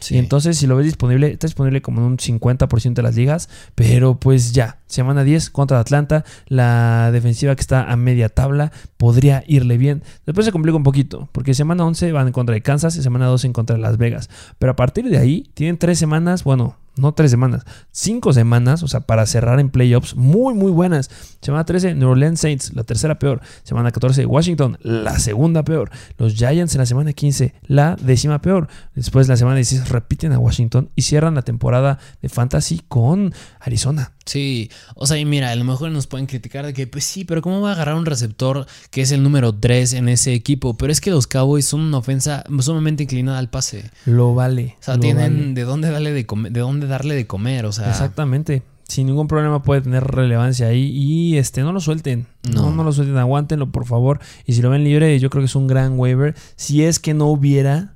Sí. 0.00 0.14
Y 0.14 0.18
entonces, 0.18 0.56
si 0.56 0.68
lo 0.68 0.76
ves 0.76 0.86
disponible, 0.86 1.32
está 1.32 1.48
disponible 1.48 1.82
como 1.82 1.98
en 2.00 2.06
un 2.06 2.16
50% 2.18 2.94
de 2.94 3.02
las 3.02 3.16
ligas, 3.16 3.48
pero 3.74 4.20
pues 4.20 4.52
ya, 4.52 4.78
semana 4.86 5.24
10 5.24 5.50
contra 5.50 5.80
Atlanta, 5.80 6.24
la 6.46 7.10
defensiva 7.10 7.54
que 7.56 7.60
está 7.62 7.90
a 7.90 7.96
media 7.96 8.28
tabla 8.28 8.70
podría 8.96 9.42
irle 9.48 9.76
bien. 9.76 10.04
Después 10.24 10.46
se 10.46 10.52
complica 10.52 10.76
un 10.76 10.84
poquito, 10.84 11.28
porque 11.32 11.52
semana 11.52 11.84
11 11.84 12.12
van 12.12 12.28
en 12.28 12.32
contra 12.32 12.54
de 12.54 12.62
Kansas 12.62 12.94
y 12.96 13.02
semana 13.02 13.26
12 13.26 13.48
en 13.48 13.52
contra 13.52 13.74
de 13.74 13.82
Las 13.82 13.96
Vegas. 13.98 14.30
Pero 14.60 14.70
a 14.70 14.76
partir 14.76 15.08
de 15.10 15.18
ahí, 15.18 15.50
tienen 15.54 15.78
tres 15.78 15.98
semanas, 15.98 16.44
bueno, 16.44 16.76
no 16.98 17.12
tres 17.12 17.30
semanas, 17.30 17.64
cinco 17.90 18.32
semanas, 18.32 18.82
o 18.82 18.88
sea, 18.88 19.00
para 19.00 19.26
cerrar 19.26 19.60
en 19.60 19.70
playoffs 19.70 20.16
muy, 20.16 20.54
muy 20.54 20.70
buenas. 20.70 21.10
Semana 21.40 21.64
13, 21.64 21.94
New 21.94 22.08
Orleans 22.08 22.40
Saints, 22.40 22.74
la 22.74 22.84
tercera 22.84 23.18
peor. 23.18 23.40
Semana 23.62 23.90
14, 23.90 24.26
Washington, 24.26 24.78
la 24.82 25.18
segunda 25.18 25.64
peor. 25.64 25.90
Los 26.16 26.34
Giants 26.34 26.74
en 26.74 26.80
la 26.80 26.86
semana 26.86 27.12
15, 27.12 27.54
la 27.66 27.96
décima 27.96 28.40
peor. 28.40 28.68
Después, 28.94 29.28
la 29.28 29.36
semana 29.36 29.56
16, 29.56 29.88
repiten 29.88 30.32
a 30.32 30.38
Washington 30.38 30.90
y 30.94 31.02
cierran 31.02 31.34
la 31.34 31.42
temporada 31.42 31.98
de 32.22 32.28
Fantasy 32.28 32.82
con 32.88 33.32
Arizona. 33.60 34.12
Sí, 34.28 34.70
o 34.94 35.06
sea, 35.06 35.16
y 35.16 35.24
mira, 35.24 35.50
a 35.50 35.56
lo 35.56 35.64
mejor 35.64 35.90
nos 35.90 36.06
pueden 36.06 36.26
criticar 36.26 36.66
de 36.66 36.74
que, 36.74 36.86
pues 36.86 37.04
sí, 37.04 37.24
pero 37.24 37.40
¿cómo 37.40 37.62
va 37.62 37.70
a 37.70 37.72
agarrar 37.72 37.94
un 37.94 38.04
receptor 38.04 38.66
que 38.90 39.00
es 39.00 39.10
el 39.10 39.22
número 39.22 39.54
3 39.54 39.94
en 39.94 40.10
ese 40.10 40.34
equipo? 40.34 40.76
Pero 40.76 40.92
es 40.92 41.00
que 41.00 41.10
los 41.10 41.26
Cowboys 41.26 41.64
son 41.64 41.80
una 41.80 41.96
ofensa 41.96 42.44
sumamente 42.60 43.04
inclinada 43.04 43.38
al 43.38 43.48
pase. 43.48 43.90
Lo 44.04 44.34
vale. 44.34 44.76
O 44.80 44.82
sea, 44.82 45.00
tienen 45.00 45.38
vale. 45.38 45.54
de 45.54 45.62
dónde 45.62 45.90
darle 45.90 46.12
de 46.12 46.26
comer, 46.26 46.52
de 46.52 46.60
dónde 46.60 46.86
darle 46.86 47.14
de 47.14 47.26
comer, 47.26 47.64
o 47.64 47.72
sea. 47.72 47.88
Exactamente. 47.88 48.62
Sin 48.86 49.06
ningún 49.06 49.28
problema 49.28 49.62
puede 49.62 49.80
tener 49.80 50.04
relevancia 50.04 50.66
ahí. 50.66 50.90
Y 50.94 51.38
este, 51.38 51.62
no 51.62 51.72
lo 51.72 51.80
suelten. 51.80 52.26
No. 52.52 52.62
No. 52.62 52.70
no, 52.70 52.84
lo 52.84 52.92
suelten, 52.92 53.16
aguántenlo, 53.16 53.70
por 53.72 53.86
favor. 53.86 54.20
Y 54.44 54.52
si 54.52 54.60
lo 54.60 54.68
ven 54.68 54.84
libre, 54.84 55.18
yo 55.18 55.30
creo 55.30 55.40
que 55.40 55.46
es 55.46 55.56
un 55.56 55.66
gran 55.66 55.98
waiver. 55.98 56.34
Si 56.56 56.84
es 56.84 56.98
que 56.98 57.14
no 57.14 57.26
hubiera 57.26 57.94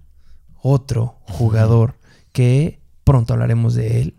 otro 0.63 1.17
jugador 1.25 1.97
que 2.33 2.81
pronto 3.05 3.35
hablaremos 3.35 3.75
de 3.75 4.01
él. 4.01 4.15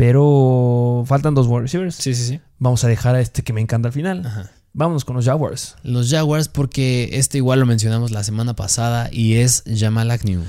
Pero 0.00 1.04
faltan 1.04 1.34
dos 1.34 1.46
wide 1.46 1.60
receivers. 1.60 1.94
Sí, 1.94 2.14
sí, 2.14 2.24
sí. 2.24 2.40
Vamos 2.58 2.82
a 2.84 2.88
dejar 2.88 3.16
a 3.16 3.20
este 3.20 3.42
que 3.42 3.52
me 3.52 3.60
encanta 3.60 3.88
al 3.88 3.92
final. 3.92 4.24
Ajá. 4.24 4.50
Vámonos 4.72 5.04
con 5.04 5.14
los 5.14 5.26
Jaguars. 5.26 5.76
Los 5.82 6.10
Jaguars, 6.10 6.48
porque 6.48 7.10
este 7.12 7.36
igual 7.36 7.60
lo 7.60 7.66
mencionamos 7.66 8.10
la 8.10 8.24
semana 8.24 8.56
pasada 8.56 9.10
y 9.12 9.34
es 9.34 9.62
Jamal 9.66 10.10
Agnew. 10.10 10.40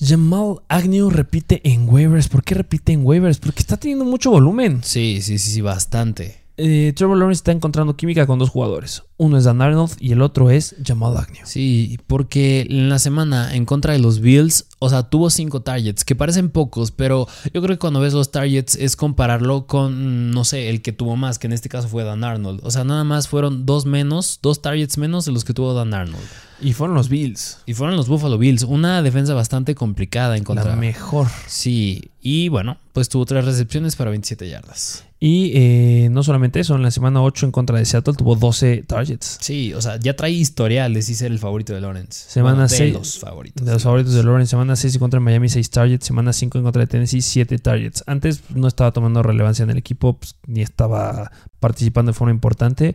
Jamal 0.00 0.62
Agnew 0.66 1.08
repite 1.08 1.60
en 1.62 1.88
waivers. 1.88 2.26
¿Por 2.26 2.42
qué 2.42 2.56
repite 2.56 2.92
en 2.92 3.06
waivers? 3.06 3.38
Porque 3.38 3.60
está 3.60 3.76
teniendo 3.76 4.04
mucho 4.04 4.32
volumen. 4.32 4.80
Sí, 4.82 5.20
sí, 5.22 5.38
sí, 5.38 5.52
sí, 5.52 5.60
bastante. 5.60 6.42
Eh, 6.56 6.92
Trevor 6.96 7.16
Lawrence 7.16 7.38
está 7.38 7.52
encontrando 7.52 7.96
química 7.96 8.26
con 8.26 8.40
dos 8.40 8.50
jugadores. 8.50 9.04
Uno 9.16 9.38
es 9.38 9.44
Dan 9.44 9.62
Arnold 9.62 9.92
y 10.00 10.10
el 10.10 10.22
otro 10.22 10.50
es 10.50 10.74
Jamal 10.84 11.16
Agnew. 11.16 11.46
Sí, 11.46 12.00
porque 12.08 12.66
en 12.68 12.88
la 12.88 12.98
semana 12.98 13.54
en 13.54 13.64
contra 13.64 13.92
de 13.92 14.00
los 14.00 14.18
Bills, 14.18 14.66
o 14.80 14.90
sea, 14.90 15.04
tuvo 15.04 15.30
cinco 15.30 15.62
targets, 15.62 16.04
que 16.04 16.16
parecen 16.16 16.50
pocos, 16.50 16.90
pero 16.90 17.28
yo 17.52 17.62
creo 17.62 17.76
que 17.76 17.78
cuando 17.78 18.00
ves 18.00 18.12
los 18.12 18.32
targets 18.32 18.74
es 18.74 18.96
compararlo 18.96 19.68
con, 19.68 20.32
no 20.32 20.44
sé, 20.44 20.68
el 20.68 20.82
que 20.82 20.92
tuvo 20.92 21.14
más, 21.14 21.38
que 21.38 21.46
en 21.46 21.52
este 21.52 21.68
caso 21.68 21.86
fue 21.86 22.02
Dan 22.02 22.24
Arnold. 22.24 22.60
O 22.64 22.72
sea, 22.72 22.82
nada 22.82 23.04
más 23.04 23.28
fueron 23.28 23.66
dos 23.66 23.86
menos, 23.86 24.40
dos 24.42 24.62
targets 24.62 24.98
menos 24.98 25.24
de 25.24 25.32
los 25.32 25.44
que 25.44 25.54
tuvo 25.54 25.74
Dan 25.74 25.94
Arnold. 25.94 26.24
Y 26.60 26.72
fueron 26.72 26.96
los 26.96 27.08
Bills. 27.08 27.58
Y 27.66 27.74
fueron 27.74 27.96
los 27.96 28.08
Buffalo 28.08 28.38
Bills, 28.38 28.62
una 28.62 29.02
defensa 29.02 29.34
bastante 29.34 29.74
complicada 29.74 30.36
en 30.36 30.44
contra. 30.44 30.70
La 30.70 30.76
mejor. 30.76 31.28
Sí, 31.46 32.10
y 32.20 32.48
bueno, 32.48 32.78
pues 32.92 33.08
tuvo 33.08 33.26
tres 33.26 33.44
recepciones 33.44 33.96
para 33.96 34.10
27 34.10 34.48
yardas. 34.48 35.04
Y 35.20 35.52
eh, 35.54 36.08
no 36.10 36.22
solamente 36.22 36.60
eso, 36.60 36.74
en 36.74 36.82
la 36.82 36.90
semana 36.90 37.22
8 37.22 37.46
en 37.46 37.52
contra 37.52 37.78
de 37.78 37.84
Seattle 37.86 38.14
tuvo 38.14 38.36
12 38.36 38.84
targets. 38.86 39.03
Sí, 39.40 39.72
o 39.74 39.80
sea, 39.82 39.98
ya 39.98 40.14
trae 40.16 40.30
historial 40.32 40.92
de 40.94 41.02
sí 41.02 41.14
ser 41.14 41.30
el 41.32 41.38
favorito 41.38 41.72
de 41.74 41.80
Lawrence. 41.80 42.28
Semana 42.28 42.54
Bueno, 42.54 42.68
de 42.68 42.76
seis- 42.76 42.92
los 42.94 43.18
favoritos. 43.18 43.64
De 43.66 43.72
los 43.72 43.82
favoritos 43.82 44.14
de 44.14 44.22
Lawrence, 44.22 44.50
semana 44.50 44.76
6 44.76 44.94
en 44.94 44.98
contra 45.00 45.18
de 45.20 45.24
Miami, 45.24 45.48
6 45.48 45.70
targets. 45.70 46.06
Semana 46.06 46.32
5 46.32 46.58
en 46.58 46.64
contra 46.64 46.80
de 46.80 46.86
Tennessee, 46.86 47.20
7 47.22 47.58
targets. 47.58 48.02
Antes 48.06 48.42
no 48.50 48.68
estaba 48.68 48.92
tomando 48.92 49.22
relevancia 49.22 49.62
en 49.62 49.70
el 49.70 49.78
equipo, 49.78 50.18
pues, 50.18 50.36
ni 50.46 50.62
estaba 50.62 51.30
participando 51.60 52.12
de 52.12 52.18
forma 52.18 52.32
importante, 52.32 52.94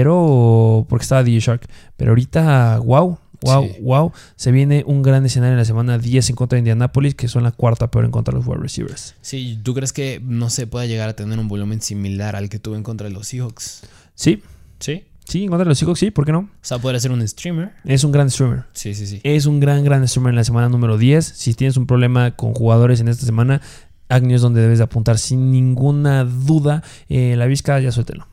pero 0.00 0.86
porque 0.88 1.02
estaba 1.02 1.22
DJ 1.22 1.40
Shark. 1.40 1.68
Pero 1.96 2.10
ahorita, 2.12 2.78
wow, 2.80 3.18
wow, 3.42 3.64
Sí. 3.64 3.76
wow. 3.82 4.12
Se 4.36 4.50
viene 4.52 4.82
un 4.86 5.02
gran 5.02 5.24
escenario 5.26 5.52
en 5.52 5.58
la 5.58 5.64
semana 5.64 5.98
10 5.98 6.30
en 6.30 6.36
contra 6.36 6.56
de 6.56 6.60
Indianapolis, 6.60 7.14
que 7.14 7.28
son 7.28 7.42
la 7.44 7.52
cuarta 7.52 7.90
peor 7.90 8.04
en 8.04 8.10
contra 8.10 8.32
de 8.32 8.38
los 8.38 8.46
wide 8.46 8.60
receivers. 8.60 9.14
Sí, 9.20 9.58
¿tú 9.62 9.74
crees 9.74 9.92
que 9.92 10.20
no 10.24 10.50
se 10.50 10.66
pueda 10.66 10.86
llegar 10.86 11.08
a 11.08 11.16
tener 11.16 11.38
un 11.38 11.48
volumen 11.48 11.80
similar 11.80 12.36
al 12.36 12.48
que 12.48 12.58
tuvo 12.58 12.76
en 12.76 12.82
contra 12.82 13.08
de 13.08 13.14
los 13.14 13.28
Seahawks? 13.28 13.82
Sí, 14.14 14.42
Sí. 14.78 15.04
Sí, 15.28 15.44
en 15.44 15.50
contra 15.50 15.64
de 15.64 15.68
los 15.68 15.78
Seahawks, 15.78 16.00
sí, 16.00 16.10
¿por 16.10 16.24
qué 16.24 16.32
no? 16.32 16.38
O 16.38 16.48
sea, 16.62 16.78
podría 16.78 17.00
ser 17.00 17.12
un 17.12 17.26
streamer. 17.26 17.72
Es 17.84 18.04
un 18.04 18.12
gran 18.12 18.30
streamer. 18.30 18.64
Sí, 18.72 18.94
sí, 18.94 19.06
sí. 19.06 19.20
Es 19.22 19.46
un 19.46 19.60
gran, 19.60 19.84
gran 19.84 20.06
streamer 20.08 20.30
en 20.30 20.36
la 20.36 20.44
semana 20.44 20.68
número 20.68 20.98
10. 20.98 21.24
Si 21.24 21.54
tienes 21.54 21.76
un 21.76 21.86
problema 21.86 22.32
con 22.32 22.54
jugadores 22.54 23.00
en 23.00 23.08
esta 23.08 23.26
semana, 23.26 23.60
Agnew 24.08 24.36
es 24.36 24.42
donde 24.42 24.60
debes 24.60 24.78
de 24.78 24.84
apuntar 24.84 25.18
sin 25.18 25.50
ninguna 25.50 26.24
duda. 26.24 26.82
Eh, 27.08 27.34
la 27.36 27.46
Vizca, 27.46 27.78
ya 27.80 27.92
suéltelo. 27.92 28.26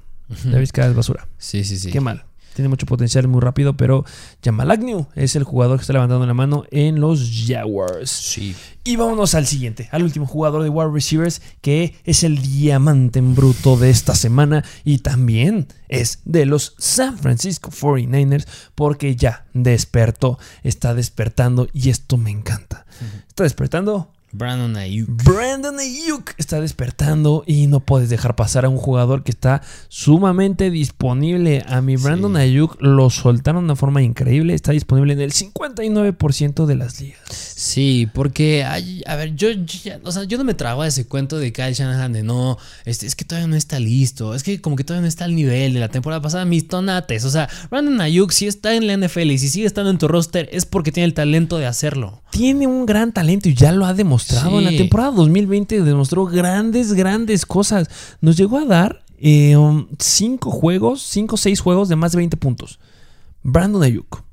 La 0.46 0.58
Vizca 0.60 0.86
es 0.88 0.96
basura. 0.96 1.28
Sí, 1.38 1.64
sí, 1.64 1.78
sí. 1.78 1.92
Qué 1.92 2.00
mal. 2.00 2.24
Tiene 2.54 2.70
mucho 2.70 2.86
potencial, 2.86 3.28
muy 3.28 3.42
rápido, 3.42 3.76
pero 3.76 4.06
Jamal 4.44 4.72
Agnew 4.72 5.08
es 5.16 5.36
el 5.36 5.44
jugador 5.44 5.78
que 5.78 5.82
está 5.82 5.94
levantando 5.94 6.26
la 6.26 6.34
mano 6.34 6.64
en 6.72 7.00
los 7.00 7.46
Jaguars. 7.48 8.12
Sí. 8.12 8.56
Y 8.84 8.98
vámonos 8.98 9.34
al 9.34 9.48
siguiente, 9.48 9.88
al 9.92 10.04
último 10.04 10.26
jugador 10.26 10.62
de 10.64 10.70
wide 10.70 10.92
receivers, 10.92 11.42
que 11.62 11.96
es 12.04 12.24
el 12.24 12.42
diamante 12.42 13.20
en 13.20 13.34
bruto 13.34 13.78
de 13.78 13.90
esta 13.90 14.14
semana 14.14 14.64
y 14.84 15.00
también 15.00 15.68
es 15.88 16.20
de 16.26 16.46
los 16.46 16.76
San 16.78 17.18
Francisco 17.18 17.72
49ers, 17.72 18.46
porque 18.76 19.16
ya 19.16 19.46
despertó, 19.54 20.38
está 20.64 20.94
despertando 20.94 21.70
y 21.74 21.90
esto 21.90 22.18
me 22.18 22.32
encanta. 22.32 22.86
Está 23.28 23.44
despertando 23.44 24.12
Brandon 24.34 24.76
Ayuk. 24.78 25.10
Brandon 25.24 25.80
Ayuk 25.80 26.32
está 26.38 26.60
despertando 26.60 27.44
y 27.46 27.68
no 27.68 27.80
puedes 27.80 28.10
dejar 28.10 28.36
pasar 28.36 28.66
a 28.66 28.70
un 28.70 28.78
jugador 28.78 29.24
que 29.24 29.32
está 29.32 29.62
sumamente 29.90 30.72
disponible. 30.72 31.64
A 31.68 31.82
mi 31.82 31.96
Brandon 31.96 32.34
Sí. 32.36 32.42
Ayuk 32.42 32.78
lo 32.82 33.10
soltaron 33.10 33.62
de 33.62 33.66
una 33.66 33.76
forma 33.76 34.02
increíble. 34.02 34.54
Está 34.54 34.72
disponible 34.72 35.14
en 35.14 35.22
el 35.22 35.32
59% 35.32 36.66
de 36.66 36.76
las 36.76 37.00
ligas. 37.00 37.22
Sí, 37.30 38.10
porque, 38.14 38.64
ay, 38.64 39.04
a 39.06 39.16
ver, 39.16 39.36
yo, 39.36 39.52
yo 39.52 39.80
ya- 39.84 40.00
o 40.04 40.12
sea, 40.12 40.24
yo 40.24 40.38
no 40.38 40.44
me 40.44 40.54
trago 40.54 40.82
a 40.82 40.88
ese 40.88 41.06
cuento 41.08 41.38
de 41.38 41.54
Kyle 41.54 41.74
Shanahan 41.74 42.12
de 42.14 42.24
no, 42.24 42.58
este, 42.86 43.06
es 43.06 43.16
que 43.16 43.26
todavía 43.26 43.48
no 43.48 43.56
está 43.56 43.80
listo, 43.80 44.36
es 44.36 44.44
que 44.44 44.60
como 44.62 44.76
que 44.76 44.84
todavía 44.84 45.04
no 45.04 45.08
está 45.08 45.26
al 45.26 45.36
nivel 45.36 45.74
de 45.74 45.80
la 45.80 45.90
temporada 45.90 46.22
pasada, 46.22 46.46
mis 46.46 46.68
tonates, 46.68 47.24
o 47.26 47.30
sea, 47.30 47.48
Brandon 47.70 48.02
Ayuk 48.02 48.32
si 48.32 48.48
está 48.48 48.76
en 48.76 48.88
la 48.88 48.94
NFL 48.94 49.32
y 49.32 49.38
si 49.38 49.50
sigue 49.50 49.66
estando 49.68 49.92
en 49.92 49.98
tu 49.98 50.08
roster 50.08 50.50
es 50.52 50.66
porque 50.66 50.92
tiene 50.92 51.06
el 51.06 51.14
talento 51.14 51.58
de 51.58 51.66
hacerlo. 51.68 52.22
Tiene 52.34 52.66
un 52.66 52.88
gran 52.88 53.12
talento 53.12 53.48
y 53.48 53.54
ya 53.54 53.72
lo 53.72 53.86
ha 53.86 53.94
demostrado. 53.94 54.58
En 54.58 54.66
la 54.66 54.72
temporada 54.72 55.12
2020 55.12 55.84
demostró 55.84 56.26
grandes, 56.26 56.94
grandes 56.94 57.46
cosas. 57.46 57.88
Nos 58.22 58.38
llegó 58.38 58.58
a 58.58 58.66
dar 58.66 59.04
eh, 59.20 59.56
um, 59.56 59.86
cinco 60.00 60.50
juegos, 60.50 61.04
cinco 61.04 61.36
o 61.36 61.38
seis 61.38 61.60
juegos 61.60 61.90
de 61.90 61.96
más 61.96 62.12
de 62.12 62.18
20 62.18 62.36
puntos. 62.38 62.80
Brandon 63.44 63.84
Ayuk. 63.84 64.24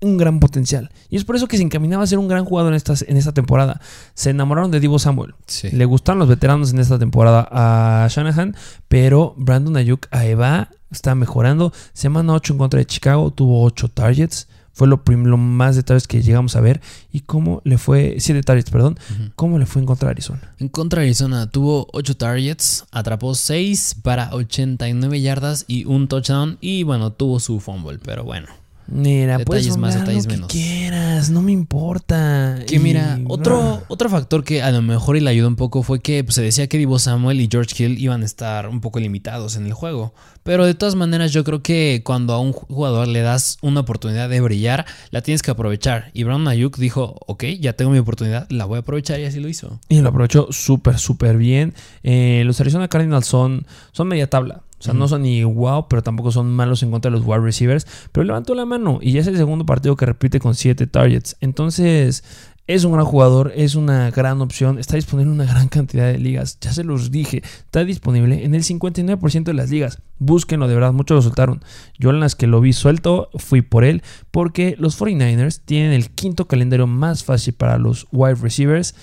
Un 0.00 0.16
gran 0.16 0.40
potencial. 0.40 0.90
Y 1.10 1.16
es 1.16 1.24
por 1.26 1.36
eso 1.36 1.48
que 1.48 1.58
se 1.58 1.62
encaminaba 1.62 2.02
a 2.02 2.06
ser 2.06 2.18
un 2.18 2.28
gran 2.28 2.46
jugador 2.46 2.72
en 2.72 2.76
esta, 2.76 2.94
en 3.06 3.18
esta 3.18 3.32
temporada. 3.32 3.78
Se 4.14 4.30
enamoraron 4.30 4.70
de 4.70 4.80
Divo 4.80 4.98
Samuel. 4.98 5.34
Sí. 5.46 5.68
Le 5.70 5.84
gustaron 5.84 6.20
los 6.20 6.28
veteranos 6.28 6.72
en 6.72 6.78
esta 6.78 6.98
temporada 6.98 7.46
a 7.50 8.08
Shanahan, 8.08 8.56
pero 8.88 9.34
Brandon 9.36 9.76
Ayuk 9.76 10.06
ahí 10.12 10.32
va, 10.32 10.70
está 10.90 11.14
mejorando. 11.14 11.74
Semana 11.92 12.32
8 12.32 12.54
en 12.54 12.58
contra 12.58 12.78
de 12.78 12.86
Chicago, 12.86 13.30
tuvo 13.30 13.62
8 13.64 13.88
targets. 13.88 14.48
Fue 14.80 14.88
lo, 14.88 15.02
lo 15.04 15.36
más 15.36 15.76
de 15.76 15.82
targets 15.82 16.08
que 16.08 16.22
llegamos 16.22 16.56
a 16.56 16.62
ver. 16.62 16.80
¿Y 17.12 17.20
cómo 17.20 17.60
le 17.64 17.76
fue? 17.76 18.16
7 18.18 18.40
targets, 18.42 18.70
perdón. 18.70 18.98
¿Cómo 19.36 19.58
le 19.58 19.66
fue 19.66 19.82
en 19.82 19.86
contra 19.86 20.06
de 20.06 20.12
Arizona? 20.12 20.54
En 20.58 20.70
contra 20.70 21.02
de 21.02 21.08
Arizona 21.08 21.50
tuvo 21.50 21.86
8 21.92 22.16
targets, 22.16 22.86
atrapó 22.90 23.34
6 23.34 23.96
para 24.02 24.34
89 24.34 25.20
yardas 25.20 25.66
y 25.68 25.84
un 25.84 26.08
touchdown 26.08 26.56
y 26.62 26.82
bueno, 26.84 27.12
tuvo 27.12 27.40
su 27.40 27.60
fumble, 27.60 27.98
pero 28.02 28.24
bueno. 28.24 28.46
Mira, 28.90 29.38
Detalles 29.38 29.46
puedes 29.46 29.76
más, 29.76 29.94
detalles 29.94 30.24
lo 30.24 30.28
que 30.30 30.36
menos. 30.36 30.52
quieras, 30.52 31.30
no 31.30 31.42
me 31.42 31.52
importa. 31.52 32.58
Que 32.66 32.78
mira, 32.78 33.20
otro, 33.28 33.82
otro 33.88 34.08
factor 34.10 34.42
que 34.42 34.62
a 34.62 34.70
lo 34.70 34.82
mejor 34.82 35.16
y 35.16 35.20
le 35.20 35.30
ayudó 35.30 35.48
un 35.48 35.56
poco 35.56 35.82
fue 35.82 36.00
que 36.00 36.24
pues, 36.24 36.34
se 36.34 36.42
decía 36.42 36.66
que 36.68 36.78
Divo 36.78 36.98
Samuel 36.98 37.40
y 37.40 37.48
George 37.50 37.82
Hill 37.84 37.98
iban 37.98 38.22
a 38.22 38.24
estar 38.24 38.68
un 38.68 38.80
poco 38.80 38.98
limitados 39.00 39.56
en 39.56 39.66
el 39.66 39.72
juego. 39.72 40.12
Pero 40.42 40.64
de 40.66 40.74
todas 40.74 40.94
maneras, 40.96 41.32
yo 41.32 41.44
creo 41.44 41.62
que 41.62 42.02
cuando 42.04 42.32
a 42.32 42.40
un 42.40 42.52
jugador 42.52 43.06
le 43.06 43.20
das 43.20 43.58
una 43.60 43.80
oportunidad 43.80 44.28
de 44.28 44.40
brillar, 44.40 44.86
la 45.10 45.22
tienes 45.22 45.42
que 45.42 45.50
aprovechar. 45.50 46.10
Y 46.14 46.24
Brown 46.24 46.48
Ayuk 46.48 46.76
dijo, 46.78 47.16
ok, 47.26 47.44
ya 47.60 47.74
tengo 47.74 47.90
mi 47.90 47.98
oportunidad, 47.98 48.46
la 48.50 48.64
voy 48.64 48.76
a 48.76 48.80
aprovechar 48.80 49.20
y 49.20 49.24
así 49.24 49.38
lo 49.38 49.48
hizo. 49.48 49.78
Y 49.88 50.00
lo 50.00 50.08
aprovechó 50.08 50.48
súper, 50.50 50.98
súper 50.98 51.36
bien. 51.36 51.74
Eh, 52.02 52.42
los 52.46 52.60
Arizona 52.60 52.88
Cardinals 52.88 53.26
son, 53.26 53.66
son 53.92 54.08
media 54.08 54.28
tabla. 54.28 54.62
O 54.80 54.82
sea, 54.82 54.94
no 54.94 55.08
son 55.08 55.22
ni 55.22 55.44
wow, 55.44 55.88
pero 55.88 56.02
tampoco 56.02 56.32
son 56.32 56.50
malos 56.50 56.82
en 56.82 56.90
contra 56.90 57.10
de 57.10 57.18
los 57.18 57.26
wide 57.26 57.40
receivers. 57.40 57.86
Pero 58.12 58.24
levantó 58.24 58.54
la 58.54 58.64
mano 58.64 58.98
y 59.02 59.12
ya 59.12 59.20
es 59.20 59.26
el 59.26 59.36
segundo 59.36 59.66
partido 59.66 59.94
que 59.94 60.06
repite 60.06 60.40
con 60.40 60.54
7 60.54 60.86
targets. 60.86 61.36
Entonces, 61.40 62.24
es 62.66 62.84
un 62.84 62.92
gran 62.92 63.04
jugador, 63.04 63.52
es 63.54 63.74
una 63.74 64.10
gran 64.10 64.40
opción. 64.40 64.78
Está 64.78 64.96
disponible 64.96 65.28
en 65.30 65.40
una 65.40 65.52
gran 65.52 65.68
cantidad 65.68 66.06
de 66.06 66.18
ligas. 66.18 66.58
Ya 66.62 66.72
se 66.72 66.82
los 66.82 67.10
dije, 67.10 67.42
está 67.44 67.84
disponible 67.84 68.42
en 68.42 68.54
el 68.54 68.62
59% 68.62 69.44
de 69.44 69.54
las 69.54 69.68
ligas. 69.68 70.00
Búsquenlo, 70.18 70.66
de 70.66 70.74
verdad, 70.74 70.94
muchos 70.94 71.16
lo 71.16 71.22
soltaron. 71.22 71.62
Yo 71.98 72.08
en 72.08 72.20
las 72.20 72.34
que 72.34 72.46
lo 72.46 72.62
vi 72.62 72.72
suelto 72.72 73.28
fui 73.34 73.60
por 73.60 73.84
él 73.84 74.02
porque 74.30 74.76
los 74.78 74.98
49ers 74.98 75.60
tienen 75.62 75.92
el 75.92 76.10
quinto 76.10 76.46
calendario 76.46 76.86
más 76.86 77.22
fácil 77.22 77.52
para 77.52 77.76
los 77.76 78.06
wide 78.12 78.36
receivers 78.36 78.94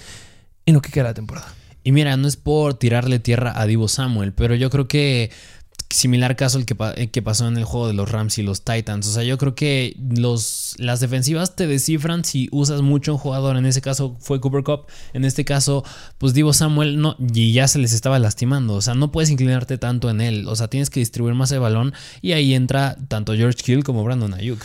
en 0.66 0.74
lo 0.74 0.82
que 0.82 0.90
queda 0.90 1.04
de 1.04 1.10
la 1.10 1.14
temporada. 1.14 1.54
Y 1.84 1.94
mira, 1.94 2.18
no 2.18 2.28
es 2.28 2.36
por 2.36 2.74
tirarle 2.74 3.20
tierra 3.20 3.54
a 3.56 3.66
Divo 3.66 3.88
Samuel, 3.88 4.34
pero 4.34 4.56
yo 4.56 4.70
creo 4.70 4.90
que 4.90 5.32
similar 5.90 6.36
caso 6.36 6.58
el 6.58 6.66
que, 6.66 6.76
eh, 6.96 7.10
que 7.10 7.22
pasó 7.22 7.48
en 7.48 7.58
el 7.58 7.64
juego 7.64 7.88
de 7.88 7.94
los 7.94 8.12
Rams 8.12 8.38
y 8.38 8.44
los 8.44 8.64
Titans. 8.64 9.08
O 9.08 9.12
sea, 9.12 9.24
yo 9.24 9.38
creo 9.38 9.56
que 9.56 9.96
los, 10.00 10.76
las 10.78 11.00
defensivas 11.00 11.56
te 11.56 11.68
descifran 11.68 12.26
si 12.26 12.50
usas 12.52 12.82
mucho 12.82 13.14
un 13.14 13.18
jugador. 13.18 13.58
En 13.58 13.66
ese 13.66 13.82
caso 13.82 14.18
fue 14.20 14.42
Cooper 14.42 14.64
Cup. 14.64 14.88
En 15.14 15.26
este 15.26 15.46
caso, 15.46 15.84
pues 16.18 16.34
Divo 16.34 16.54
Samuel 16.54 17.00
no, 17.00 17.16
y 17.20 17.54
ya 17.54 17.68
se 17.68 17.80
les 17.80 17.94
estaba 17.94 18.20
lastimando. 18.20 18.76
O 18.76 18.82
sea, 18.82 18.96
no 18.96 19.12
puedes 19.12 19.30
inclinarte 19.30 19.78
tanto 19.78 20.10
en 20.10 20.22
él. 20.22 20.48
O 20.48 20.56
sea, 20.56 20.68
tienes 20.68 20.90
que 20.90 21.00
distribuir 21.00 21.36
más 21.36 21.52
el 21.52 21.60
balón. 21.60 21.94
Y 22.22 22.34
ahí 22.34 22.54
entra 22.54 22.98
tanto 23.08 23.34
George 23.34 23.60
Hill 23.66 23.84
como 23.84 24.04
Brandon 24.04 24.34
Ayuk. 24.34 24.60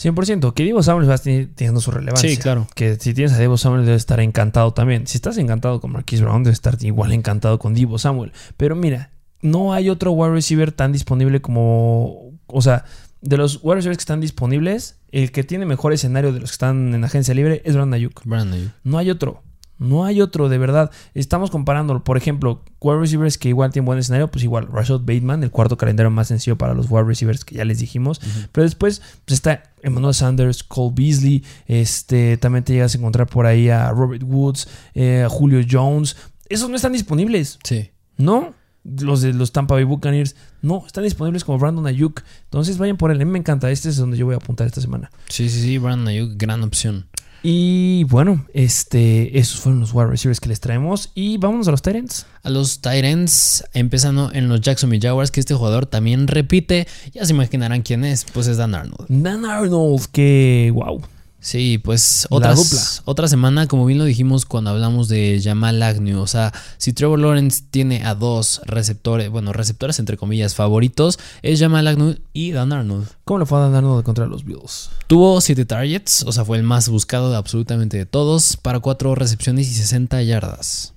100%. 0.00 0.54
Que 0.54 0.64
Divo 0.64 0.82
Samuel 0.82 1.08
va 1.08 1.18
teniendo 1.18 1.80
su 1.80 1.90
relevancia. 1.90 2.28
Sí, 2.28 2.36
claro. 2.36 2.66
Que 2.74 2.96
si 2.96 3.14
tienes 3.14 3.32
a 3.32 3.38
Divo 3.38 3.56
Samuel 3.56 3.84
debe 3.84 3.96
estar 3.96 4.18
encantado 4.20 4.72
también. 4.72 5.06
Si 5.06 5.16
estás 5.16 5.38
encantado 5.38 5.80
con 5.80 5.92
Marquise 5.92 6.24
Brown, 6.24 6.42
debe 6.42 6.54
estar 6.54 6.76
igual 6.80 7.12
encantado 7.12 7.58
con 7.58 7.74
Divo 7.74 7.98
Samuel. 7.98 8.32
Pero 8.56 8.74
mira, 8.74 9.10
no 9.44 9.74
hay 9.74 9.90
otro 9.90 10.10
wide 10.12 10.32
receiver 10.32 10.72
tan 10.72 10.90
disponible 10.90 11.40
como... 11.42 12.32
O 12.46 12.62
sea, 12.62 12.84
de 13.20 13.36
los 13.36 13.60
wide 13.62 13.76
receivers 13.76 13.98
que 13.98 14.02
están 14.02 14.20
disponibles, 14.20 14.96
el 15.12 15.32
que 15.32 15.44
tiene 15.44 15.66
mejor 15.66 15.92
escenario 15.92 16.32
de 16.32 16.40
los 16.40 16.50
que 16.50 16.54
están 16.54 16.94
en 16.94 17.04
agencia 17.04 17.34
libre 17.34 17.60
es 17.64 17.74
Brandon 17.74 17.94
Ayuk. 17.94 18.22
Brandon 18.24 18.58
Ayuk. 18.58 18.72
No 18.84 18.98
hay 18.98 19.10
otro. 19.10 19.42
No 19.76 20.04
hay 20.04 20.22
otro, 20.22 20.48
de 20.48 20.56
verdad. 20.56 20.90
Estamos 21.12 21.50
comparándolo. 21.50 22.04
Por 22.04 22.16
ejemplo, 22.16 22.62
wide 22.80 23.00
receivers 23.00 23.36
que 23.36 23.50
igual 23.50 23.70
tienen 23.70 23.84
buen 23.84 23.98
escenario, 23.98 24.30
pues 24.30 24.44
igual, 24.44 24.66
Rashad 24.72 25.00
Bateman, 25.00 25.42
el 25.42 25.50
cuarto 25.50 25.76
calendario 25.76 26.10
más 26.10 26.28
sencillo 26.28 26.56
para 26.56 26.72
los 26.72 26.86
wide 26.88 27.04
receivers 27.04 27.44
que 27.44 27.56
ya 27.56 27.66
les 27.66 27.80
dijimos. 27.80 28.20
Pero 28.52 28.64
después 28.64 29.02
pues 29.26 29.34
está 29.36 29.64
Emmanuel 29.82 30.14
Sanders, 30.14 30.62
Cole 30.62 30.92
Beasley. 30.94 31.44
Este, 31.66 32.38
también 32.38 32.64
te 32.64 32.72
llegas 32.72 32.94
a 32.94 32.98
encontrar 32.98 33.26
por 33.26 33.44
ahí 33.44 33.68
a 33.68 33.90
Robert 33.90 34.22
Woods, 34.24 34.68
eh, 34.94 35.22
a 35.26 35.28
Julio 35.28 35.60
Jones. 35.70 36.16
Esos 36.48 36.70
no 36.70 36.76
están 36.76 36.92
disponibles, 36.92 37.58
Sí. 37.64 37.90
¿no? 38.16 38.54
Los 38.84 39.22
de 39.22 39.32
los 39.32 39.52
Tampa 39.52 39.74
Bay 39.74 39.84
Buccaneers 39.84 40.36
no 40.62 40.84
están 40.86 41.04
disponibles 41.04 41.44
como 41.44 41.58
Brandon 41.58 41.86
Ayuk. 41.86 42.22
Entonces 42.44 42.78
vayan 42.78 42.96
por 42.96 43.10
él. 43.10 43.20
A 43.20 43.24
mí 43.24 43.30
me 43.30 43.38
encanta. 43.38 43.70
Este 43.70 43.88
es 43.88 43.96
donde 43.96 44.16
yo 44.16 44.26
voy 44.26 44.34
a 44.34 44.38
apuntar 44.38 44.66
esta 44.66 44.80
semana. 44.80 45.10
Sí, 45.28 45.48
sí, 45.48 45.60
sí. 45.60 45.78
Brandon 45.78 46.08
Ayuk, 46.08 46.32
gran 46.36 46.62
opción. 46.62 47.06
Y 47.46 48.04
bueno, 48.04 48.46
este, 48.54 49.38
esos 49.38 49.60
fueron 49.60 49.80
los 49.80 49.92
wide 49.92 50.06
receivers 50.06 50.40
que 50.40 50.48
les 50.48 50.60
traemos. 50.60 51.10
Y 51.14 51.36
vámonos 51.36 51.68
a 51.68 51.72
los 51.72 51.82
Tyrants. 51.82 52.24
A 52.42 52.48
los 52.48 52.80
Titans, 52.80 53.64
empezando 53.74 54.32
en 54.32 54.48
los 54.48 54.62
Jacksonville 54.62 55.06
Jaguars, 55.06 55.30
que 55.30 55.40
este 55.40 55.54
jugador 55.54 55.84
también 55.84 56.26
repite. 56.26 56.88
Ya 57.12 57.26
se 57.26 57.34
imaginarán 57.34 57.82
quién 57.82 58.02
es, 58.02 58.24
pues 58.24 58.46
es 58.46 58.56
Dan 58.56 58.74
Arnold. 58.74 59.06
Dan 59.08 59.44
Arnold, 59.44 60.06
que 60.10 60.72
wow. 60.74 61.02
Sí, 61.46 61.76
pues 61.76 62.26
La 62.30 62.36
otras- 62.38 62.56
dupla. 62.56 63.02
otra 63.04 63.28
semana, 63.28 63.66
como 63.66 63.84
bien 63.84 63.98
lo 63.98 64.06
dijimos 64.06 64.46
cuando 64.46 64.70
hablamos 64.70 65.08
de 65.08 65.38
Jamal 65.44 65.82
Agnew. 65.82 66.18
O 66.18 66.26
sea, 66.26 66.54
si 66.78 66.94
Trevor 66.94 67.18
Lawrence 67.18 67.62
tiene 67.70 68.02
a 68.02 68.14
dos 68.14 68.62
receptores, 68.64 69.28
bueno, 69.28 69.52
receptores 69.52 69.98
entre 69.98 70.16
comillas 70.16 70.54
favoritos, 70.54 71.18
es 71.42 71.60
Jamal 71.60 71.86
Agnew 71.86 72.16
y 72.32 72.52
Dan 72.52 72.72
Arnold. 72.72 73.08
¿Cómo 73.26 73.40
le 73.40 73.44
fue 73.46 73.58
a 73.58 73.60
Dan 73.60 73.74
Arnold 73.74 74.04
contra 74.04 74.24
los 74.26 74.44
Bills? 74.46 74.88
Tuvo 75.06 75.38
7 75.42 75.66
targets, 75.66 76.22
o 76.22 76.32
sea, 76.32 76.46
fue 76.46 76.56
el 76.56 76.62
más 76.62 76.88
buscado 76.88 77.30
de 77.30 77.36
absolutamente 77.36 77.98
de 77.98 78.06
todos, 78.06 78.56
para 78.56 78.80
4 78.80 79.14
recepciones 79.14 79.68
y 79.68 79.74
60 79.74 80.22
yardas. 80.22 80.94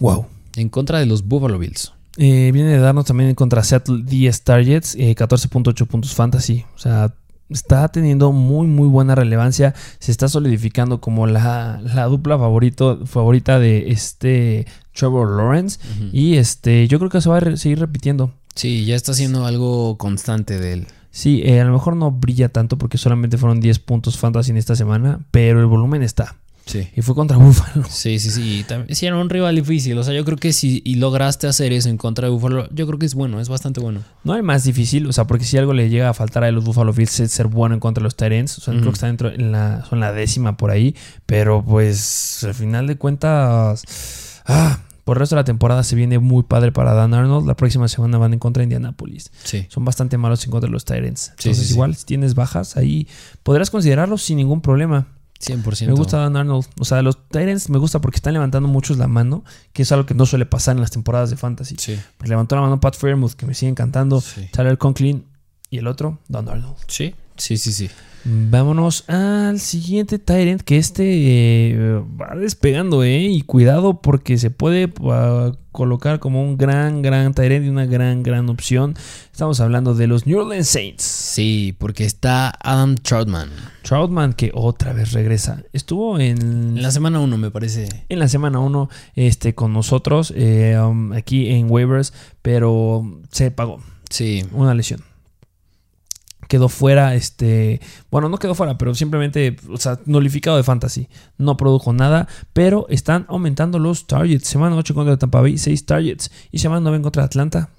Wow. 0.00 0.26
En 0.56 0.68
contra 0.68 0.98
de 0.98 1.06
los 1.06 1.24
Buffalo 1.26 1.58
Bills. 1.58 1.94
Eh, 2.18 2.50
viene 2.52 2.70
de 2.72 2.78
darnos 2.78 3.06
también 3.06 3.34
contra 3.34 3.64
Seattle 3.64 4.02
10 4.04 4.42
targets, 4.42 4.94
eh, 4.96 5.14
14.8 5.14 5.86
puntos 5.86 6.14
fantasy. 6.14 6.66
O 6.74 6.78
sea, 6.78 7.14
está 7.50 7.88
teniendo 7.88 8.32
muy, 8.32 8.66
muy 8.66 8.88
buena 8.88 9.14
relevancia. 9.14 9.74
Se 9.98 10.10
está 10.10 10.28
solidificando 10.28 11.00
como 11.00 11.26
la, 11.26 11.80
la 11.82 12.04
dupla 12.04 12.38
favorito, 12.38 13.06
favorita 13.06 13.58
de 13.58 13.90
este 13.90 14.66
Trevor 14.94 15.36
Lawrence. 15.36 15.78
Y 16.12 16.36
este, 16.36 16.88
yo 16.88 16.98
creo 16.98 17.10
que 17.10 17.20
se 17.20 17.28
va 17.28 17.38
a 17.38 17.56
seguir 17.56 17.78
repitiendo. 17.78 18.32
Sí, 18.54 18.84
ya 18.84 18.96
está 18.96 19.12
haciendo 19.12 19.44
algo 19.44 19.98
constante 19.98 20.58
de 20.58 20.72
él. 20.72 20.86
Sí, 21.10 21.42
eh, 21.44 21.60
a 21.60 21.64
lo 21.64 21.72
mejor 21.72 21.96
no 21.96 22.10
brilla 22.10 22.48
tanto 22.48 22.76
porque 22.78 22.98
solamente 22.98 23.38
fueron 23.38 23.60
10 23.60 23.78
puntos 23.78 24.18
fantasy 24.18 24.50
en 24.50 24.58
esta 24.58 24.76
semana, 24.76 25.20
pero 25.30 25.60
el 25.60 25.66
volumen 25.66 26.02
está. 26.02 26.36
Sí. 26.66 26.88
Y 26.96 27.00
fue 27.02 27.14
contra 27.14 27.36
Buffalo. 27.36 27.84
Sí, 27.88 28.18
sí, 28.18 28.30
sí. 28.30 28.64
también- 28.68 28.94
Sí, 28.94 29.06
era 29.06 29.16
un 29.16 29.30
rival 29.30 29.54
difícil. 29.54 29.96
O 29.98 30.02
sea, 30.04 30.12
yo 30.12 30.24
creo 30.24 30.36
que 30.36 30.52
si 30.52 30.82
y 30.84 30.96
lograste 30.96 31.46
hacer 31.46 31.72
eso 31.72 31.88
en 31.88 31.96
contra 31.96 32.26
de 32.26 32.32
Buffalo, 32.32 32.68
yo 32.74 32.86
creo 32.88 32.98
que 32.98 33.06
es 33.06 33.14
bueno, 33.14 33.40
es 33.40 33.48
bastante 33.48 33.80
bueno. 33.80 34.00
No 34.24 34.32
hay 34.32 34.42
más 34.42 34.64
difícil, 34.64 35.06
o 35.06 35.12
sea, 35.12 35.26
porque 35.28 35.44
si 35.44 35.56
algo 35.58 35.72
le 35.72 35.88
llega 35.88 36.08
a 36.08 36.14
faltar 36.14 36.42
a 36.44 36.50
los 36.50 36.64
Buffalo 36.64 36.92
Bills 36.92 37.20
es 37.20 37.30
ser 37.32 37.46
bueno 37.46 37.74
en 37.74 37.80
contra 37.80 38.00
de 38.02 38.04
los 38.04 38.16
Tyrants. 38.16 38.58
O 38.58 38.60
sea, 38.60 38.74
creo 38.74 38.86
que 38.86 38.90
está 38.94 39.06
dentro 39.06 39.30
en 39.32 39.52
la, 39.52 39.84
son 39.88 40.00
la 40.00 40.12
décima 40.12 40.56
por 40.56 40.70
ahí. 40.72 40.94
Pero 41.24 41.64
pues 41.64 42.42
al 42.44 42.54
final 42.54 42.86
de 42.88 42.96
cuentas. 42.96 43.84
Ah, 44.46 44.80
por 45.04 45.16
el 45.16 45.20
resto 45.20 45.36
de 45.36 45.40
la 45.42 45.44
temporada 45.44 45.84
se 45.84 45.94
viene 45.94 46.18
muy 46.18 46.42
padre 46.42 46.72
para 46.72 46.92
Dan 46.94 47.14
Arnold. 47.14 47.46
La 47.46 47.54
próxima 47.54 47.86
semana 47.86 48.18
van 48.18 48.32
en 48.32 48.38
contra 48.40 48.60
de 48.60 48.64
Indianapolis. 48.64 49.30
Sí. 49.44 49.66
Son 49.68 49.84
bastante 49.84 50.18
malos 50.18 50.44
en 50.44 50.50
contra 50.50 50.66
de 50.66 50.72
los 50.72 50.84
Tyrants. 50.84 51.28
Entonces, 51.30 51.58
sí, 51.58 51.64
sí. 51.66 51.72
igual, 51.74 51.94
si 51.94 52.04
tienes 52.06 52.34
bajas 52.34 52.76
ahí, 52.76 53.06
podrás 53.44 53.70
considerarlos 53.70 54.22
sin 54.22 54.36
ningún 54.38 54.60
problema. 54.60 55.06
100%. 55.40 55.86
Me 55.86 55.92
gusta 55.92 56.18
Dan 56.18 56.36
Arnold. 56.36 56.66
O 56.78 56.84
sea, 56.84 57.02
los 57.02 57.28
Tyrants 57.28 57.68
me 57.70 57.78
gusta 57.78 58.00
porque 58.00 58.16
están 58.16 58.32
levantando 58.32 58.68
muchos 58.68 58.98
la 58.98 59.06
mano, 59.06 59.44
que 59.72 59.82
es 59.82 59.92
algo 59.92 60.06
que 60.06 60.14
no 60.14 60.26
suele 60.26 60.46
pasar 60.46 60.76
en 60.76 60.80
las 60.80 60.90
temporadas 60.90 61.30
de 61.30 61.36
Fantasy. 61.36 61.76
Sí. 61.78 61.98
Pues 62.18 62.30
levantó 62.30 62.56
la 62.56 62.62
mano 62.62 62.80
Pat 62.80 62.96
Fairmouth, 62.96 63.32
que 63.32 63.46
me 63.46 63.54
sigue 63.54 63.70
encantando. 63.70 64.20
Sí. 64.20 64.48
Tyler 64.52 64.78
Conklin 64.78 65.26
y 65.70 65.78
el 65.78 65.86
otro, 65.86 66.20
Don 66.28 66.48
Arnold. 66.48 66.76
Sí. 66.88 67.14
Sí, 67.38 67.56
sí, 67.56 67.72
sí. 67.72 67.90
Vámonos 68.28 69.08
al 69.08 69.60
siguiente 69.60 70.18
Tyrant, 70.18 70.60
que 70.62 70.78
este 70.78 71.04
eh, 71.04 72.02
va 72.20 72.34
despegando, 72.34 73.04
¿eh? 73.04 73.20
Y 73.20 73.42
cuidado 73.42 74.00
porque 74.00 74.36
se 74.36 74.50
puede 74.50 74.92
uh, 74.98 75.52
colocar 75.70 76.18
como 76.18 76.42
un 76.42 76.56
gran, 76.56 77.02
gran 77.02 77.34
Tyrant 77.34 77.64
y 77.64 77.68
una 77.68 77.86
gran, 77.86 78.24
gran 78.24 78.48
opción. 78.48 78.96
Estamos 79.30 79.60
hablando 79.60 79.94
de 79.94 80.08
los 80.08 80.26
New 80.26 80.40
Orleans 80.40 80.66
Saints. 80.66 81.04
Sí, 81.04 81.76
porque 81.78 82.04
está 82.04 82.52
Adam 82.64 82.96
Troutman. 82.96 83.48
Troutman 83.82 84.32
que 84.32 84.50
otra 84.54 84.92
vez 84.92 85.12
regresa. 85.12 85.62
Estuvo 85.72 86.18
en... 86.18 86.76
En 86.76 86.82
la 86.82 86.90
semana 86.90 87.20
1 87.20 87.38
me 87.38 87.52
parece. 87.52 87.88
En 88.08 88.18
la 88.18 88.26
semana 88.26 88.58
1 88.58 88.90
este, 89.14 89.54
con 89.54 89.72
nosotros 89.72 90.32
eh, 90.34 90.76
um, 90.80 91.12
aquí 91.12 91.50
en 91.50 91.70
waivers, 91.70 92.12
pero 92.42 93.20
se 93.30 93.52
pagó. 93.52 93.80
Sí. 94.10 94.44
Una 94.50 94.74
lesión 94.74 95.04
quedó 96.48 96.68
fuera, 96.68 97.14
este, 97.14 97.80
bueno, 98.10 98.28
no 98.28 98.38
quedó 98.38 98.54
fuera, 98.54 98.78
pero 98.78 98.94
simplemente, 98.94 99.56
o 99.70 99.76
sea, 99.76 100.00
nulificado 100.06 100.56
de 100.56 100.62
fantasy. 100.62 101.08
No 101.38 101.56
produjo 101.56 101.92
nada, 101.92 102.28
pero 102.52 102.86
están 102.88 103.26
aumentando 103.28 103.78
los 103.78 104.06
targets. 104.06 104.48
Semana 104.48 104.76
8 104.76 104.94
contra 104.94 105.16
Tampa 105.16 105.40
Bay, 105.40 105.58
6 105.58 105.86
targets. 105.86 106.30
Y 106.50 106.58
semana 106.58 106.80
9 106.80 107.02
contra 107.02 107.24
Atlanta. 107.24 107.70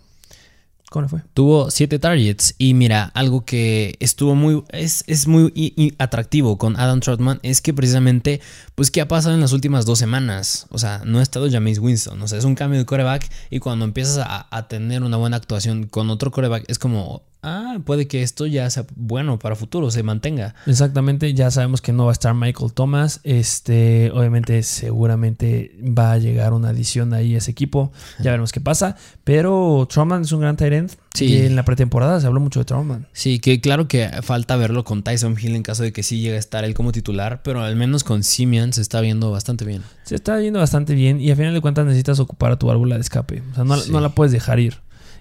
¿Cómo 0.89 1.03
le 1.03 1.09
fue? 1.09 1.21
Tuvo 1.33 1.69
7 1.69 1.99
targets 1.99 2.55
y 2.57 2.73
mira, 2.73 3.11
algo 3.13 3.43
que 3.43 3.97
estuvo 3.99 4.35
muy, 4.35 4.63
es, 4.69 5.03
es 5.07 5.27
muy 5.27 5.93
atractivo 5.97 6.57
con 6.57 6.79
Adam 6.79 7.01
Trotman 7.01 7.39
es 7.43 7.59
que 7.59 7.73
precisamente, 7.73 8.39
pues, 8.73 8.89
¿qué 8.89 9.01
ha 9.01 9.07
pasado 9.09 9.35
en 9.35 9.41
las 9.41 9.51
últimas 9.51 9.85
dos 9.85 9.99
semanas? 9.99 10.65
O 10.69 10.77
sea, 10.77 11.01
no 11.05 11.19
ha 11.19 11.23
estado 11.23 11.51
James 11.51 11.79
Winston, 11.79 12.21
o 12.21 12.27
sea, 12.29 12.37
es 12.37 12.45
un 12.45 12.55
cambio 12.55 12.79
de 12.79 12.85
coreback 12.85 13.29
y 13.49 13.59
cuando 13.59 13.83
empiezas 13.83 14.19
a, 14.19 14.47
a 14.49 14.67
tener 14.69 15.03
una 15.03 15.17
buena 15.17 15.35
actuación 15.35 15.87
con 15.87 16.09
otro 16.09 16.31
coreback 16.31 16.63
es 16.69 16.79
como, 16.79 17.23
ah, 17.41 17.79
puede 17.85 18.07
que 18.07 18.23
esto 18.23 18.45
ya 18.45 18.69
sea 18.69 18.85
bueno 18.95 19.39
para 19.39 19.55
futuro, 19.55 19.91
se 19.91 20.03
mantenga. 20.03 20.55
Exactamente, 20.65 21.33
ya 21.33 21.51
sabemos 21.51 21.81
que 21.81 21.93
no 21.93 22.05
va 22.05 22.11
a 22.11 22.13
estar 22.13 22.33
Michael 22.33 22.73
Thomas. 22.73 23.19
Este, 23.23 24.11
obviamente, 24.11 24.63
seguramente 24.63 25.75
va 25.81 26.13
a 26.13 26.17
llegar 26.17 26.53
una 26.53 26.69
adición 26.69 27.13
ahí 27.13 27.35
a 27.35 27.39
ese 27.39 27.51
equipo. 27.51 27.91
Ya 28.19 28.31
veremos 28.31 28.51
qué 28.51 28.61
pasa. 28.61 28.95
Pero 29.23 29.87
Truman 29.89 30.21
es 30.21 30.31
un 30.31 30.41
gran 30.41 30.57
tight. 30.57 30.67
Sí. 31.13 31.25
Y 31.25 31.37
en 31.37 31.55
la 31.55 31.65
pretemporada 31.65 32.19
se 32.21 32.27
habló 32.27 32.39
mucho 32.39 32.59
de 32.59 32.65
Truman. 32.65 33.07
Sí, 33.11 33.39
que 33.39 33.59
claro 33.59 33.87
que 33.87 34.09
falta 34.21 34.55
verlo 34.55 34.83
con 34.83 35.01
Tyson 35.01 35.35
Hill 35.41 35.55
en 35.55 35.63
caso 35.63 35.81
de 35.81 35.91
que 35.91 36.03
sí 36.03 36.19
llegue 36.19 36.35
a 36.35 36.39
estar 36.39 36.63
él 36.63 36.75
como 36.75 36.91
titular, 36.91 37.41
pero 37.43 37.61
al 37.61 37.75
menos 37.75 38.03
con 38.03 38.23
Simeon 38.23 38.73
se 38.73 38.81
está 38.81 39.01
viendo 39.01 39.31
bastante 39.31 39.65
bien. 39.65 39.81
Se 40.03 40.15
está 40.15 40.37
viendo 40.37 40.59
bastante 40.59 40.93
bien 40.93 41.19
y 41.19 41.31
a 41.31 41.35
final 41.35 41.53
de 41.53 41.61
cuentas 41.61 41.85
necesitas 41.85 42.19
ocupar 42.19 42.51
a 42.51 42.59
tu 42.59 42.67
válvula 42.67 42.95
de 42.95 43.01
escape. 43.01 43.41
O 43.51 43.55
sea, 43.55 43.63
no, 43.63 43.77
no 43.85 43.99
la 43.99 44.09
puedes 44.09 44.31
dejar 44.31 44.59
ir. 44.59 44.77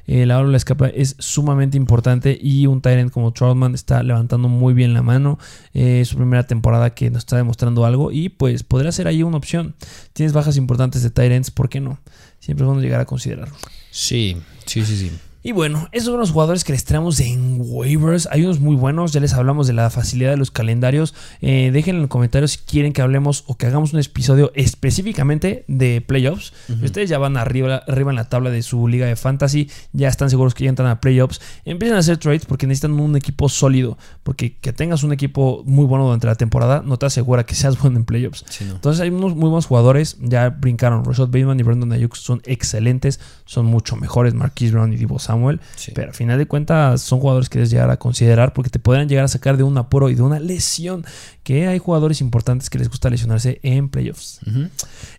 Eh, 0.07 0.27
la 0.27 0.37
válvula 0.37 0.53
de 0.53 0.59
escape 0.59 1.01
es 1.01 1.17
sumamente 1.19 1.77
importante 1.77 2.39
y 2.41 2.67
un 2.67 2.81
Tyrant 2.81 3.11
como 3.11 3.33
Troutman 3.33 3.75
está 3.75 4.03
levantando 4.03 4.49
muy 4.49 4.75
bien 4.75 4.95
la 4.95 5.03
mano. 5.03 5.39
Eh, 5.75 6.05
su 6.05 6.17
primera 6.17 6.47
temporada 6.47 6.95
que 6.95 7.11
nos 7.11 7.21
está 7.21 7.37
demostrando 7.37 7.85
algo 7.85 8.13
y 8.13 8.29
pues 8.29 8.63
podría 8.63 8.93
ser 8.93 9.09
ahí 9.09 9.23
una 9.23 9.37
opción. 9.37 9.75
Tienes 10.13 10.33
bajas 10.33 10.57
importantes 10.57 11.03
de 11.03 11.11
Tyrants, 11.11 11.51
¿por 11.51 11.69
qué 11.69 11.81
no? 11.81 11.99
Siempre 12.39 12.65
es 12.65 12.67
bueno 12.67 12.83
llegar 12.83 13.01
a 13.01 13.07
considerarlo. 13.07 13.55
Sí, 13.91 14.37
sí, 14.67 14.85
sí, 14.85 14.97
sí. 14.97 15.13
Y 15.47 15.53
bueno, 15.53 15.89
esos 15.93 16.09
son 16.09 16.19
los 16.19 16.33
jugadores 16.33 16.65
que 16.65 16.73
les 16.73 16.85
traemos 16.85 17.21
en 17.21 17.59
waivers. 17.61 18.29
Hay 18.33 18.43
unos 18.43 18.59
muy 18.59 18.75
buenos, 18.75 19.13
ya 19.13 19.21
les 19.21 19.33
hablamos 19.33 19.69
de 19.69 19.75
la 19.75 19.91
facilidad 19.91 20.33
de 20.33 20.37
los 20.37 20.51
calendarios. 20.51 21.15
Eh, 21.41 21.71
dejen 21.73 21.95
en 21.95 22.01
los 22.01 22.11
comentarios 22.11 22.51
si 22.51 22.59
quieren 22.59 22.93
que 22.93 23.01
hablemos 23.01 23.45
o 23.47 23.57
que 23.57 23.67
hagamos 23.67 23.93
un 23.93 24.01
episodio 24.01 24.51
específicamente 24.57 25.65
de 25.69 26.01
playoffs. 26.01 26.53
ustedes 26.83 27.09
ya 27.09 27.19
van 27.19 27.37
arriba, 27.37 27.85
arriba 27.87 28.11
en 28.11 28.17
la 28.17 28.29
tabla 28.29 28.51
de 28.51 28.61
su 28.65 28.89
liga 28.89 29.07
de 29.07 29.15
fantasy, 29.15 29.71
ya 29.93 30.09
están 30.09 30.31
seguros 30.31 30.53
que 30.53 30.65
ya 30.65 30.71
entran 30.71 30.89
a 30.89 31.01
playoffs, 31.01 31.41
empiecen 31.65 31.97
a 31.97 32.01
hacer 32.01 32.17
trades 32.17 32.45
porque 32.45 32.67
necesitan 32.67 32.99
un 32.99 33.15
equipo 33.15 33.49
sólido. 33.49 33.99
Porque 34.25 34.57
que 34.57 34.73
tengas 34.73 35.05
un 35.05 35.13
equipo 35.13 35.63
muy 35.65 35.85
bueno 35.85 36.07
durante 36.07 36.27
la 36.27 36.35
temporada 36.35 36.83
no 36.85 36.99
te 36.99 37.07
asegura 37.07 37.47
que 37.47 37.55
seas 37.55 37.79
bueno 37.81 37.99
en 37.99 38.05
playoffs. 38.05 38.45
Entonces 38.61 39.01
hay 39.01 39.11
unos 39.11 39.37
muy 39.37 39.49
buenos 39.49 39.67
jugadores, 39.67 40.17
ya 40.21 40.49
brincaron. 40.49 41.05
Rashad 41.05 41.27
Bateman 41.27 41.61
y 41.61 41.63
Brandon 41.63 41.93
Ayuk 41.93 42.17
son 42.17 42.43
excelentes, 42.47 43.21
son 43.45 43.67
mucho 43.67 43.95
mejores. 43.95 44.35
Marquise 44.35 44.73
Brown 44.73 44.93
y 44.93 44.97
Divo 44.97 45.21
Samuel. 45.37 45.61
Pero 45.95 46.09
al 46.09 46.15
final 46.15 46.39
de 46.39 46.47
cuentas 46.47 47.03
son 47.03 47.21
jugadores 47.21 47.49
que 47.49 47.59
debes 47.59 47.71
llegar 47.71 47.91
a 47.91 47.97
considerar 47.97 48.53
porque 48.53 48.71
te 48.71 48.79
podrían 48.79 49.09
llegar 49.09 49.25
a 49.25 49.29
sacar 49.29 49.57
de 49.57 49.63
un 49.63 49.77
apuro 49.79 50.11
y 50.11 50.15
de 50.15 50.23
una 50.23 50.41
lesión. 50.41 51.05
Que 51.43 51.69
hay 51.69 51.79
jugadores 51.79 52.21
importantes 52.21 52.71
que 52.71 52.79
les 52.79 52.89
gusta 52.89 53.09
lesionarse 53.09 53.61
en 53.63 53.89
playoffs. 53.89 54.41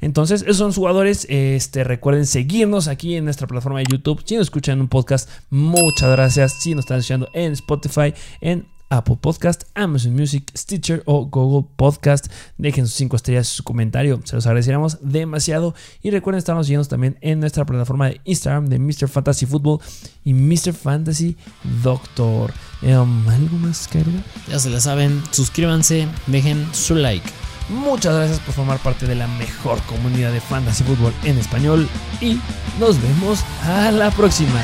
Entonces, 0.01 0.41
esos 0.41 0.57
son 0.57 0.73
jugadores. 0.73 1.25
Este, 1.29 1.83
recuerden 1.83 2.25
seguirnos 2.25 2.87
aquí 2.87 3.15
en 3.15 3.23
nuestra 3.23 3.47
plataforma 3.47 3.79
de 3.79 3.85
YouTube. 3.89 4.21
Si 4.25 4.35
nos 4.35 4.47
escuchan 4.47 4.73
en 4.73 4.81
un 4.81 4.87
podcast, 4.89 5.29
muchas 5.49 6.11
gracias. 6.11 6.61
Si 6.61 6.75
nos 6.75 6.83
están 6.83 6.99
escuchando 6.99 7.29
en 7.33 7.53
Spotify, 7.53 8.13
en 8.41 8.65
Apple 8.89 9.17
Podcast, 9.19 9.63
Amazon 9.75 10.13
Music, 10.13 10.51
Stitcher 10.55 11.03
o 11.05 11.25
Google 11.25 11.67
Podcast. 11.75 12.27
Dejen 12.57 12.87
sus 12.87 12.95
5 12.95 13.15
estrellas 13.15 13.51
y 13.51 13.55
su 13.55 13.63
comentario, 13.63 14.21
se 14.23 14.35
los 14.35 14.45
agradeceríamos 14.45 14.99
demasiado. 15.01 15.75
Y 16.01 16.11
recuerden 16.11 16.39
estarnos 16.39 16.67
siguiendo 16.67 16.87
también 16.87 17.17
en 17.21 17.39
nuestra 17.39 17.65
plataforma 17.65 18.07
de 18.07 18.21
Instagram 18.23 18.67
de 18.67 18.79
Mr. 18.79 19.07
Fantasy 19.07 19.45
Football 19.45 19.79
y 20.23 20.33
Mr. 20.33 20.73
Fantasy 20.73 21.37
Doctor. 21.83 22.53
Um, 22.81 23.27
¿Algo 23.27 23.57
más 23.57 23.87
que 23.87 24.03
Ya 24.47 24.59
se 24.59 24.69
la 24.69 24.79
saben, 24.79 25.21
suscríbanse, 25.31 26.07
dejen 26.27 26.67
su 26.73 26.95
like. 26.95 27.27
Muchas 27.69 28.15
gracias 28.15 28.39
por 28.39 28.53
formar 28.53 28.79
parte 28.79 29.07
de 29.07 29.15
la 29.15 29.27
mejor 29.27 29.81
comunidad 29.83 30.31
de 30.31 30.39
fantasy 30.39 30.83
fútbol 30.83 31.13
en 31.23 31.37
español 31.37 31.89
y 32.21 32.39
nos 32.79 33.01
vemos 33.01 33.43
a 33.63 33.91
la 33.91 34.09
próxima. 34.11 34.63